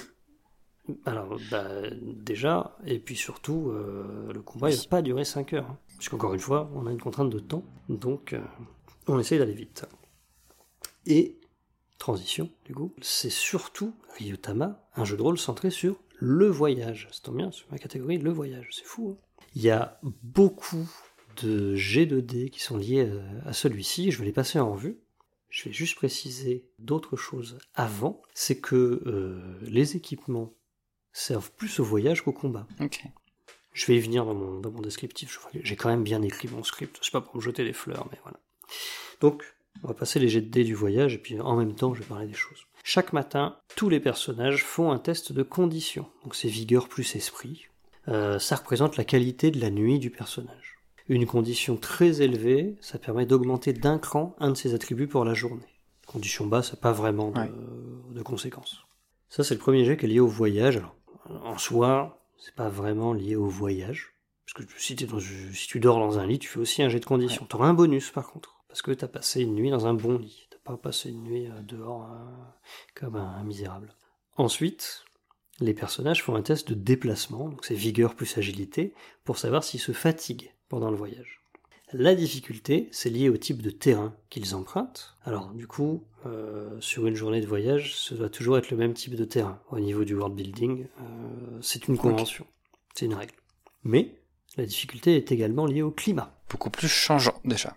Alors, 1.06 1.40
bah, 1.50 1.68
déjà, 1.92 2.78
et 2.86 3.00
puis 3.00 3.16
surtout, 3.16 3.70
euh, 3.70 4.32
le 4.34 4.42
combat, 4.42 4.70
va 4.70 4.76
pas 4.90 5.02
durer 5.02 5.26
5 5.26 5.54
heures. 5.54 5.68
hein. 5.70 5.78
Puisqu'encore 5.98 6.34
une 6.34 6.40
fois, 6.40 6.70
on 6.76 6.88
a 6.88 6.92
une 6.92 7.00
contrainte 7.02 7.30
de 7.30 7.40
temps, 7.40 7.64
donc 7.90 8.34
euh, 8.34 8.42
on 9.08 9.20
essaye 9.20 9.38
d'aller 9.40 9.54
vite. 9.54 9.86
Et, 11.06 11.38
transition, 11.98 12.50
du 12.66 12.74
coup, 12.74 12.94
c'est 13.02 13.30
surtout 13.30 13.94
Ryutama, 14.18 14.84
un 14.96 15.06
jeu 15.06 15.18
de 15.18 15.22
rôle 15.22 15.38
centré 15.38 15.70
sur 15.70 16.00
le 16.18 16.48
voyage. 16.48 17.08
Ça 17.12 17.20
tombe 17.24 17.38
bien, 17.38 17.52
sur 17.52 17.68
ma 17.72 17.78
catégorie, 17.78 18.18
le 18.18 18.32
voyage, 18.32 18.70
c'est 18.72 18.86
fou. 18.86 19.16
hein. 19.18 19.44
Il 19.56 19.62
y 19.62 19.70
a 19.70 20.00
beaucoup 20.24 20.90
de 21.42 21.76
G 21.76 22.06
de 22.06 22.20
D 22.20 22.50
qui 22.50 22.60
sont 22.62 22.78
liés 22.78 23.06
euh, 23.08 23.22
à 23.46 23.54
celui-ci, 23.54 24.12
je 24.12 24.20
vais 24.20 24.26
les 24.26 24.32
passer 24.32 24.60
en 24.60 24.72
revue. 24.72 24.98
Je 25.50 25.66
vais 25.66 25.74
juste 25.74 25.96
préciser 25.98 26.66
d'autres 26.80 27.18
choses 27.18 27.58
avant, 27.76 28.22
c'est 28.34 28.60
que 28.62 29.42
les 29.64 29.98
équipements 29.98 30.54
servent 31.14 31.52
plus 31.52 31.80
au 31.80 31.84
voyage 31.84 32.22
qu'au 32.22 32.32
combat. 32.34 32.68
Ok. 32.80 33.04
Je 33.74 33.86
vais 33.86 33.96
y 33.96 34.00
venir 34.00 34.26
dans 34.26 34.34
mon, 34.34 34.60
dans 34.60 34.72
mon 34.72 34.82
descriptif. 34.82 35.40
J'ai 35.64 35.76
quand 35.76 35.90
même 35.90 36.04
bien 36.04 36.22
écrit 36.22 36.48
mon 36.50 36.64
script. 36.64 37.00
C'est 37.02 37.12
pas 37.12 37.22
pour 37.22 37.36
me 37.38 37.42
jeter 37.42 37.64
des 37.64 37.74
fleurs, 37.74 38.08
mais 38.12 38.18
voilà. 38.24 38.40
Donc, 39.22 39.44
on 39.84 39.88
va 39.88 39.94
passer 39.94 40.20
les 40.20 40.28
jets 40.28 40.42
de 40.42 40.50
dés 40.50 40.64
du 40.66 40.74
voyage 40.76 41.14
et 41.14 41.18
puis 41.18 41.40
en 41.40 41.56
même 41.56 41.74
temps, 41.76 41.94
je 41.94 42.00
vais 42.02 42.06
parler 42.08 42.28
des 42.28 42.34
choses. 42.34 42.66
Chaque 42.84 43.14
matin, 43.14 43.58
tous 43.76 43.88
les 43.90 44.00
personnages 44.00 44.64
font 44.66 44.92
un 44.92 45.00
test 45.00 45.32
de 45.32 45.44
condition. 45.44 46.10
Donc, 46.24 46.36
c'est 46.36 46.50
vigueur 46.50 46.90
plus 46.90 47.16
esprit. 47.16 47.68
Euh, 48.08 48.40
ça 48.40 48.56
représente 48.56 48.98
la 48.98 49.04
qualité 49.06 49.52
de 49.52 49.62
la 49.62 49.70
nuit 49.70 50.00
du 50.00 50.10
personnage. 50.10 50.78
Une 51.08 51.26
condition 51.26 51.78
très 51.78 52.22
élevée, 52.22 52.76
ça 52.82 52.98
permet 52.98 53.26
d'augmenter 53.26 53.74
d'un 53.74 54.00
cran 54.00 54.36
un 54.40 54.50
de 54.52 54.56
ses 54.58 54.74
attributs 54.74 55.08
pour 55.08 55.24
la 55.24 55.34
journée. 55.34 55.66
Condition 56.08 56.46
basse, 56.48 56.70
ça 56.72 56.76
n'a 56.76 56.82
pas 56.82 56.92
vraiment 56.92 57.32
de, 57.32 57.40
Ouais. 57.40 57.52
de 58.12 58.22
conséquences. 58.22 58.80
Ça, 59.30 59.44
c'est 59.44 59.54
le 59.54 59.60
premier 59.60 59.86
jet 59.86 59.96
qui 59.98 60.06
est 60.06 60.10
lié 60.10 60.20
au 60.20 60.28
voyage. 60.28 60.78
Alors, 60.78 60.96
en 61.30 61.58
soi, 61.58 62.26
c'est 62.38 62.56
pas 62.56 62.70
vraiment 62.70 63.14
lié 63.14 63.36
au 63.36 63.48
voyage. 63.48 64.14
Parce 64.46 64.66
que 64.66 64.74
si, 64.80 64.96
t'es 64.96 65.06
dans- 65.06 65.20
si 65.20 65.68
tu 65.68 65.80
dors 65.80 66.00
dans 66.00 66.20
un 66.20 66.26
lit, 66.26 66.40
tu 66.40 66.48
fais 66.50 66.60
aussi 66.60 66.82
un 66.84 66.90
jet 66.90 67.00
de 67.00 67.06
condition. 67.06 67.46
Tu 67.50 67.56
auras 67.56 67.68
un 67.68 67.74
bonus 67.74 68.12
par 68.12 68.28
contre. 68.30 68.58
Parce 68.68 68.82
que 68.82 68.92
tu 68.92 69.04
as 69.06 69.08
passé 69.08 69.42
une 69.42 69.54
nuit 69.56 69.70
dans 69.70 69.86
un 69.88 69.94
bon 69.94 70.18
lit. 70.18 70.48
T'as 70.50 70.58
pas 70.72 70.78
passé 70.78 71.10
une 71.10 71.24
nuit 71.24 71.48
euh, 71.48 71.62
dehors 71.62 72.10
euh, 72.12 72.26
comme 72.96 73.16
un, 73.16 73.30
un 73.36 73.44
misérable. 73.44 73.96
Ensuite, 74.38 75.06
les 75.60 75.74
personnages 75.74 76.24
font 76.24 76.36
un 76.36 76.42
test 76.42 76.70
de 76.70 76.74
déplacement, 76.74 77.50
donc 77.50 77.66
c'est 77.66 77.76
vigueur 77.76 78.16
plus 78.16 78.38
agilité, 78.38 78.94
pour 79.24 79.38
savoir 79.38 79.64
s'ils 79.64 79.80
se 79.80 79.92
fatiguent 79.92 80.52
pendant 80.70 80.90
le 80.90 80.98
voyage. 80.98 81.41
La 81.94 82.16
difficulté, 82.16 82.88
c'est 82.92 83.10
lié 83.10 83.30
au 83.30 83.38
type 83.38 83.62
de 83.62 83.70
terrain 83.70 84.14
qu'ils 84.30 84.56
empruntent. 84.56 85.18
Alors 85.26 85.52
du 85.52 85.68
coup, 85.68 86.04
euh, 86.26 86.70
sur 86.80 87.08
une 87.08 87.16
journée 87.16 87.42
de 87.42 87.48
voyage, 87.48 87.96
ce 87.96 88.14
doit 88.14 88.30
toujours 88.30 88.58
être 88.58 88.72
le 88.72 88.78
même 88.78 88.94
type 88.94 89.16
de 89.16 89.26
terrain. 89.26 89.60
Au 89.72 89.80
niveau 89.80 90.06
du 90.06 90.16
world 90.16 90.36
building, 90.36 90.86
euh, 90.86 91.60
c'est 91.62 91.88
une 91.88 91.98
convention, 91.98 92.46
c'est 92.94 93.06
une 93.06 93.14
règle. 93.14 93.34
Mais 93.84 94.16
la 94.58 94.66
difficulté 94.66 95.18
est 95.18 95.32
également 95.32 95.66
liée 95.66 95.82
au 95.82 95.92
climat. 95.92 96.34
Beaucoup 96.50 96.70
plus 96.70 96.88
changeant, 96.88 97.40
déjà. 97.44 97.76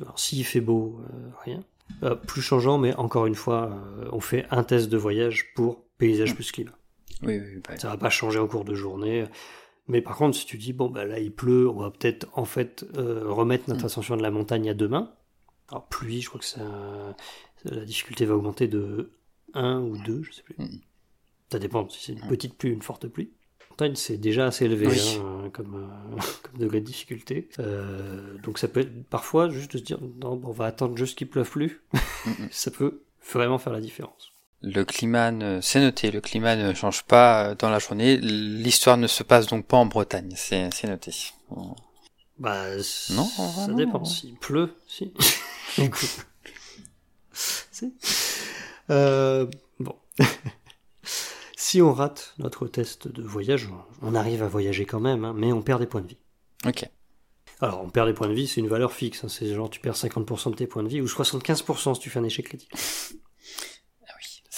Alors 0.00 0.18
s'il 0.18 0.44
fait 0.44 0.60
beau, 0.60 1.00
euh, 1.00 1.30
rien. 1.44 1.60
Plus 2.26 2.40
changeant, 2.40 2.78
mais 2.78 2.94
encore 2.96 3.26
une 3.26 3.34
fois, 3.34 3.78
on 4.10 4.20
fait 4.20 4.46
un 4.50 4.64
test 4.64 4.88
de 4.88 4.96
voyage 4.96 5.52
pour 5.54 5.84
paysage 5.98 6.34
plus 6.34 6.50
climat. 6.50 6.72
Oui, 7.22 7.38
oui, 7.38 7.60
bah, 7.66 7.76
Ça 7.78 7.88
va 7.88 7.98
pas 7.98 8.08
changer 8.08 8.38
au 8.38 8.48
cours 8.48 8.64
de 8.64 8.74
journée. 8.74 9.26
Mais 9.88 10.00
par 10.00 10.16
contre, 10.16 10.36
si 10.36 10.46
tu 10.46 10.56
dis, 10.56 10.72
bon, 10.72 10.88
bah 10.88 11.04
là, 11.04 11.18
il 11.18 11.32
pleut, 11.32 11.68
on 11.68 11.74
va 11.80 11.90
peut-être, 11.90 12.26
en 12.32 12.44
fait, 12.46 12.86
euh, 12.96 13.24
remettre 13.30 13.68
notre 13.68 13.82
Mm. 13.82 13.86
ascension 13.86 14.16
de 14.16 14.22
la 14.22 14.30
montagne 14.30 14.68
à 14.70 14.74
demain. 14.74 15.12
Alors, 15.68 15.86
pluie, 15.88 16.22
je 16.22 16.28
crois 16.28 16.40
que 16.40 16.46
ça, 16.46 16.62
la 17.64 17.84
difficulté 17.84 18.24
va 18.24 18.34
augmenter 18.36 18.66
de 18.68 19.12
1 19.54 19.80
ou 19.80 19.96
2, 19.98 20.22
je 20.22 20.32
sais 20.32 20.42
plus. 20.42 20.56
Mm. 20.58 20.80
Ça 21.52 21.58
dépend 21.58 21.88
si 21.88 22.02
c'est 22.02 22.12
une 22.12 22.24
Mm. 22.24 22.28
petite 22.28 22.56
pluie 22.56 22.70
ou 22.70 22.74
une 22.74 22.82
forte 22.82 23.06
pluie. 23.08 23.30
Montagne, 23.70 23.94
c'est 23.96 24.16
déjà 24.18 24.46
assez 24.46 24.64
élevé 24.66 24.86
Oui. 24.88 25.00
hein, 25.20 25.50
comme, 25.52 25.74
euh, 25.74 26.16
comme 26.44 26.58
degré 26.60 26.80
de 26.80 26.86
difficulté. 26.86 27.48
Euh, 27.58 28.38
donc 28.38 28.58
ça 28.58 28.68
peut 28.68 28.80
être 28.80 29.04
parfois 29.08 29.50
juste 29.50 29.72
de 29.74 29.78
se 29.78 29.82
dire, 29.82 29.98
non, 30.00 30.36
bon, 30.36 30.48
on 30.48 30.52
va 30.52 30.66
attendre 30.66 30.96
juste 30.96 31.18
qu'il 31.18 31.28
pleuve 31.28 31.50
plus. 31.50 31.82
Ça 32.50 32.70
peut 32.70 33.02
vraiment 33.32 33.58
faire 33.58 33.72
la 33.72 33.80
différence. 33.80 34.30
Le 34.66 34.82
climat, 34.82 35.30
ne... 35.30 35.60
c'est 35.60 35.78
noté, 35.78 36.10
le 36.10 36.22
climat 36.22 36.56
ne 36.56 36.72
change 36.72 37.02
pas 37.04 37.50
euh, 37.50 37.54
dans 37.54 37.68
la 37.68 37.78
journée. 37.78 38.16
L'histoire 38.16 38.96
ne 38.96 39.06
se 39.06 39.22
passe 39.22 39.46
donc 39.46 39.66
pas 39.66 39.76
en 39.76 39.84
Bretagne, 39.84 40.32
c'est 40.36 40.70
c'est 40.72 40.88
noté. 40.88 41.12
Bah, 42.38 42.64
Non, 43.10 43.26
ça 43.26 43.68
dépend. 43.74 44.04
S'il 44.06 44.36
pleut, 44.36 44.74
si. 44.88 45.12
Si. 47.34 47.92
Euh, 48.90 49.46
bon. 49.80 49.96
si 51.56 51.82
on 51.82 51.92
rate 51.92 52.32
notre 52.38 52.68
test 52.68 53.08
de 53.08 53.22
voyage, 53.22 53.68
on 54.00 54.14
arrive 54.14 54.42
à 54.44 54.48
voyager 54.48 54.86
quand 54.86 55.00
même, 55.00 55.24
hein, 55.24 55.34
mais 55.36 55.52
on 55.52 55.60
perd 55.60 55.80
des 55.80 55.86
points 55.86 56.02
de 56.02 56.06
vie. 56.06 56.18
Ok. 56.64 56.88
Alors, 57.60 57.82
on 57.82 57.90
perd 57.90 58.06
des 58.08 58.14
points 58.14 58.28
de 58.28 58.34
vie, 58.34 58.46
c'est 58.46 58.60
une 58.60 58.68
valeur 58.68 58.92
fixe. 58.92 59.24
hein, 59.24 59.28
c'est 59.28 59.52
genre, 59.52 59.68
tu 59.68 59.80
perds 59.80 59.96
50% 59.96 60.52
de 60.52 60.56
tes 60.56 60.66
points 60.68 60.84
de 60.84 60.88
vie, 60.88 61.00
ou 61.00 61.06
75% 61.06 61.94
si 61.94 62.00
tu 62.00 62.08
fais 62.08 62.20
un 62.20 62.24
échec 62.24 62.46
critique. 62.46 62.70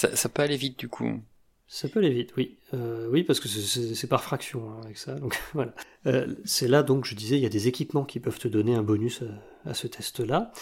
Oui. 0.04 0.10
Ça, 0.10 0.16
ça 0.16 0.28
peut 0.28 0.42
aller 0.42 0.56
vite 0.56 0.78
du 0.78 0.88
coup. 0.88 1.20
Ça 1.68 1.88
peut 1.88 1.98
aller 1.98 2.12
vite, 2.12 2.32
oui. 2.36 2.58
Euh, 2.74 3.08
oui, 3.10 3.24
parce 3.24 3.40
que 3.40 3.48
c'est- 3.48 4.06
par 4.06 4.22
fraction 4.22 4.70
hein, 4.70 4.80
avec 4.84 4.98
ça. 4.98 5.14
Donc 5.16 5.36
voilà. 5.54 5.74
Euh, 6.06 6.34
c'est 6.44 6.68
là 6.68 6.82
donc 6.84 7.04
je 7.06 7.14
disais, 7.16 7.36
il 7.36 7.42
y 7.42 7.46
a 7.46 7.48
des 7.50 7.66
équipements 7.66 8.04
qui 8.04 8.20
peuvent 8.20 8.38
te 8.38 8.46
donner 8.46 8.74
un 8.76 8.82
bonus 8.84 9.22
à, 9.64 9.70
à 9.70 9.74
ce 9.74 9.86
test-là. 9.88 10.52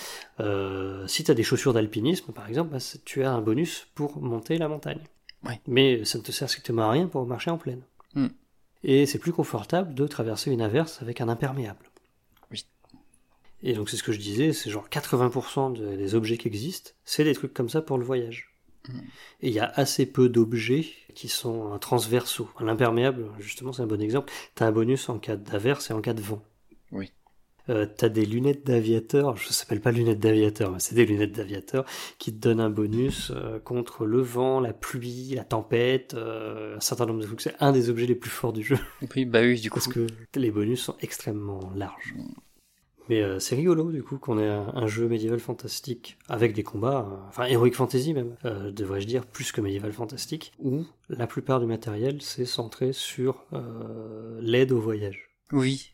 Euh, 0.41 1.07
si 1.07 1.23
tu 1.25 1.31
as 1.31 1.35
des 1.35 1.43
chaussures 1.43 1.75
d'alpinisme, 1.75 2.33
par 2.33 2.49
exemple, 2.49 2.71
bah, 2.71 2.79
tu 3.05 3.23
as 3.23 3.33
un 3.33 3.43
bonus 3.43 3.87
pour 3.95 4.17
monter 4.23 4.57
la 4.57 4.69
montagne. 4.69 5.01
Ouais. 5.45 5.61
Mais 5.67 6.05
ça 6.07 6.17
ne 6.19 6.23
te 6.23 6.33
sert 6.33 6.49
strictement 6.49 6.85
à 6.89 6.91
rien 6.93 7.07
pour 7.07 7.27
marcher 7.27 7.51
en 7.51 7.59
plaine. 7.59 7.83
Hmm. 8.15 8.29
Et 8.83 9.05
c'est 9.05 9.19
plus 9.19 9.33
confortable 9.33 9.95
de 9.95 10.07
traverser 10.07 10.51
une 10.53 10.63
averse 10.63 11.03
avec 11.03 11.21
un 11.21 11.29
imperméable. 11.29 11.91
Oui. 12.51 12.65
Et 13.63 13.75
donc 13.75 13.91
c'est 13.91 13.97
ce 13.99 14.03
que 14.03 14.13
je 14.13 14.19
disais, 14.21 14.53
c'est 14.55 14.71
genre 14.71 14.89
80% 14.89 15.71
de- 15.73 15.97
des 15.97 16.15
objets 16.15 16.39
qui 16.39 16.49
existent, 16.49 16.93
c'est 17.05 17.25
des 17.25 17.35
trucs 17.35 17.53
comme 17.53 17.69
ça 17.69 17.83
pour 17.83 17.99
le 17.99 18.05
voyage. 18.05 18.54
Et 19.41 19.49
il 19.49 19.55
y 19.55 19.61
a 19.61 19.71
assez 19.75 20.07
peu 20.07 20.29
d'objets 20.29 20.87
qui 21.15 21.29
sont 21.29 21.79
transversaux. 21.79 22.49
L'imperméable, 22.61 23.27
justement, 23.39 23.73
c'est 23.73 23.83
un 23.83 23.87
bon 23.87 24.01
exemple. 24.01 24.33
T'as 24.55 24.67
un 24.67 24.73
bonus 24.73 25.09
en 25.09 25.19
cas 25.19 25.37
d'averse 25.37 25.91
et 25.91 25.93
en 25.95 26.01
cas 26.01 26.15
de 26.15 26.21
vent. 26.21 26.43
Oui. 26.93 27.13
Euh, 27.71 27.87
t'as 27.87 28.11
des 28.11 28.27
lunettes 28.27 28.67
d'aviateur, 28.67 29.39
je 29.39 29.49
s'appelle 29.49 29.81
pas 29.81 29.91
lunettes 29.91 30.19
d'aviateur, 30.19 30.71
mais 30.71 30.81
c'est 30.81 30.95
des 30.95 31.07
lunettes 31.07 31.33
d'aviateur 31.33 31.87
qui 32.19 32.31
te 32.31 32.39
donnent 32.39 32.61
un 32.61 32.69
bonus 32.69 33.33
euh, 33.35 33.59
contre 33.59 34.05
le 34.05 34.21
vent, 34.21 34.61
la 34.61 34.75
pluie, 34.75 35.33
la 35.35 35.45
tempête, 35.45 36.13
euh, 36.13 36.77
un 36.77 36.81
certain 36.81 37.07
nombre 37.07 37.21
de 37.21 37.27
trucs. 37.27 37.41
C'est 37.41 37.57
un 37.61 37.73
des 37.73 37.89
objets 37.89 38.05
les 38.05 38.15
plus 38.15 38.29
forts 38.29 38.53
du 38.53 38.63
jeu 38.63 38.77
Oui, 39.17 39.25
bah 39.25 39.41
oui, 39.41 39.59
du 39.59 39.71
coup. 39.71 39.77
parce 39.77 39.89
que 39.89 40.07
les 40.35 40.51
bonus 40.51 40.83
sont 40.83 40.97
extrêmement 41.01 41.73
larges. 41.75 42.15
Mais 43.09 43.21
euh, 43.21 43.39
c'est 43.39 43.55
rigolo 43.55 43.93
du 43.93 44.03
coup 44.03 44.19
qu'on 44.19 44.39
ait 44.39 44.49
un, 44.49 44.73
un 44.75 44.87
jeu 44.87 45.09
médiéval 45.09 45.39
fantastique 45.39 46.17
avec 46.29 46.55
des 46.55 46.63
combats, 46.63 47.07
euh, 47.09 47.29
enfin 47.29 47.45
heroic 47.45 47.73
fantasy 47.73 48.15
même, 48.15 48.37
euh, 48.45 48.71
devrais-je 48.71 49.07
dire, 49.07 49.27
plus 49.27 49.53
que 49.53 49.61
médiéval 49.61 49.93
fantastique, 49.93 50.53
où 50.59 50.85
la 51.09 51.27
plupart 51.27 51.61
du 51.61 51.67
matériel 51.67 52.23
s'est 52.23 52.47
centré 52.47 52.93
sur 52.93 53.45
l'aide 54.41 54.73
au 54.73 54.81
voyage. 54.81 55.31
Oui. 55.53 55.91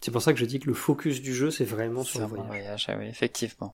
C'est 0.00 0.10
pour 0.10 0.22
ça 0.22 0.32
que 0.32 0.38
je 0.38 0.44
dis 0.44 0.58
que 0.60 0.68
le 0.68 0.74
focus 0.74 1.20
du 1.20 1.34
jeu 1.34 1.50
c'est 1.50 1.64
vraiment 1.64 2.04
sur 2.04 2.20
le 2.20 2.26
voyage. 2.26 2.46
voyage, 2.46 2.86
ah 2.88 2.96
oui, 2.98 3.06
effectivement. 3.06 3.72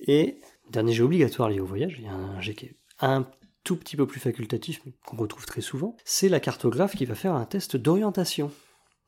Et 0.00 0.38
dernier 0.70 0.92
jet 0.92 1.02
obligatoire 1.02 1.48
lié 1.48 1.60
au 1.60 1.66
voyage, 1.66 1.96
il 1.98 2.04
y 2.04 2.08
a 2.08 2.14
un 2.14 2.40
jet 2.40 2.54
qui 2.54 2.66
est 2.66 2.76
un 3.00 3.26
tout 3.64 3.76
petit 3.76 3.96
peu 3.96 4.06
plus 4.06 4.20
facultatif, 4.20 4.80
mais 4.84 4.92
qu'on 5.06 5.16
retrouve 5.16 5.46
très 5.46 5.60
souvent, 5.60 5.96
c'est 6.04 6.28
la 6.28 6.40
cartographe 6.40 6.96
qui 6.96 7.04
va 7.04 7.14
faire 7.14 7.34
un 7.34 7.44
test 7.44 7.76
d'orientation. 7.76 8.50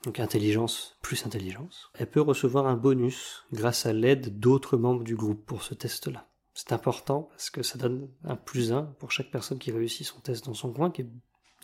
Donc 0.04 0.20
intelligence 0.20 0.98
plus 1.00 1.24
intelligence. 1.24 1.90
Elle 1.94 2.10
peut 2.10 2.20
recevoir 2.20 2.66
un 2.66 2.76
bonus 2.76 3.44
grâce 3.52 3.86
à 3.86 3.92
l'aide 3.92 4.38
d'autres 4.38 4.76
membres 4.76 5.04
du 5.04 5.16
groupe 5.16 5.44
pour 5.46 5.62
ce 5.62 5.74
test-là. 5.74 6.28
C'est 6.52 6.72
important 6.72 7.22
parce 7.22 7.50
que 7.50 7.62
ça 7.62 7.78
donne 7.78 8.08
un 8.22 8.36
plus 8.36 8.72
1 8.72 8.82
pour 8.98 9.10
chaque 9.10 9.30
personne 9.30 9.58
qui 9.58 9.72
réussit 9.72 10.06
son 10.06 10.20
test 10.20 10.44
dans 10.44 10.54
son 10.54 10.72
coin, 10.72 10.90
qui 10.90 11.02
est 11.02 11.10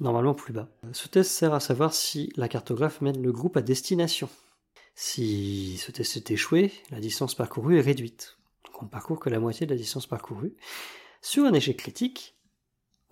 normalement 0.01 0.35
plus 0.35 0.53
bas. 0.53 0.69
Ce 0.93 1.07
test 1.07 1.31
sert 1.31 1.55
à 1.55 1.61
savoir 1.61 1.95
si 1.95 2.33
la 2.37 2.49
cartographe 2.49 3.01
mène 3.01 3.23
le 3.23 3.31
groupe 3.31 3.57
à 3.57 3.63
destination. 3.63 4.29
Si 4.95 5.77
ce 5.79 5.93
test 5.93 6.17
est 6.17 6.31
échoué, 6.33 6.73
la 6.91 7.01
distance 7.01 7.35
parcourue 7.35 7.79
est 7.79 7.83
réduite. 7.83 8.39
Donc 8.65 8.83
on 8.83 8.87
ne 8.87 8.91
parcourt 8.91 9.21
que 9.21 9.31
la 9.31 9.39
moitié 9.39 9.67
de 9.67 9.73
la 9.73 9.79
distance 9.79 10.07
parcourue. 10.07 10.57
Sur 11.23 11.45
un 11.45 11.53
échec 11.53 11.77
critique, 11.77 12.35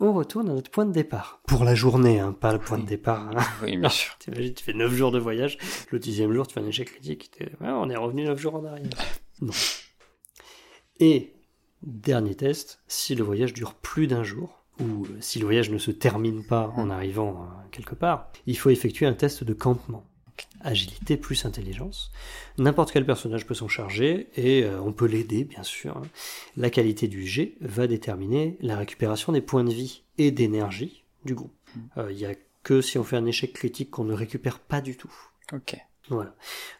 on 0.00 0.12
retourne 0.12 0.48
à 0.48 0.52
notre 0.54 0.70
point 0.70 0.86
de 0.86 0.92
départ. 0.92 1.40
Pour 1.46 1.64
la 1.64 1.74
journée, 1.74 2.20
hein, 2.20 2.32
pas 2.32 2.52
le 2.52 2.58
point 2.58 2.78
de 2.78 2.86
départ. 2.86 3.30
hein. 3.36 3.40
Oui, 3.62 3.76
bien 3.76 3.88
sûr. 3.88 4.16
T'imagines, 4.18 4.54
tu 4.54 4.64
fais 4.64 4.72
9 4.72 4.92
jours 4.92 5.10
de 5.10 5.18
voyage, 5.18 5.58
le 5.90 5.98
dixième 5.98 6.32
jour, 6.32 6.46
tu 6.46 6.54
fais 6.54 6.60
un 6.60 6.66
échec 6.66 6.90
critique, 6.92 7.30
ouais, 7.40 7.68
on 7.68 7.88
est 7.90 7.96
revenu 7.96 8.24
9 8.24 8.38
jours 8.38 8.54
en 8.54 8.64
arrière. 8.64 8.90
Non. 9.40 9.52
Et, 10.98 11.32
dernier 11.82 12.34
test, 12.34 12.80
si 12.88 13.14
le 13.14 13.22
voyage 13.22 13.52
dure 13.54 13.74
plus 13.74 14.08
d'un 14.08 14.24
jour, 14.24 14.64
ou 14.80 15.04
euh, 15.06 15.16
si 15.20 15.38
le 15.38 15.44
voyage 15.44 15.70
ne 15.70 15.78
se 15.78 15.92
termine 15.92 16.44
pas 16.44 16.72
en 16.76 16.90
arrivant 16.90 17.42
euh, 17.42 17.68
quelque 17.70 17.94
part, 17.94 18.30
il 18.46 18.58
faut 18.58 18.70
effectuer 18.70 19.06
un 19.06 19.12
test 19.14 19.44
de 19.44 19.52
campement. 19.52 20.04
Agilité 20.60 21.16
plus 21.16 21.44
intelligence. 21.44 22.10
N'importe 22.58 22.92
quel 22.92 23.06
personnage 23.06 23.46
peut 23.46 23.54
s'en 23.54 23.68
charger 23.68 24.28
et 24.36 24.64
euh, 24.64 24.80
on 24.80 24.92
peut 24.92 25.06
l'aider, 25.06 25.44
bien 25.44 25.62
sûr. 25.62 25.96
hein. 25.96 26.02
La 26.56 26.70
qualité 26.70 27.08
du 27.08 27.26
jet 27.26 27.54
va 27.60 27.86
déterminer 27.86 28.56
la 28.60 28.76
récupération 28.76 29.32
des 29.32 29.40
points 29.40 29.64
de 29.64 29.72
vie 29.72 30.02
et 30.18 30.30
d'énergie 30.30 31.04
du 31.24 31.34
groupe. 31.34 31.54
Euh, 31.96 32.10
Il 32.12 32.18
y 32.18 32.26
a 32.26 32.34
que 32.64 32.80
si 32.80 32.98
on 32.98 33.04
fait 33.04 33.16
un 33.16 33.26
échec 33.26 33.52
critique 33.52 33.90
qu'on 33.90 34.04
ne 34.04 34.12
récupère 34.14 34.58
pas 34.58 34.80
du 34.80 34.96
tout. 34.96 35.12
Ok. 35.52 35.76
Voilà. 36.08 36.34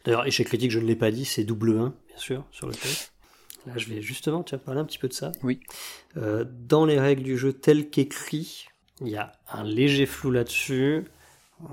D'ailleurs, 0.05 0.25
échec 0.27 0.47
critique, 0.47 0.71
je 0.71 0.79
ne 0.79 0.85
l'ai 0.85 0.95
pas 0.95 1.11
dit, 1.11 1.25
c'est 1.25 1.43
double 1.43 1.71
1, 1.77 1.93
bien 2.07 2.17
sûr, 2.17 2.45
sur 2.51 2.67
le 2.67 2.73
test. 2.73 3.13
Là, 3.65 3.73
je 3.77 3.87
vais 3.89 4.01
justement, 4.01 4.43
tu 4.43 4.55
vas 4.55 4.59
parler 4.59 4.79
un 4.79 4.85
petit 4.85 4.97
peu 4.97 5.07
de 5.07 5.13
ça. 5.13 5.31
Oui. 5.43 5.59
Euh, 6.17 6.45
dans 6.67 6.85
les 6.85 6.99
règles 6.99 7.23
du 7.23 7.37
jeu 7.37 7.53
telles 7.53 7.89
qu'écrit, 7.89 8.67
il 9.01 9.09
y 9.09 9.17
a 9.17 9.31
un 9.51 9.63
léger 9.63 10.05
flou 10.05 10.31
là-dessus. 10.31 11.03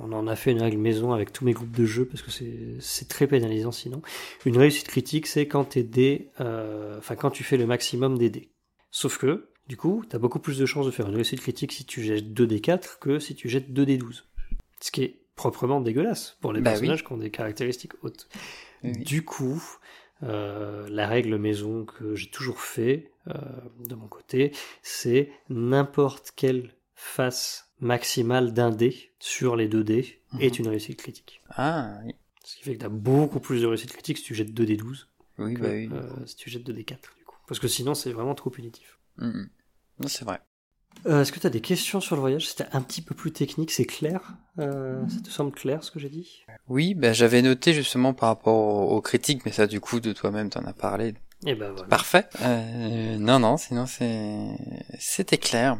On 0.02 0.12
en 0.12 0.26
a 0.26 0.34
fait 0.36 0.50
une 0.52 0.60
règle 0.62 0.78
maison 0.78 1.12
avec 1.12 1.32
tous 1.32 1.44
mes 1.44 1.52
groupes 1.52 1.70
de 1.70 1.84
jeux 1.84 2.04
parce 2.06 2.22
que 2.22 2.30
c'est- 2.30 3.08
très 3.08 3.26
pénalisant 3.26 3.70
sinon. 3.72 4.02
Une 4.44 4.58
réussite 4.58 4.88
critique, 4.88 5.26
c'est 5.26 5.46
quand 5.46 5.64
tes 5.64 5.82
dés, 5.84 6.30
euh, 6.40 6.98
enfin 6.98 7.14
quand 7.14 7.30
tu 7.30 7.44
fais 7.44 7.56
le 7.56 7.66
maximum 7.66 8.18
des 8.18 8.28
dés. 8.30 8.50
Sauf 8.90 9.18
que, 9.18 9.48
du 9.68 9.76
coup, 9.76 10.04
t'as 10.08 10.18
beaucoup 10.18 10.38
plus 10.40 10.58
de 10.58 10.66
chances 10.66 10.86
de 10.86 10.90
faire 10.90 11.08
une 11.08 11.14
réussite 11.14 11.40
critique 11.40 11.72
si 11.72 11.84
tu 11.84 12.02
jettes 12.02 12.32
2 12.34 12.46
d 12.46 12.60
4 12.60 12.98
que 12.98 13.18
si 13.18 13.34
tu 13.34 13.48
jettes 13.48 13.72
2 13.72 13.86
d 13.86 13.96
12. 13.98 14.24
Ce 14.80 14.90
qui 14.90 15.02
est 15.02 15.20
proprement 15.36 15.80
dégueulasse 15.80 16.36
pour 16.40 16.52
les 16.52 16.60
Bah 16.60 16.70
personnages 16.70 17.04
qui 17.04 17.12
ont 17.12 17.16
des 17.18 17.30
caractéristiques 17.30 17.92
hautes. 18.02 18.28
Oui. 18.82 18.92
Du 18.92 19.24
coup, 19.24 19.62
euh, 20.22 20.86
la 20.88 21.06
règle 21.06 21.36
maison 21.36 21.84
que 21.84 22.14
j'ai 22.14 22.30
toujours 22.30 22.60
fait 22.60 23.10
euh, 23.28 23.34
de 23.84 23.94
mon 23.94 24.06
côté, 24.08 24.52
c'est 24.82 25.30
n'importe 25.50 26.32
quelle 26.36 26.74
face 26.96 27.70
maximale 27.80 28.52
d'un 28.52 28.70
dé 28.70 29.12
sur 29.20 29.54
les 29.54 29.68
deux 29.68 29.84
dés 29.84 30.20
est 30.40 30.58
Mhm. 30.58 30.64
une 30.64 30.68
réussite 30.70 30.98
critique. 30.98 31.42
Ah, 31.50 31.98
oui. 32.04 32.14
Ce 32.44 32.56
qui 32.56 32.62
fait 32.64 32.74
que 32.74 32.80
tu 32.80 32.86
as 32.86 32.90
beaucoup 32.90 33.38
plus 33.40 33.60
de 33.62 33.66
réussites 33.66 33.92
critiques 33.92 34.18
si 34.18 34.24
tu 34.24 34.34
jettes 34.34 34.54
2 34.54 34.64
d 34.66 34.76
12 34.76 35.08
Oui, 35.38 35.54
que 35.54 35.60
bah 35.60 35.68
oui. 35.70 35.88
euh, 35.92 36.08
si 36.26 36.36
tu 36.36 36.48
jettes 36.50 36.64
2 36.64 36.72
d 36.72 36.84
4 36.84 37.14
du 37.18 37.24
coup. 37.24 37.36
Parce 37.46 37.60
que 37.60 37.68
sinon 37.68 37.94
c'est 37.94 38.12
vraiment 38.12 38.34
trop 38.34 38.50
punitif. 38.50 38.98
Mhm. 39.18 39.48
C'est 40.06 40.24
vrai. 40.24 40.40
Euh, 41.06 41.20
Est-ce 41.20 41.30
que 41.32 41.38
tu 41.40 41.46
as 41.46 41.50
des 41.50 41.60
questions 41.60 42.00
sur 42.00 42.16
le 42.16 42.20
voyage? 42.22 42.48
C'était 42.48 42.66
un 42.72 42.80
petit 42.80 43.02
peu 43.02 43.14
plus 43.14 43.30
technique, 43.32 43.70
c'est 43.70 43.84
clair 43.84 44.34
Euh, 44.58 45.06
Ça 45.08 45.20
te 45.20 45.28
semble 45.28 45.52
clair 45.52 45.84
ce 45.84 45.90
que 45.90 45.98
j'ai 45.98 46.08
dit? 46.08 46.44
Oui, 46.68 46.94
bah, 46.94 47.12
j'avais 47.12 47.42
noté 47.42 47.74
justement 47.74 48.14
par 48.14 48.30
rapport 48.30 48.90
aux, 48.90 49.02
critiques, 49.02 49.44
mais 49.44 49.52
ça, 49.52 49.66
du 49.66 49.78
coup, 49.80 50.00
de 50.00 50.14
toi-même, 50.14 50.48
t'en 50.48 50.64
as 50.64 50.72
parlé. 50.72 51.12
Et 51.44 51.54
ben 51.54 51.70
voilà. 51.72 51.88
Parfait. 51.88 52.26
Euh, 52.40 53.18
non, 53.18 53.38
non, 53.38 53.58
sinon, 53.58 53.84
c'est, 53.84 54.48
c'était 54.98 55.36
clair. 55.36 55.78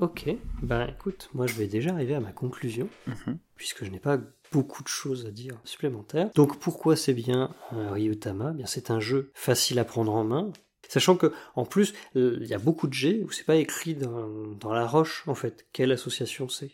Ok, 0.00 0.28
ben 0.62 0.86
écoute, 0.88 1.30
moi 1.34 1.46
je 1.46 1.54
vais 1.54 1.66
déjà 1.66 1.90
arriver 1.90 2.14
à 2.14 2.20
ma 2.20 2.32
conclusion. 2.32 2.88
Mhm. 3.06 3.38
puisque 3.56 3.84
je 3.84 3.90
n'ai 3.90 4.00
pas 4.00 4.18
beaucoup 4.52 4.82
de 4.82 4.88
choses 4.88 5.26
à 5.26 5.30
dire 5.30 5.60
supplémentaires. 5.64 6.30
Donc 6.34 6.58
pourquoi 6.58 6.96
c'est 6.96 7.14
bien 7.14 7.50
euh, 7.72 7.90
Ryutama? 7.90 8.52
Bien 8.52 8.66
c'est 8.66 8.90
un 8.90 9.00
jeu 9.00 9.30
facile 9.34 9.78
à 9.78 9.84
prendre 9.84 10.12
en 10.12 10.24
main. 10.24 10.50
Sachant 10.88 11.16
que, 11.16 11.32
en 11.54 11.64
plus, 11.64 11.94
euh, 12.16 12.38
il 12.40 12.46
y 12.46 12.54
a 12.54 12.58
beaucoup 12.58 12.86
de 12.86 12.92
jets 12.92 13.22
où 13.24 13.30
c'est 13.30 13.44
pas 13.44 13.56
écrit 13.56 13.94
dans, 13.94 14.28
dans 14.60 14.72
la 14.72 14.86
roche, 14.86 15.24
en 15.26 15.34
fait, 15.34 15.66
quelle 15.72 15.92
association 15.92 16.48
c'est. 16.48 16.70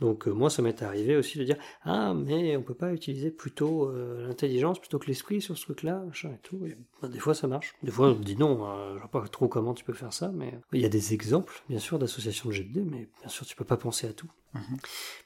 Donc, 0.00 0.26
euh, 0.26 0.30
moi, 0.30 0.50
ça 0.50 0.62
m'est 0.62 0.82
arrivé 0.82 1.16
aussi 1.16 1.38
de 1.38 1.44
dire, 1.44 1.56
ah, 1.82 2.14
mais 2.14 2.56
on 2.56 2.62
peut 2.62 2.74
pas 2.74 2.92
utiliser 2.92 3.30
plutôt 3.30 3.88
euh, 3.88 4.26
l'intelligence 4.26 4.78
plutôt 4.78 4.98
que 4.98 5.06
l'esprit 5.06 5.40
sur 5.40 5.56
ce 5.56 5.64
truc-là, 5.64 6.02
machin 6.06 6.30
et 6.30 6.40
tout. 6.42 6.64
Et, 6.66 6.76
bah, 7.00 7.08
des 7.08 7.18
fois, 7.18 7.34
ça 7.34 7.46
marche. 7.46 7.74
Des 7.82 7.90
fois, 7.90 8.08
on 8.08 8.14
dit 8.14 8.36
non, 8.36 8.66
euh, 8.66 8.94
je 8.94 8.98
vois 8.98 9.10
pas 9.10 9.28
trop 9.28 9.48
comment 9.48 9.74
tu 9.74 9.84
peux 9.84 9.92
faire 9.92 10.12
ça, 10.12 10.30
mais 10.32 10.58
il 10.72 10.80
y 10.80 10.86
a 10.86 10.88
des 10.88 11.14
exemples, 11.14 11.62
bien 11.68 11.78
sûr, 11.78 11.98
d'associations 11.98 12.48
de 12.48 12.54
jets 12.54 12.64
de 12.64 12.72
dés, 12.72 12.84
mais 12.84 13.08
bien 13.20 13.28
sûr, 13.28 13.46
tu 13.46 13.56
peux 13.56 13.64
pas 13.64 13.76
penser 13.76 14.06
à 14.06 14.12
tout. 14.12 14.30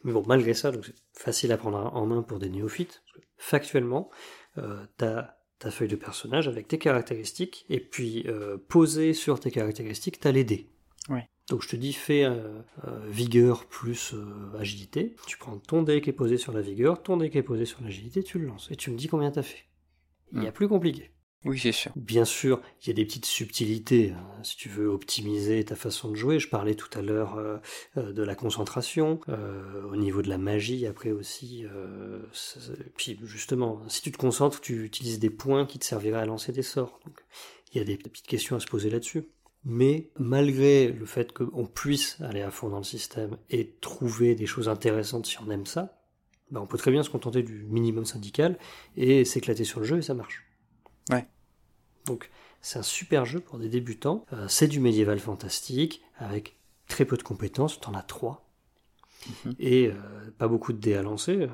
Mais 0.03 0.13
bon, 0.13 0.23
malgré 0.27 0.55
ça, 0.55 0.71
donc 0.71 0.85
c'est 0.85 0.95
facile 1.13 1.53
à 1.53 1.57
prendre 1.57 1.79
en 1.79 2.07
main 2.07 2.23
pour 2.23 2.39
des 2.39 2.51
néophytes. 2.51 3.03
Parce 3.07 3.19
que 3.19 3.31
factuellement, 3.39 4.11
euh, 4.59 4.85
t'as 4.97 5.37
ta 5.65 5.71
feuille 5.71 5.89
de 5.89 5.97
personnage 5.97 6.47
avec 6.47 6.69
tes 6.69 6.79
caractéristiques, 6.79 7.65
et 7.71 7.81
puis 7.81 8.25
euh, 8.29 8.59
posé 8.69 9.15
sur 9.15 9.41
tes 9.41 9.51
caractéristiques, 9.51 10.21
t'as 10.21 10.31
les 10.31 10.45
dés. 10.45 10.69
Ouais. 11.09 11.27
Donc 11.49 11.63
je 11.63 11.69
te 11.69 11.77
dis, 11.77 11.93
fais 11.95 12.25
euh, 12.25 12.61
euh, 12.87 13.07
vigueur 13.09 13.65
plus 13.67 14.15
agilité. 14.59 15.17
Tu 15.27 15.37
prends 15.39 15.59
ton 15.59 15.83
dé 15.83 16.01
qui 16.03 16.11
est 16.11 16.15
posé 16.15 16.37
sur 16.37 16.53
la 16.53 16.61
vigueur, 16.61 17.03
ton 17.03 17.17
dé 17.17 17.31
qui 17.31 17.39
est 17.39 17.43
posé 17.43 17.65
sur 17.65 17.83
l'agilité, 17.83 18.23
tu 18.23 18.39
le 18.39 18.47
lances, 18.47 18.71
et 18.71 18.77
tu 18.77 18.91
me 18.91 18.97
dis 18.97 19.09
combien 19.09 19.31
t'as 19.31 19.43
fait. 19.43 19.65
Il 20.33 20.43
y 20.43 20.47
a 20.47 20.51
Mm. 20.51 20.53
plus 20.53 20.69
compliqué. 20.69 21.11
Oui, 21.45 21.59
c'est 21.59 21.73
sûr. 21.73 21.93
Bien 21.97 22.25
sûr, 22.25 22.61
il 22.83 22.89
y 22.89 22.91
a 22.91 22.95
des 22.95 23.05
petites 23.05 23.27
subtilités. 23.27 24.13
hein, 24.13 24.43
Si 24.43 24.57
tu 24.57 24.69
veux 24.69 24.89
optimiser 24.89 25.63
ta 25.65 25.77
façon 25.77 26.11
de 26.11 26.15
jouer, 26.17 26.39
je 26.39 26.49
parlais 26.49 26.75
tout 26.75 26.89
à 26.99 27.03
l'heure 27.03 27.37
euh, 27.37 27.59
euh, 27.99 28.13
de 28.13 28.23
la 28.23 28.35
concentration, 28.35 29.21
euh, 29.29 29.83
au 29.91 29.97
niveau 29.97 30.23
de 30.23 30.29
la 30.29 30.39
magie, 30.39 30.87
après 30.87 31.11
aussi. 31.11 31.67
euh, 31.67 32.21
puis 32.97 33.19
justement, 33.25 33.83
si 33.89 34.03
tu 34.03 34.11
te 34.11 34.17
concentres, 34.17 34.61
tu 34.61 34.85
utilises 34.85 35.19
des 35.19 35.31
points 35.31 35.67
qui 35.67 35.79
te 35.79 35.85
serviraient 35.85 36.21
à 36.21 36.27
lancer 36.27 36.53
des 36.53 36.63
sorts. 36.63 36.99
Donc, 37.05 37.21
il 37.73 37.79
y 37.79 37.81
a 37.81 37.85
des 37.85 37.97
petites 37.97 38.27
questions 38.27 38.57
à 38.57 38.61
se 38.61 38.67
poser 38.67 38.89
là-dessus. 38.91 39.29
Mais 39.67 40.11
malgré 40.19 40.89
le 40.89 41.07
fait 41.07 41.33
qu'on 41.33 41.67
puisse 41.67 42.19
aller 42.21 42.43
à 42.43 42.51
fond 42.51 42.69
dans 42.69 42.79
le 42.79 42.85
système 42.85 43.39
et 43.49 43.77
trouver 43.81 44.35
des 44.35 44.45
choses 44.47 44.69
intéressantes 44.69 45.27
si 45.27 45.39
on 45.41 45.51
aime 45.51 45.65
ça, 45.65 45.99
ben 46.51 46.61
on 46.61 46.67
peut 46.67 46.77
très 46.77 46.91
bien 46.91 47.03
se 47.03 47.09
contenter 47.09 47.43
du 47.43 47.65
minimum 47.65 48.05
syndical 48.05 48.59
et 48.97 49.25
s'éclater 49.25 49.65
sur 49.65 49.81
le 49.81 49.87
jeu 49.87 49.99
et 49.99 50.03
ça 50.03 50.13
marche. 50.13 50.45
Ouais. 51.11 51.27
Donc 52.07 52.31
c'est 52.61 52.79
un 52.79 52.83
super 52.83 53.25
jeu 53.25 53.41
pour 53.41 53.59
des 53.59 53.69
débutants. 53.69 54.25
Euh, 54.33 54.47
c'est 54.49 54.69
du 54.69 54.81
médiéval 54.81 55.19
fantastique 55.19 56.03
avec 56.19 56.57
très 56.89 57.05
peu 57.05 57.17
de 57.17 57.23
compétences. 57.23 57.81
T'en 57.81 57.95
as 57.95 58.03
trois 58.03 58.41
Mhm. 59.47 59.55
et 59.59 59.87
euh, 59.89 59.95
pas 60.37 60.49
beaucoup 60.49 60.75
de 60.75 60.79
dés 60.79 60.95
à 60.95 61.03
lancer. 61.03 61.49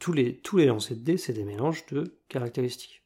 Tous 0.00 0.12
les 0.12 0.38
tous 0.38 0.56
les 0.56 0.66
lancers 0.66 0.96
de 0.96 1.02
dés 1.02 1.16
c'est 1.16 1.32
des 1.32 1.44
mélanges 1.44 1.86
de 1.86 2.18
caractéristiques. 2.28 3.02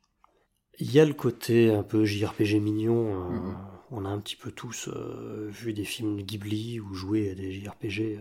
Il 0.78 0.90
y 0.90 1.01
a 1.01 1.05
le 1.05 1.12
côté 1.12 1.70
un 1.70 1.82
peu 1.82 2.05
JRPG 2.07 2.61
mignon. 2.61 3.26
euh, 3.26 3.28
Mhm. 3.36 3.57
On 3.92 4.05
a 4.05 4.09
un 4.09 4.18
petit 4.18 4.34
peu 4.34 4.51
tous 4.51 4.88
vu 5.49 5.72
des 5.72 5.84
films 5.84 6.20
Ghibli 6.22 6.80
ou 6.80 6.92
joué 6.94 7.30
à 7.30 7.34
des 7.36 7.53
JRPG 7.53 8.18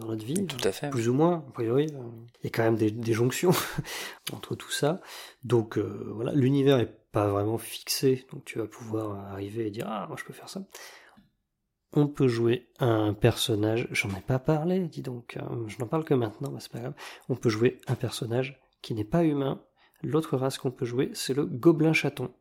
dans 0.00 0.06
notre 0.06 0.24
vie 0.24 0.46
Tout 0.46 0.56
à 0.66 0.72
fait. 0.72 0.88
plus 0.88 1.10
ou 1.10 1.14
moins, 1.14 1.44
a 1.46 1.50
priori. 1.52 1.88
Il 1.88 2.44
y 2.44 2.46
a 2.46 2.50
quand 2.50 2.62
même 2.62 2.76
des, 2.76 2.90
des 2.90 3.12
jonctions 3.12 3.50
entre 4.32 4.54
tout 4.54 4.70
ça. 4.70 5.02
Donc 5.42 5.76
voilà, 5.76 6.32
l'univers 6.32 6.78
est 6.78 6.96
pas 7.14 7.28
vraiment 7.28 7.58
fixé, 7.58 8.26
donc 8.32 8.44
tu 8.44 8.58
vas 8.58 8.66
pouvoir 8.66 9.32
arriver 9.32 9.68
et 9.68 9.70
dire 9.70 9.86
ah 9.88 10.06
moi 10.08 10.16
je 10.18 10.24
peux 10.24 10.32
faire 10.32 10.48
ça. 10.48 10.62
On 11.92 12.08
peut 12.08 12.26
jouer 12.26 12.68
un 12.80 13.14
personnage, 13.14 13.86
j'en 13.92 14.10
ai 14.10 14.20
pas 14.20 14.40
parlé, 14.40 14.80
dis 14.80 15.00
donc, 15.00 15.36
hein, 15.36 15.48
je 15.68 15.78
n'en 15.78 15.86
parle 15.86 16.04
que 16.04 16.12
maintenant, 16.12 16.50
mais 16.50 16.58
c'est 16.58 16.72
pas 16.72 16.80
grave. 16.80 16.94
On 17.28 17.36
peut 17.36 17.50
jouer 17.50 17.80
un 17.86 17.94
personnage 17.94 18.60
qui 18.82 18.94
n'est 18.94 19.04
pas 19.04 19.22
humain. 19.22 19.62
L'autre 20.02 20.36
race 20.36 20.58
qu'on 20.58 20.72
peut 20.72 20.84
jouer, 20.84 21.12
c'est 21.14 21.34
le 21.34 21.46
gobelin 21.46 21.92
chaton. 21.92 22.34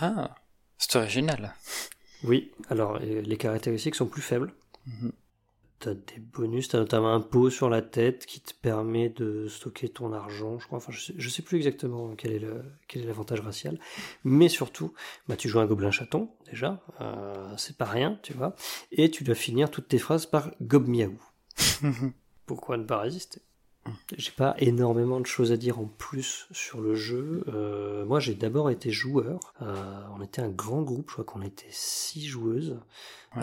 Ah, 0.00 0.34
c'est 0.78 0.96
original. 0.96 1.54
Oui, 2.24 2.50
alors 2.70 2.96
euh, 2.96 3.20
les 3.20 3.36
caractéristiques 3.36 3.94
sont 3.94 4.06
plus 4.06 4.20
faibles. 4.20 4.52
Mhm. 4.86 5.12
T'as 5.82 5.94
des 5.94 6.20
bonus, 6.20 6.68
t'as 6.68 6.78
notamment 6.78 7.12
un 7.12 7.20
pot 7.20 7.50
sur 7.50 7.68
la 7.68 7.82
tête 7.82 8.24
qui 8.24 8.40
te 8.40 8.54
permet 8.54 9.08
de 9.08 9.48
stocker 9.48 9.88
ton 9.88 10.12
argent, 10.12 10.58
je 10.58 10.66
crois. 10.66 10.78
Enfin, 10.78 10.92
je 10.92 11.00
sais, 11.00 11.14
je 11.16 11.28
sais 11.28 11.42
plus 11.42 11.56
exactement 11.56 12.14
quel 12.16 12.32
est 12.32 12.38
le 12.38 12.62
quel 12.86 13.02
est 13.02 13.06
l'avantage 13.06 13.40
racial, 13.40 13.78
mais 14.24 14.48
surtout, 14.48 14.94
bah 15.28 15.36
tu 15.36 15.48
joues 15.48 15.58
un 15.60 15.66
gobelin 15.66 15.90
chaton 15.90 16.30
déjà, 16.46 16.80
euh, 17.00 17.54
c'est 17.56 17.76
pas 17.76 17.84
rien, 17.84 18.18
tu 18.22 18.32
vois, 18.32 18.54
et 18.92 19.10
tu 19.10 19.24
dois 19.24 19.34
finir 19.34 19.70
toutes 19.70 19.88
tes 19.88 19.98
phrases 19.98 20.26
par 20.26 20.52
gob 20.60 20.86
miaou. 20.86 21.18
Pourquoi 22.46 22.76
ne 22.76 22.84
pas 22.84 22.98
résister? 22.98 23.40
J'ai 24.16 24.30
pas 24.30 24.54
énormément 24.58 25.18
de 25.18 25.26
choses 25.26 25.50
à 25.50 25.56
dire 25.56 25.80
en 25.80 25.86
plus 25.86 26.46
sur 26.52 26.80
le 26.80 26.94
jeu. 26.94 27.42
Euh, 27.48 28.04
moi, 28.04 28.20
j'ai 28.20 28.34
d'abord 28.34 28.70
été 28.70 28.92
joueur. 28.92 29.40
Euh, 29.60 30.04
on 30.16 30.22
était 30.22 30.40
un 30.40 30.50
grand 30.50 30.82
groupe, 30.82 31.06
je 31.08 31.14
crois 31.14 31.24
qu'on 31.24 31.42
était 31.42 31.66
six 31.70 32.28
joueuses. 32.28 32.78
Ouais. 33.34 33.42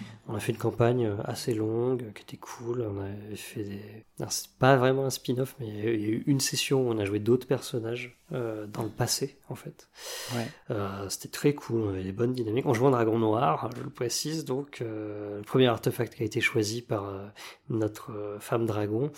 Euh, 0.00 0.04
on 0.28 0.34
a 0.34 0.40
fait 0.40 0.52
une 0.52 0.58
campagne 0.58 1.10
assez 1.24 1.54
longue, 1.54 2.12
qui 2.14 2.22
était 2.22 2.36
cool. 2.36 2.82
On 2.82 3.00
avait 3.00 3.36
fait 3.36 3.64
des. 3.64 4.04
C'est 4.28 4.50
pas 4.58 4.76
vraiment 4.76 5.06
un 5.06 5.10
spin-off, 5.10 5.54
mais 5.60 5.68
il 5.68 6.00
y 6.00 6.06
a 6.06 6.10
eu 6.10 6.24
une 6.26 6.40
session 6.40 6.86
où 6.86 6.92
on 6.92 6.98
a 6.98 7.04
joué 7.04 7.18
d'autres 7.18 7.46
personnages 7.46 8.18
euh, 8.32 8.66
dans 8.66 8.82
le 8.82 8.90
passé, 8.90 9.38
en 9.48 9.54
fait. 9.54 9.88
Ouais. 10.34 10.46
Euh, 10.70 11.08
c'était 11.08 11.28
très 11.28 11.54
cool, 11.54 11.80
on 11.80 11.88
avait 11.88 12.02
des 12.02 12.12
bonnes 12.12 12.34
dynamiques. 12.34 12.66
On 12.66 12.74
jouait 12.74 12.88
en 12.88 12.90
dragon 12.90 13.18
noir, 13.18 13.70
je 13.76 13.82
le 13.82 13.88
précise, 13.90 14.44
donc 14.44 14.82
euh, 14.82 15.38
le 15.38 15.44
premier 15.44 15.66
artefact 15.66 16.14
qui 16.14 16.22
a 16.22 16.26
été 16.26 16.40
choisi 16.40 16.82
par 16.82 17.08
euh, 17.08 17.26
notre 17.70 18.12
euh, 18.12 18.38
femme 18.38 18.66
dragon, 18.66 19.10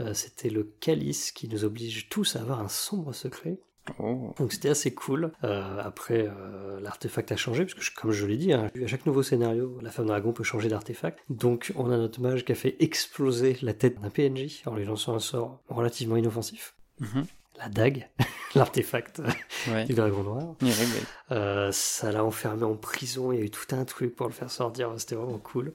euh, 0.00 0.14
c'était 0.14 0.50
le 0.50 0.64
calice 0.64 1.30
qui 1.30 1.48
nous 1.48 1.64
oblige 1.64 2.08
tous 2.08 2.34
à 2.34 2.40
avoir 2.40 2.60
un 2.60 2.68
sombre 2.68 3.12
secret. 3.12 3.60
Oh. 3.98 4.34
Donc 4.38 4.52
c'était 4.52 4.68
assez 4.68 4.92
cool. 4.94 5.32
Euh, 5.44 5.80
après, 5.82 6.26
euh, 6.28 6.80
l'artefact 6.80 7.32
a 7.32 7.36
changé, 7.36 7.64
parce 7.64 7.74
que 7.74 7.82
je- 7.82 7.94
comme 7.94 8.10
je 8.12 8.26
l'ai 8.26 8.36
dit, 8.36 8.52
hein, 8.52 8.70
à 8.82 8.86
chaque 8.86 9.06
nouveau 9.06 9.22
scénario, 9.22 9.78
la 9.82 9.90
femme 9.90 10.06
dragon 10.06 10.32
peut 10.32 10.44
changer 10.44 10.68
d'artefact. 10.68 11.20
Donc 11.30 11.72
on 11.76 11.90
a 11.90 11.96
notre 11.96 12.20
mage 12.20 12.44
qui 12.44 12.52
a 12.52 12.54
fait 12.54 12.76
exploser 12.80 13.56
la 13.62 13.74
tête 13.74 14.00
d'un 14.00 14.10
PNJ 14.10 14.62
en 14.66 14.74
lui 14.74 14.84
lançant 14.84 15.14
un 15.14 15.18
sort 15.20 15.62
relativement 15.68 16.16
inoffensif. 16.16 16.74
Mhm. 17.00 17.24
La 17.58 17.68
dague, 17.68 18.08
l'artefact 18.54 19.22
Ouais. 19.68 19.84
du 19.86 19.94
dragon 19.94 20.22
noir. 20.22 20.54
Euh, 21.30 21.70
ça 21.72 22.12
l'a 22.12 22.24
enfermé 22.24 22.64
en 22.64 22.76
prison, 22.76 23.32
il 23.32 23.38
y 23.38 23.42
a 23.42 23.44
eu 23.44 23.50
tout 23.50 23.74
un 23.74 23.84
truc 23.84 24.14
pour 24.14 24.26
le 24.26 24.32
faire 24.32 24.50
sortir, 24.50 24.92
c'était 24.98 25.14
vraiment 25.14 25.38
cool. 25.38 25.72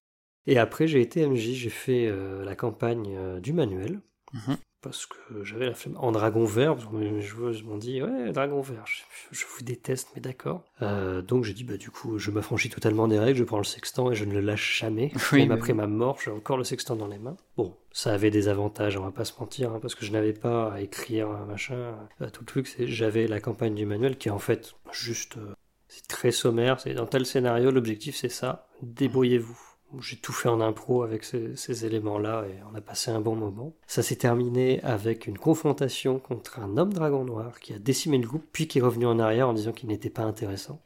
Et 0.47 0.57
après, 0.59 0.87
j'ai 0.87 1.01
été 1.01 1.25
MJ, 1.27 1.53
j'ai 1.53 1.69
fait 1.69 2.11
la 2.43 2.55
campagne 2.55 3.39
du 3.41 3.53
manuel, 3.53 3.99
Mhm. 4.33 4.57
Parce 4.81 5.05
que 5.05 5.43
j'avais 5.43 5.67
la 5.67 5.73
flemme. 5.73 5.95
En 5.97 6.11
dragon 6.11 6.43
vert, 6.45 6.75
parce 6.75 6.87
que 6.87 6.95
mes 6.95 7.21
joueuses 7.21 7.63
m'ont 7.63 7.77
dit, 7.77 8.01
ouais, 8.01 8.31
dragon 8.31 8.61
vert, 8.61 8.83
je, 8.85 9.01
je 9.31 9.45
vous 9.45 9.63
déteste, 9.63 10.09
mais 10.15 10.21
d'accord. 10.21 10.63
Euh, 10.81 11.21
donc 11.21 11.43
j'ai 11.43 11.53
dit, 11.53 11.63
bah 11.63 11.77
du 11.77 11.91
coup, 11.91 12.17
je 12.17 12.31
m'affranchis 12.31 12.69
totalement 12.69 13.07
des 13.07 13.19
règles, 13.19 13.37
je 13.39 13.43
prends 13.43 13.57
le 13.59 13.63
sextant 13.63 14.11
et 14.11 14.15
je 14.15 14.25
ne 14.25 14.33
le 14.33 14.41
lâche 14.41 14.79
jamais. 14.79 15.11
Oui, 15.31 15.39
Même 15.41 15.49
mais 15.49 15.55
après 15.55 15.73
ma 15.73 15.87
mort, 15.87 16.17
j'ai 16.23 16.31
encore 16.31 16.57
le 16.57 16.63
sextant 16.63 16.95
dans 16.95 17.07
les 17.07 17.19
mains. 17.19 17.37
Bon, 17.57 17.75
ça 17.91 18.13
avait 18.13 18.31
des 18.31 18.47
avantages, 18.47 18.97
on 18.97 19.03
va 19.03 19.11
pas 19.11 19.23
se 19.25 19.39
mentir, 19.39 19.71
hein, 19.71 19.79
parce 19.81 19.95
que 19.95 20.05
je 20.05 20.11
n'avais 20.11 20.33
pas 20.33 20.73
à 20.73 20.81
écrire 20.81 21.29
un 21.29 21.45
machin. 21.45 21.95
euh, 22.21 22.29
tout 22.29 22.41
le 22.41 22.47
truc, 22.47 22.67
c'est 22.67 22.87
j'avais 22.87 23.27
la 23.27 23.39
campagne 23.39 23.75
du 23.75 23.85
manuel 23.85 24.17
qui 24.17 24.27
est 24.27 24.31
en 24.31 24.39
fait 24.39 24.73
juste 24.91 25.37
euh, 25.37 25.53
c'est 25.87 26.07
très 26.07 26.31
sommaire, 26.31 26.79
c'est 26.79 26.93
dans 26.93 27.05
tel 27.05 27.25
scénario, 27.25 27.69
l'objectif 27.69 28.15
c'est 28.15 28.29
ça, 28.29 28.67
débrouillez-vous. 28.81 29.59
J'ai 29.99 30.17
tout 30.17 30.33
fait 30.33 30.49
en 30.49 30.61
impro 30.61 31.03
avec 31.03 31.23
ces, 31.23 31.55
ces 31.55 31.85
éléments-là 31.85 32.45
et 32.47 32.59
on 32.71 32.75
a 32.75 32.81
passé 32.81 33.11
un 33.11 33.19
bon 33.19 33.35
moment. 33.35 33.73
Ça 33.87 34.03
s'est 34.03 34.15
terminé 34.15 34.81
avec 34.83 35.27
une 35.27 35.37
confrontation 35.37 36.19
contre 36.19 36.59
un 36.59 36.77
homme 36.77 36.93
dragon 36.93 37.23
noir 37.25 37.59
qui 37.59 37.73
a 37.73 37.79
décimé 37.79 38.17
le 38.17 38.27
groupe 38.27 38.45
puis 38.51 38.67
qui 38.67 38.79
est 38.79 38.81
revenu 38.81 39.05
en 39.05 39.19
arrière 39.19 39.49
en 39.49 39.53
disant 39.53 39.71
qu'il 39.71 39.89
n'était 39.89 40.09
pas 40.09 40.23
intéressant. 40.23 40.81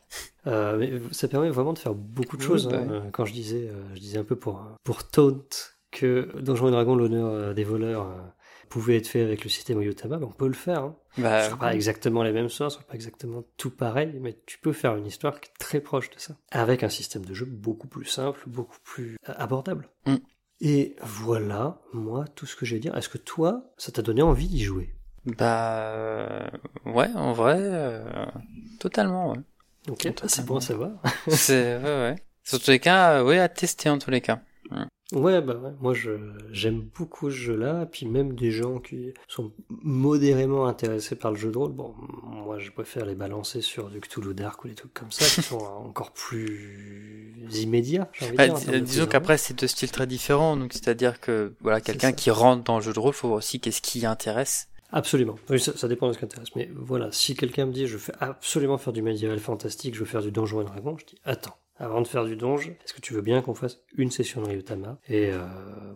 Euh, 0.47 0.77
mais 0.77 0.91
ça 1.11 1.27
permet 1.27 1.49
vraiment 1.49 1.73
de 1.73 1.79
faire 1.79 1.93
beaucoup 1.93 2.37
de 2.37 2.41
choses. 2.41 2.67
bah 2.67 2.77
hein. 2.79 3.03
Quand 3.11 3.25
je 3.25 3.33
disais, 3.33 3.67
euh, 3.67 3.83
je 3.95 3.99
disais 3.99 4.17
un 4.17 4.23
peu 4.23 4.35
pour, 4.35 4.63
pour 4.83 5.07
taunt 5.07 5.43
que 5.91 6.29
Donjons 6.39 6.67
et 6.67 6.71
Dragons, 6.71 6.95
l'honneur 6.95 7.27
euh, 7.27 7.53
des 7.53 7.63
voleurs 7.63 8.07
pouvait 8.69 8.97
être 8.97 9.07
fait 9.07 9.21
avec 9.21 9.43
le 9.43 9.49
système 9.49 9.77
Oyotama, 9.77 10.17
ben 10.17 10.27
on 10.27 10.31
peut 10.31 10.47
le 10.47 10.53
faire. 10.53 10.83
Hein. 10.83 10.95
Ce 11.15 11.21
Bah, 11.21 11.43
sera 11.45 11.57
pas 11.57 11.73
exactement 11.75 12.23
les 12.23 12.31
mêmes 12.31 12.49
sorts, 12.49 12.71
ce 12.71 12.77
sera 12.77 12.87
pas 12.87 12.95
exactement 12.95 13.43
tout 13.57 13.69
pareil, 13.71 14.17
mais 14.21 14.37
tu 14.45 14.57
peux 14.59 14.73
faire 14.73 14.95
une 14.95 15.05
histoire 15.05 15.39
qui 15.39 15.49
est 15.49 15.57
très 15.59 15.79
proche 15.79 16.09
de 16.09 16.19
ça. 16.19 16.35
Avec 16.51 16.83
un 16.83 16.89
système 16.89 17.25
de 17.25 17.33
jeu 17.33 17.45
beaucoup 17.45 17.87
plus 17.87 18.05
simple, 18.05 18.41
beaucoup 18.47 18.77
plus 18.83 19.17
euh, 19.29 19.33
abordable. 19.37 19.89
Mm. 20.05 20.15
Et 20.61 20.95
voilà, 21.01 21.81
moi, 21.93 22.25
tout 22.35 22.45
ce 22.45 22.55
que 22.55 22.65
j'ai 22.65 22.77
à 22.77 22.79
dire. 22.79 22.97
Est-ce 22.97 23.09
que 23.09 23.17
toi, 23.17 23.71
ça 23.77 23.91
t'a 23.91 24.01
donné 24.01 24.21
envie 24.21 24.47
d'y 24.47 24.63
jouer? 24.63 24.93
Bah, 25.25 25.89
euh, 25.89 26.47
ouais, 26.85 27.09
en 27.15 27.33
vrai, 27.33 27.57
euh, 27.59 28.25
totalement, 28.79 29.31
ouais. 29.31 29.39
Ok, 29.89 30.07
c'est 30.27 30.45
bon 30.45 30.57
à 30.57 30.61
savoir. 30.61 30.91
C'est, 31.27 31.77
ouais, 31.77 31.83
ouais. 31.83 32.15
Sur 32.43 32.59
tous 32.59 32.71
les 32.71 32.79
cas, 32.79 33.23
ouais, 33.23 33.39
à 33.39 33.49
tester 33.49 33.89
en 33.89 33.97
tous 33.99 34.11
les 34.11 34.21
cas. 34.21 34.41
Ouais, 35.15 35.41
bah 35.41 35.55
ouais. 35.55 35.71
Moi, 35.79 35.93
je, 35.93 36.11
j'aime 36.51 36.81
beaucoup 36.95 37.31
ce 37.31 37.35
jeu-là. 37.35 37.85
Puis 37.85 38.05
même 38.05 38.35
des 38.35 38.51
gens 38.51 38.79
qui 38.79 39.13
sont 39.27 39.51
modérément 39.69 40.67
intéressés 40.67 41.15
par 41.15 41.31
le 41.31 41.37
jeu 41.37 41.51
de 41.51 41.57
rôle. 41.57 41.71
Bon, 41.71 41.95
moi, 42.23 42.59
je 42.59 42.69
préfère 42.71 43.05
les 43.05 43.15
balancer 43.15 43.61
sur 43.61 43.89
du 43.89 43.99
Cthulhu 44.01 44.33
Dark 44.33 44.63
ou 44.63 44.67
des 44.67 44.75
trucs 44.75 44.93
comme 44.93 45.11
ça 45.11 45.25
qui 45.25 45.41
sont 45.47 45.57
encore 45.85 46.11
plus 46.11 47.33
immédiats, 47.53 48.09
j'ai 48.13 48.25
envie 48.25 48.31
de 48.33 48.37
Bah, 48.37 48.47
dire. 48.49 48.81
disons 48.81 49.05
qu'après, 49.07 49.37
c'est 49.37 49.57
deux 49.59 49.67
styles 49.67 49.91
très 49.91 50.07
différents, 50.07 50.57
donc 50.57 50.73
c'est-à-dire 50.73 51.19
que, 51.19 51.53
voilà, 51.61 51.81
quelqu'un 51.81 52.11
qui 52.11 52.29
rentre 52.31 52.63
dans 52.63 52.75
le 52.77 52.81
jeu 52.83 52.93
de 52.93 52.99
rôle, 52.99 53.13
faut 53.13 53.27
voir 53.29 53.37
aussi 53.37 53.59
qu'est-ce 53.59 53.81
qui 53.81 54.05
intéresse. 54.05 54.67
Absolument. 54.91 55.35
Oui, 55.49 55.59
ça, 55.59 55.75
ça 55.75 55.87
dépend 55.87 56.07
de 56.07 56.13
ce 56.13 56.19
qui 56.19 56.25
intéresse. 56.25 56.55
Mais 56.55 56.69
voilà, 56.75 57.11
si 57.11 57.35
quelqu'un 57.35 57.65
me 57.65 57.71
dit 57.71 57.87
je 57.87 57.97
veux 57.97 58.13
absolument 58.19 58.77
faire 58.77 58.93
du 58.93 59.01
médiéval 59.01 59.39
fantastique, 59.39 59.93
je 59.95 59.99
veux 59.99 60.05
faire 60.05 60.21
du 60.21 60.31
donjon 60.31 60.61
et 60.61 60.65
dragon, 60.65 60.95
je 60.97 61.05
dis 61.05 61.15
attends. 61.25 61.55
Avant 61.77 62.01
de 62.01 62.07
faire 62.07 62.23
du 62.23 62.37
donjon, 62.37 62.69
est-ce 62.85 62.93
que 62.93 63.01
tu 63.01 63.13
veux 63.13 63.21
bien 63.21 63.41
qu'on 63.41 63.53
fasse 63.53 63.79
une 63.97 64.09
session 64.09 64.41
de 64.41 64.47
Ryutama? 64.47 64.97
Et 65.09 65.29
euh, 65.31 65.39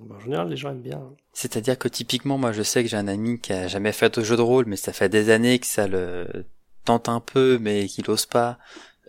en 0.10 0.20
général, 0.20 0.50
les 0.50 0.58
gens 0.58 0.72
aiment 0.72 0.82
bien. 0.82 0.98
hein. 0.98 1.14
C'est-à-dire 1.32 1.78
que 1.78 1.88
typiquement, 1.88 2.38
moi, 2.38 2.52
je 2.52 2.64
sais 2.64 2.84
que 2.84 2.90
j'ai 2.90 2.98
un 2.98 3.08
ami 3.08 3.40
qui 3.40 3.54
a 3.54 3.68
jamais 3.70 3.94
fait 3.94 4.18
de 4.20 4.24
jeu 4.24 4.36
de 4.36 4.42
rôle, 4.42 4.66
mais 4.68 4.76
ça 4.76 4.92
fait 4.92 5.08
des 5.08 5.30
années 5.30 5.58
que 5.60 5.66
ça 5.66 5.88
le 5.88 6.46
tente 6.84 7.08
un 7.08 7.22
peu, 7.22 7.58
mais 7.62 7.88
qu'il 7.88 8.10
ose 8.10 8.26
pas. 8.26 8.58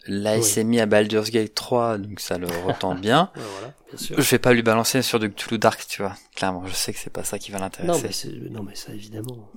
Là, 0.07 0.37
il 0.37 0.41
Oui. 0.43 0.45
s'est 0.47 0.64
mis 0.64 0.79
à 0.81 0.87
Baldur's 0.87 1.31
Gate 1.31 1.55
3, 1.55 1.99
donc 1.99 2.21
ça 2.21 2.39
le 2.39 2.47
retente 2.47 3.01
bien. 3.03 3.31
Voilà, 3.35 3.75
bien 3.89 3.99
sûr. 3.99 4.21
Je 4.21 4.31
vais 4.31 4.39
pas 4.39 4.53
lui 4.53 4.62
balancer 4.62 5.03
sur 5.03 5.18
du 5.18 5.29
Cthulhu 5.31 5.59
Dark, 5.59 5.85
tu 5.89 6.03
vois. 6.03 6.14
Clairement, 6.37 6.64
je 6.66 6.73
sais 6.73 6.93
que 6.93 6.99
c'est 7.01 7.12
pas 7.12 7.25
ça 7.25 7.39
qui 7.41 7.51
va 7.51 7.59
l'intéresser. 7.59 8.29
non, 8.51 8.62
mais 8.62 8.77
ça, 8.77 8.93
évidemment. 8.95 9.51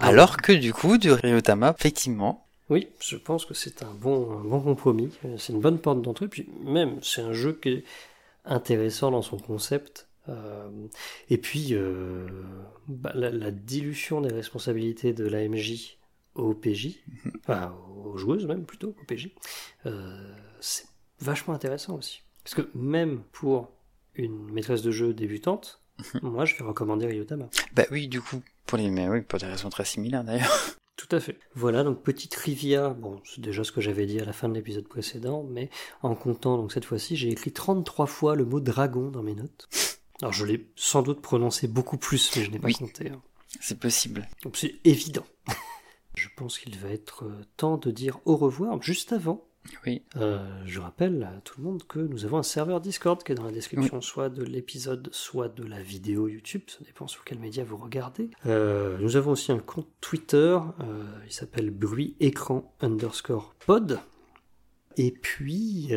Alors 0.00 0.36
que 0.36 0.52
du 0.52 0.72
coup, 0.74 0.98
du 0.98 1.10
Ryutama, 1.12 1.74
effectivement, 1.78 2.46
Oui, 2.70 2.88
je 3.00 3.16
pense 3.16 3.44
que 3.44 3.54
c'est 3.54 3.82
un 3.82 3.92
bon, 3.92 4.38
un 4.38 4.44
bon 4.44 4.60
compromis. 4.60 5.10
Euh, 5.24 5.36
C'est 5.38 5.52
une 5.52 5.60
bonne 5.60 5.78
porte 5.78 6.00
d'entrée. 6.02 6.28
Puis 6.28 6.48
même, 6.64 6.98
c'est 7.02 7.22
un 7.22 7.32
jeu 7.32 7.52
qui 7.60 7.68
est 7.70 7.84
intéressant 8.44 9.10
dans 9.10 9.22
son 9.22 9.38
concept. 9.38 10.08
Euh, 10.28 10.70
et 11.28 11.38
puis, 11.38 11.68
euh, 11.72 12.26
bah, 12.88 13.12
la, 13.14 13.30
la 13.30 13.50
dilution 13.50 14.20
des 14.20 14.32
responsabilités 14.32 15.12
de 15.12 15.26
l'AMJ 15.26 15.98
au 16.34 16.54
PJ, 16.54 16.98
enfin 17.40 17.74
aux 18.04 18.16
joueuses 18.16 18.46
même 18.46 18.64
plutôt, 18.64 18.94
au 19.00 19.04
PJ, 19.06 19.30
euh, 19.86 20.34
c'est 20.60 20.86
vachement 21.20 21.54
intéressant 21.54 21.96
aussi. 21.96 22.22
Parce 22.44 22.54
que 22.54 22.68
même 22.74 23.22
pour 23.32 23.70
une 24.14 24.50
maîtresse 24.50 24.82
de 24.82 24.90
jeu 24.90 25.12
débutante, 25.12 25.80
moi 26.22 26.44
je 26.44 26.56
vais 26.56 26.64
recommander 26.64 27.06
Ryutama. 27.06 27.48
bah 27.74 27.84
oui, 27.90 28.08
du 28.08 28.20
coup, 28.20 28.42
pour 28.66 28.78
les, 28.78 28.90
mais 28.90 29.08
oui, 29.08 29.20
pour 29.22 29.38
des 29.38 29.46
raisons 29.46 29.68
très 29.70 29.84
similaires 29.84 30.24
d'ailleurs. 30.24 30.71
Tout 30.96 31.08
à 31.16 31.20
fait. 31.20 31.38
Voilà, 31.54 31.84
donc 31.84 32.02
petite 32.02 32.32
trivia. 32.32 32.90
Bon, 32.90 33.20
c'est 33.24 33.40
déjà 33.40 33.64
ce 33.64 33.72
que 33.72 33.80
j'avais 33.80 34.06
dit 34.06 34.20
à 34.20 34.24
la 34.24 34.32
fin 34.32 34.48
de 34.48 34.54
l'épisode 34.54 34.86
précédent, 34.86 35.42
mais 35.50 35.70
en 36.02 36.14
comptant, 36.14 36.56
donc 36.56 36.72
cette 36.72 36.84
fois-ci, 36.84 37.16
j'ai 37.16 37.30
écrit 37.30 37.52
33 37.52 38.06
fois 38.06 38.36
le 38.36 38.44
mot 38.44 38.60
dragon 38.60 39.10
dans 39.10 39.22
mes 39.22 39.34
notes. 39.34 39.68
Alors 40.20 40.32
je 40.32 40.44
l'ai 40.44 40.70
sans 40.76 41.02
doute 41.02 41.20
prononcé 41.20 41.66
beaucoup 41.66 41.96
plus, 41.96 42.30
mais 42.36 42.44
je 42.44 42.50
n'ai 42.50 42.58
pas 42.58 42.70
compté. 42.72 43.08
hein. 43.10 43.20
C'est 43.60 43.78
possible. 43.78 44.28
Donc 44.44 44.56
c'est 44.56 44.74
évident. 44.84 45.26
je 46.14 46.28
pense 46.36 46.58
qu'il 46.58 46.78
va 46.78 46.90
être 46.90 47.24
euh, 47.24 47.44
temps 47.56 47.76
de 47.78 47.90
dire 47.90 48.20
au 48.24 48.36
revoir. 48.36 48.80
Juste 48.82 49.12
avant, 49.12 49.44
Oui. 49.86 50.02
euh, 50.16 50.38
je 50.66 50.80
rappelle 50.80 51.22
à 51.24 51.40
tout 51.42 51.60
le 51.60 51.64
monde 51.64 51.82
que 51.86 51.98
nous 51.98 52.24
avons 52.24 52.38
un 52.38 52.42
serveur 52.42 52.80
Discord 52.80 53.22
qui 53.22 53.32
est 53.32 53.34
dans 53.34 53.44
la 53.44 53.52
description 53.52 54.00
soit 54.00 54.28
de 54.28 54.42
l'épisode, 54.42 55.08
soit 55.12 55.48
de 55.48 55.62
la 55.64 55.80
vidéo 55.82 56.28
YouTube, 56.28 56.62
ça 56.66 56.78
dépend 56.84 57.06
sur 57.06 57.24
quel 57.24 57.38
média 57.38 57.62
vous 57.64 57.76
regardez. 57.76 58.30
Euh, 58.46 58.98
nous 59.00 59.16
avons 59.16 59.32
aussi 59.32 59.52
un 59.52 59.58
compte 59.60 59.88
Twitter, 60.00 60.58
euh, 60.80 61.04
il 61.26 61.32
s'appelle 61.32 61.70
bruit 61.70 62.16
écran 62.20 62.74
underscore 62.80 63.54
pod. 63.66 64.00
Et 64.96 65.10
puis, 65.10 65.90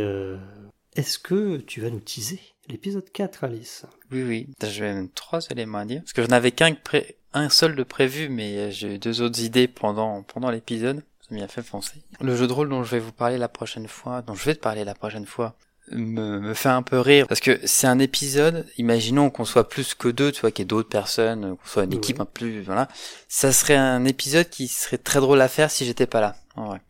est-ce 0.95 1.19
que 1.19 1.57
tu 1.57 1.81
vas 1.81 1.89
nous 1.89 1.99
teaser 1.99 2.39
l'épisode 2.69 3.09
4, 3.11 3.43
Alice? 3.43 3.85
Oui, 4.11 4.23
oui. 4.23 4.47
J'ai 4.63 4.81
même 4.83 5.09
trois 5.09 5.41
éléments 5.51 5.79
à 5.79 5.85
dire. 5.85 6.01
Parce 6.01 6.13
que 6.13 6.21
je 6.21 6.27
n'avais 6.27 6.51
qu'un 6.51 6.73
pré- 6.75 7.17
un 7.33 7.49
seul 7.49 7.75
de 7.75 7.83
prévu, 7.83 8.29
mais 8.29 8.71
j'ai 8.71 8.95
eu 8.95 8.97
deux 8.99 9.21
autres 9.21 9.41
idées 9.43 9.67
pendant, 9.67 10.23
pendant 10.23 10.49
l'épisode. 10.49 11.03
Ça 11.27 11.33
m'y 11.35 11.41
a 11.41 11.47
fait 11.47 11.63
penser. 11.63 12.03
Le 12.21 12.35
jeu 12.35 12.45
de 12.47 12.53
rôle 12.53 12.69
dont 12.69 12.83
je 12.83 12.91
vais 12.91 12.99
vous 12.99 13.11
parler 13.11 13.37
la 13.37 13.47
prochaine 13.49 13.87
fois, 13.87 14.21
dont 14.21 14.35
je 14.35 14.45
vais 14.45 14.53
te 14.55 14.59
parler 14.59 14.83
la 14.83 14.93
prochaine 14.93 15.25
fois, 15.25 15.55
me, 15.91 16.39
me 16.39 16.53
fait 16.53 16.69
un 16.69 16.81
peu 16.83 16.99
rire. 16.99 17.27
Parce 17.27 17.39
que 17.39 17.59
c'est 17.65 17.87
un 17.87 17.97
épisode, 17.99 18.65
imaginons 18.77 19.29
qu'on 19.31 19.45
soit 19.45 19.67
plus 19.69 19.95
que 19.95 20.07
deux, 20.07 20.31
tu 20.31 20.41
vois, 20.41 20.51
qu'il 20.51 20.63
y 20.63 20.65
ait 20.65 20.67
d'autres 20.67 20.89
personnes, 20.89 21.55
qu'on 21.57 21.65
soit 21.67 21.83
une 21.85 21.91
Ouais. 21.91 21.97
équipe 21.97 22.19
un 22.19 22.25
peu 22.25 22.31
plus, 22.31 22.61
voilà. 22.61 22.87
Ça 23.27 23.51
serait 23.51 23.75
un 23.75 24.05
épisode 24.05 24.49
qui 24.49 24.67
serait 24.67 24.97
très 24.99 25.19
drôle 25.19 25.41
à 25.41 25.47
faire 25.47 25.71
si 25.71 25.85
j'étais 25.85 26.05
pas 26.07 26.21
là. 26.21 26.35
En 26.55 26.67
vrai. 26.67 26.81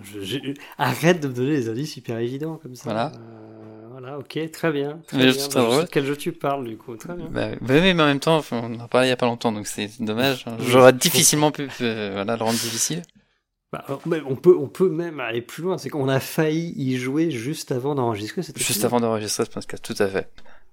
Je- 0.00 0.20
je- 0.22 0.54
Arrête 0.78 1.20
de 1.20 1.28
me 1.28 1.32
donner 1.34 1.56
des 1.56 1.68
indices 1.68 1.96
hyper 1.96 2.18
évidents 2.18 2.58
comme 2.62 2.76
ça. 2.76 2.84
Voilà. 2.84 3.12
Euh, 3.16 3.59
voilà. 4.00 4.18
Ok, 4.18 4.38
très 4.50 4.72
bien. 4.72 5.00
Très 5.06 5.16
Mais 5.18 5.24
bien. 5.24 5.32
Bah, 5.32 5.48
très 5.48 5.60
je 5.60 5.76
sais 5.76 5.82
de 5.82 5.88
quel 5.90 6.06
jeu 6.06 6.16
tu 6.16 6.32
parles, 6.32 6.66
du 6.66 6.76
coup. 6.76 6.96
Très 6.96 7.14
bien. 7.14 7.26
Bah, 7.30 7.48
oui, 7.60 7.94
mais 7.94 8.02
en 8.02 8.06
même 8.06 8.20
temps, 8.20 8.36
enfin, 8.36 8.60
on 8.64 8.80
en 8.80 8.88
parlé 8.88 9.08
il 9.08 9.10
y 9.10 9.12
a 9.12 9.16
pas 9.16 9.26
longtemps, 9.26 9.52
donc 9.52 9.66
c'est 9.66 9.90
dommage. 10.00 10.44
Oui, 10.46 10.66
J'aurais 10.66 10.92
difficilement 10.92 11.50
pu 11.50 11.68
euh, 11.80 12.10
voilà, 12.14 12.36
le 12.36 12.42
rendre 12.42 12.58
difficile. 12.58 13.02
Bah, 13.72 13.84
mais 14.06 14.20
on, 14.26 14.34
peut, 14.34 14.56
on 14.58 14.66
peut 14.66 14.88
même 14.88 15.20
aller 15.20 15.42
plus 15.42 15.62
loin. 15.62 15.78
C'est 15.78 15.90
qu'on 15.90 16.08
a 16.08 16.18
failli 16.18 16.72
y 16.76 16.96
jouer 16.96 17.30
juste 17.30 17.72
avant 17.72 17.94
d'enregistrer 17.94 18.42
cet 18.42 18.58
Juste 18.58 18.84
avant 18.84 19.00
d'enregistrer 19.00 19.44
ce 19.44 19.50
podcast, 19.50 19.84
tout 19.84 20.02
à 20.02 20.08
fait. 20.08 20.28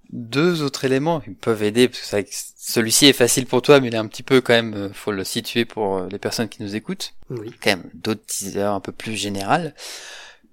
Deux 0.09 0.63
autres 0.63 0.86
éléments 0.86 1.19
qui 1.19 1.32
peuvent 1.32 1.63
aider, 1.63 1.89
parce 1.89 2.09
que 2.09 2.21
que 2.21 2.30
celui-ci 2.32 3.07
est 3.07 3.13
facile 3.13 3.45
pour 3.45 3.61
toi, 3.61 3.82
mais 3.82 3.88
il 3.88 3.93
est 3.93 3.97
un 3.99 4.07
petit 4.07 4.23
peu 4.23 4.39
quand 4.39 4.53
même, 4.53 4.73
euh, 4.73 4.89
faut 4.93 5.11
le 5.11 5.25
situer 5.25 5.65
pour 5.65 5.97
euh, 5.97 6.07
les 6.09 6.17
personnes 6.17 6.47
qui 6.47 6.63
nous 6.63 6.75
écoutent. 6.75 7.13
Oui. 7.30 7.51
Quand 7.61 7.71
même 7.71 7.89
d'autres 7.93 8.25
teasers 8.25 8.71
un 8.71 8.80
peu 8.80 8.93
plus 8.93 9.15
générales. 9.15 9.75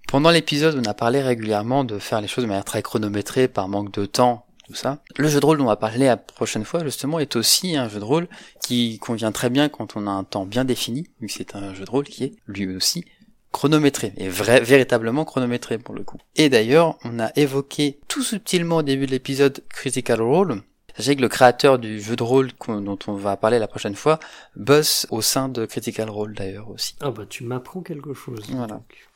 Pendant 0.09 0.31
l'épisode, 0.31 0.81
on 0.81 0.89
a 0.89 0.95
parlé 0.95 1.23
régulièrement 1.23 1.85
de 1.85 1.99
faire 1.99 2.21
les 2.21 2.29
choses 2.29 2.45
de 2.45 2.49
manière 2.49 2.65
très 2.65 2.83
chronométrée 2.83 3.49
par 3.49 3.69
manque 3.69 3.93
de 3.93 4.07
temps, 4.07 4.47
tout 4.67 4.75
ça. 4.75 5.03
Le 5.17 5.29
jeu 5.29 5.41
de 5.41 5.47
rôle 5.47 5.59
dont 5.59 5.65
on 5.65 5.69
va 5.69 5.77
parler 5.77 6.07
la 6.07 6.17
prochaine 6.17 6.65
fois, 6.65 6.85
justement, 6.85 7.19
est 7.19 7.37
aussi 7.37 7.77
un 7.77 7.89
jeu 7.89 7.99
de 7.99 8.05
rôle 8.05 8.29
qui 8.63 8.99
convient 8.99 9.33
très 9.33 9.51
bien 9.51 9.69
quand 9.69 9.97
on 9.97 10.07
a 10.07 10.11
un 10.11 10.25
temps 10.25 10.47
bien 10.47 10.65
défini, 10.65 11.09
vu 11.21 11.27
que 11.27 11.33
c'est 11.33 11.57
un 11.57 11.75
jeu 11.75 11.85
de 11.85 11.91
rôle 11.91 12.05
qui 12.05 12.25
est, 12.25 12.33
lui 12.47 12.75
aussi, 12.75 13.05
chronométré, 13.53 14.13
et 14.17 14.29
vrai, 14.29 14.61
véritablement 14.61 15.25
chronométré 15.25 15.79
pour 15.79 15.95
le 15.95 16.03
coup. 16.03 16.19
Et 16.37 16.49
d'ailleurs, 16.49 16.99
on 17.05 17.21
a 17.21 17.31
évoqué 17.37 18.01
tout 18.09 18.23
subtilement 18.23 18.77
au 18.79 18.83
début 18.83 19.07
de 19.07 19.13
l'épisode 19.13 19.63
Critical 19.69 20.21
Role. 20.21 20.63
Sachez 20.97 21.17
que 21.17 21.23
le 21.23 21.29
créateur 21.29 21.79
du 21.79 22.01
jeu 22.01 22.15
de 22.15 22.23
rôle 22.23 22.51
dont 22.69 22.99
on 23.09 23.15
va 23.15 23.37
parler 23.37 23.59
la 23.59 23.67
prochaine 23.67 23.97
fois 23.97 24.21
bosse 24.55 25.07
au 25.11 25.23
sein 25.23 25.49
de 25.49 25.67
Critical 25.67 26.09
Role 26.09 26.35
d'ailleurs 26.35 26.71
aussi. 26.71 26.95
Ah 27.01 27.11
bah 27.11 27.27
tu 27.29 27.43
m'apprends 27.43 27.81
quelque 27.81 28.15
chose. 28.15 28.45
Voilà. 28.49 28.67
donc. 28.75 29.09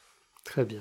Très 0.49 0.65
bien. 0.65 0.81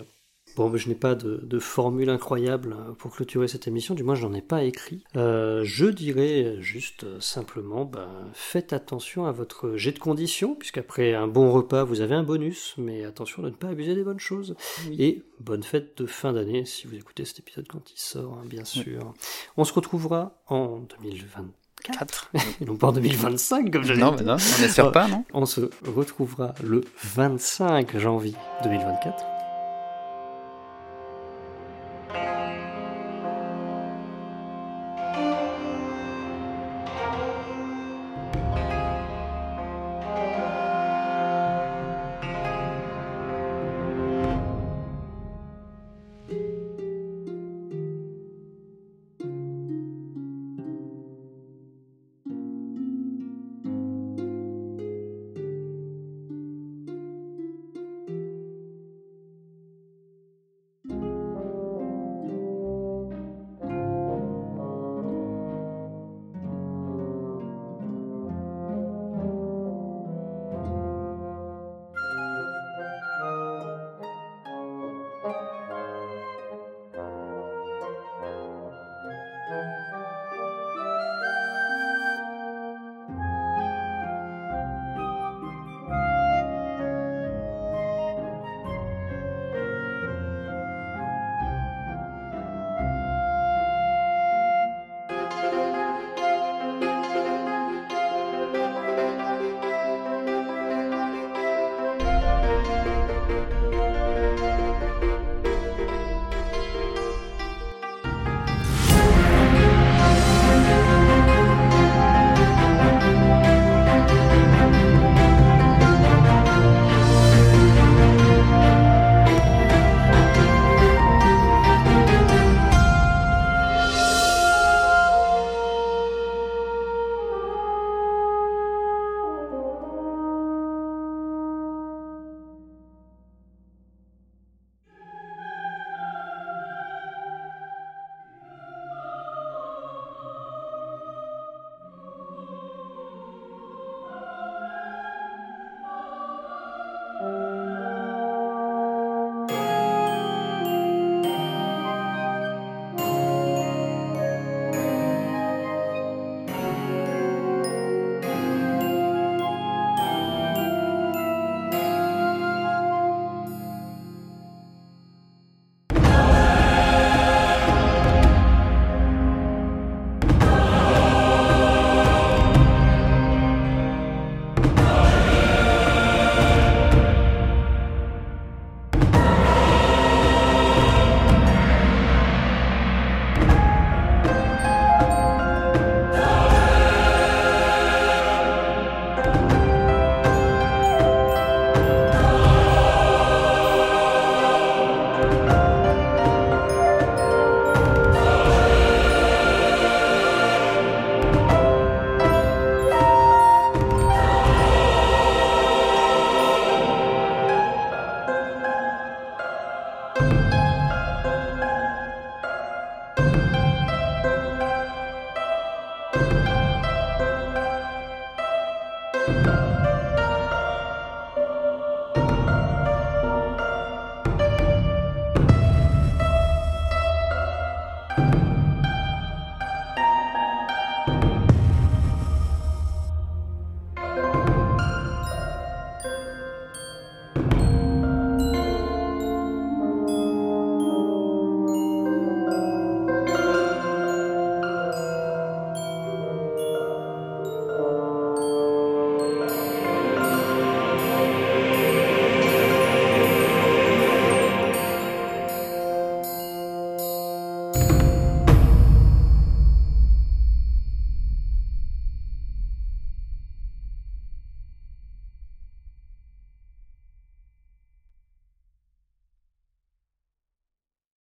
Bon, 0.56 0.70
bah, 0.70 0.78
je 0.78 0.88
n'ai 0.88 0.96
pas 0.96 1.14
de, 1.14 1.42
de 1.44 1.60
formule 1.60 2.10
incroyable 2.10 2.72
euh, 2.72 2.94
pour 2.94 3.12
clôturer 3.12 3.50
cette 3.50 3.68
émission, 3.68 3.96
du 3.96 4.04
moins 4.04 4.16
je 4.16 4.26
n'en 4.26 4.34
ai 4.34 4.42
pas 4.42 4.64
écrit. 4.64 5.04
Euh, 5.18 5.62
je 5.66 5.88
dirais 5.88 6.56
juste 6.62 7.04
euh, 7.04 7.20
simplement, 7.20 7.84
bah, 7.84 8.08
faites 8.32 8.72
attention 8.72 9.26
à 9.26 9.34
votre 9.34 9.76
jet 9.76 9.92
de 9.92 10.00
conditions, 10.00 10.56
puisqu'après 10.56 11.14
un 11.14 11.28
bon 11.28 11.52
repas, 11.52 11.84
vous 11.84 12.00
avez 12.00 12.16
un 12.16 12.24
bonus, 12.24 12.76
mais 12.78 13.04
attention 13.04 13.44
de 13.44 13.50
ne 13.50 13.56
pas 13.56 13.68
abuser 13.68 13.94
des 13.94 14.06
bonnes 14.06 14.22
choses. 14.22 14.56
Et 14.98 15.22
bonne 15.42 15.64
fête 15.64 15.98
de 15.98 16.06
fin 16.06 16.32
d'année, 16.32 16.64
si 16.64 16.88
vous 16.88 16.96
écoutez 16.96 17.26
cet 17.26 17.40
épisode 17.40 17.68
quand 17.68 17.92
il 17.92 18.00
sort, 18.00 18.40
hein, 18.42 18.46
bien 18.46 18.64
sûr. 18.64 19.14
On 19.58 19.66
se 19.66 19.74
retrouvera 19.74 20.42
en 20.48 20.80
2024, 20.98 21.52
4. 21.84 22.32
et 22.62 22.66
non 22.66 22.78
pas 22.78 22.88
en 22.88 22.94
2025, 22.94 23.70
comme 23.70 23.84
j'allais 23.84 24.00
non, 24.00 24.16
dire. 24.16 24.26
bah 24.26 24.38
non, 24.38 24.38
on 24.58 24.62
n'espère 24.62 24.94
pas, 24.94 25.10
non? 25.10 25.26
On 25.34 25.46
se 25.46 25.70
retrouvera 25.86 26.56
le 26.64 26.86
25 27.04 27.98
janvier 27.98 28.34
2024 28.64 29.37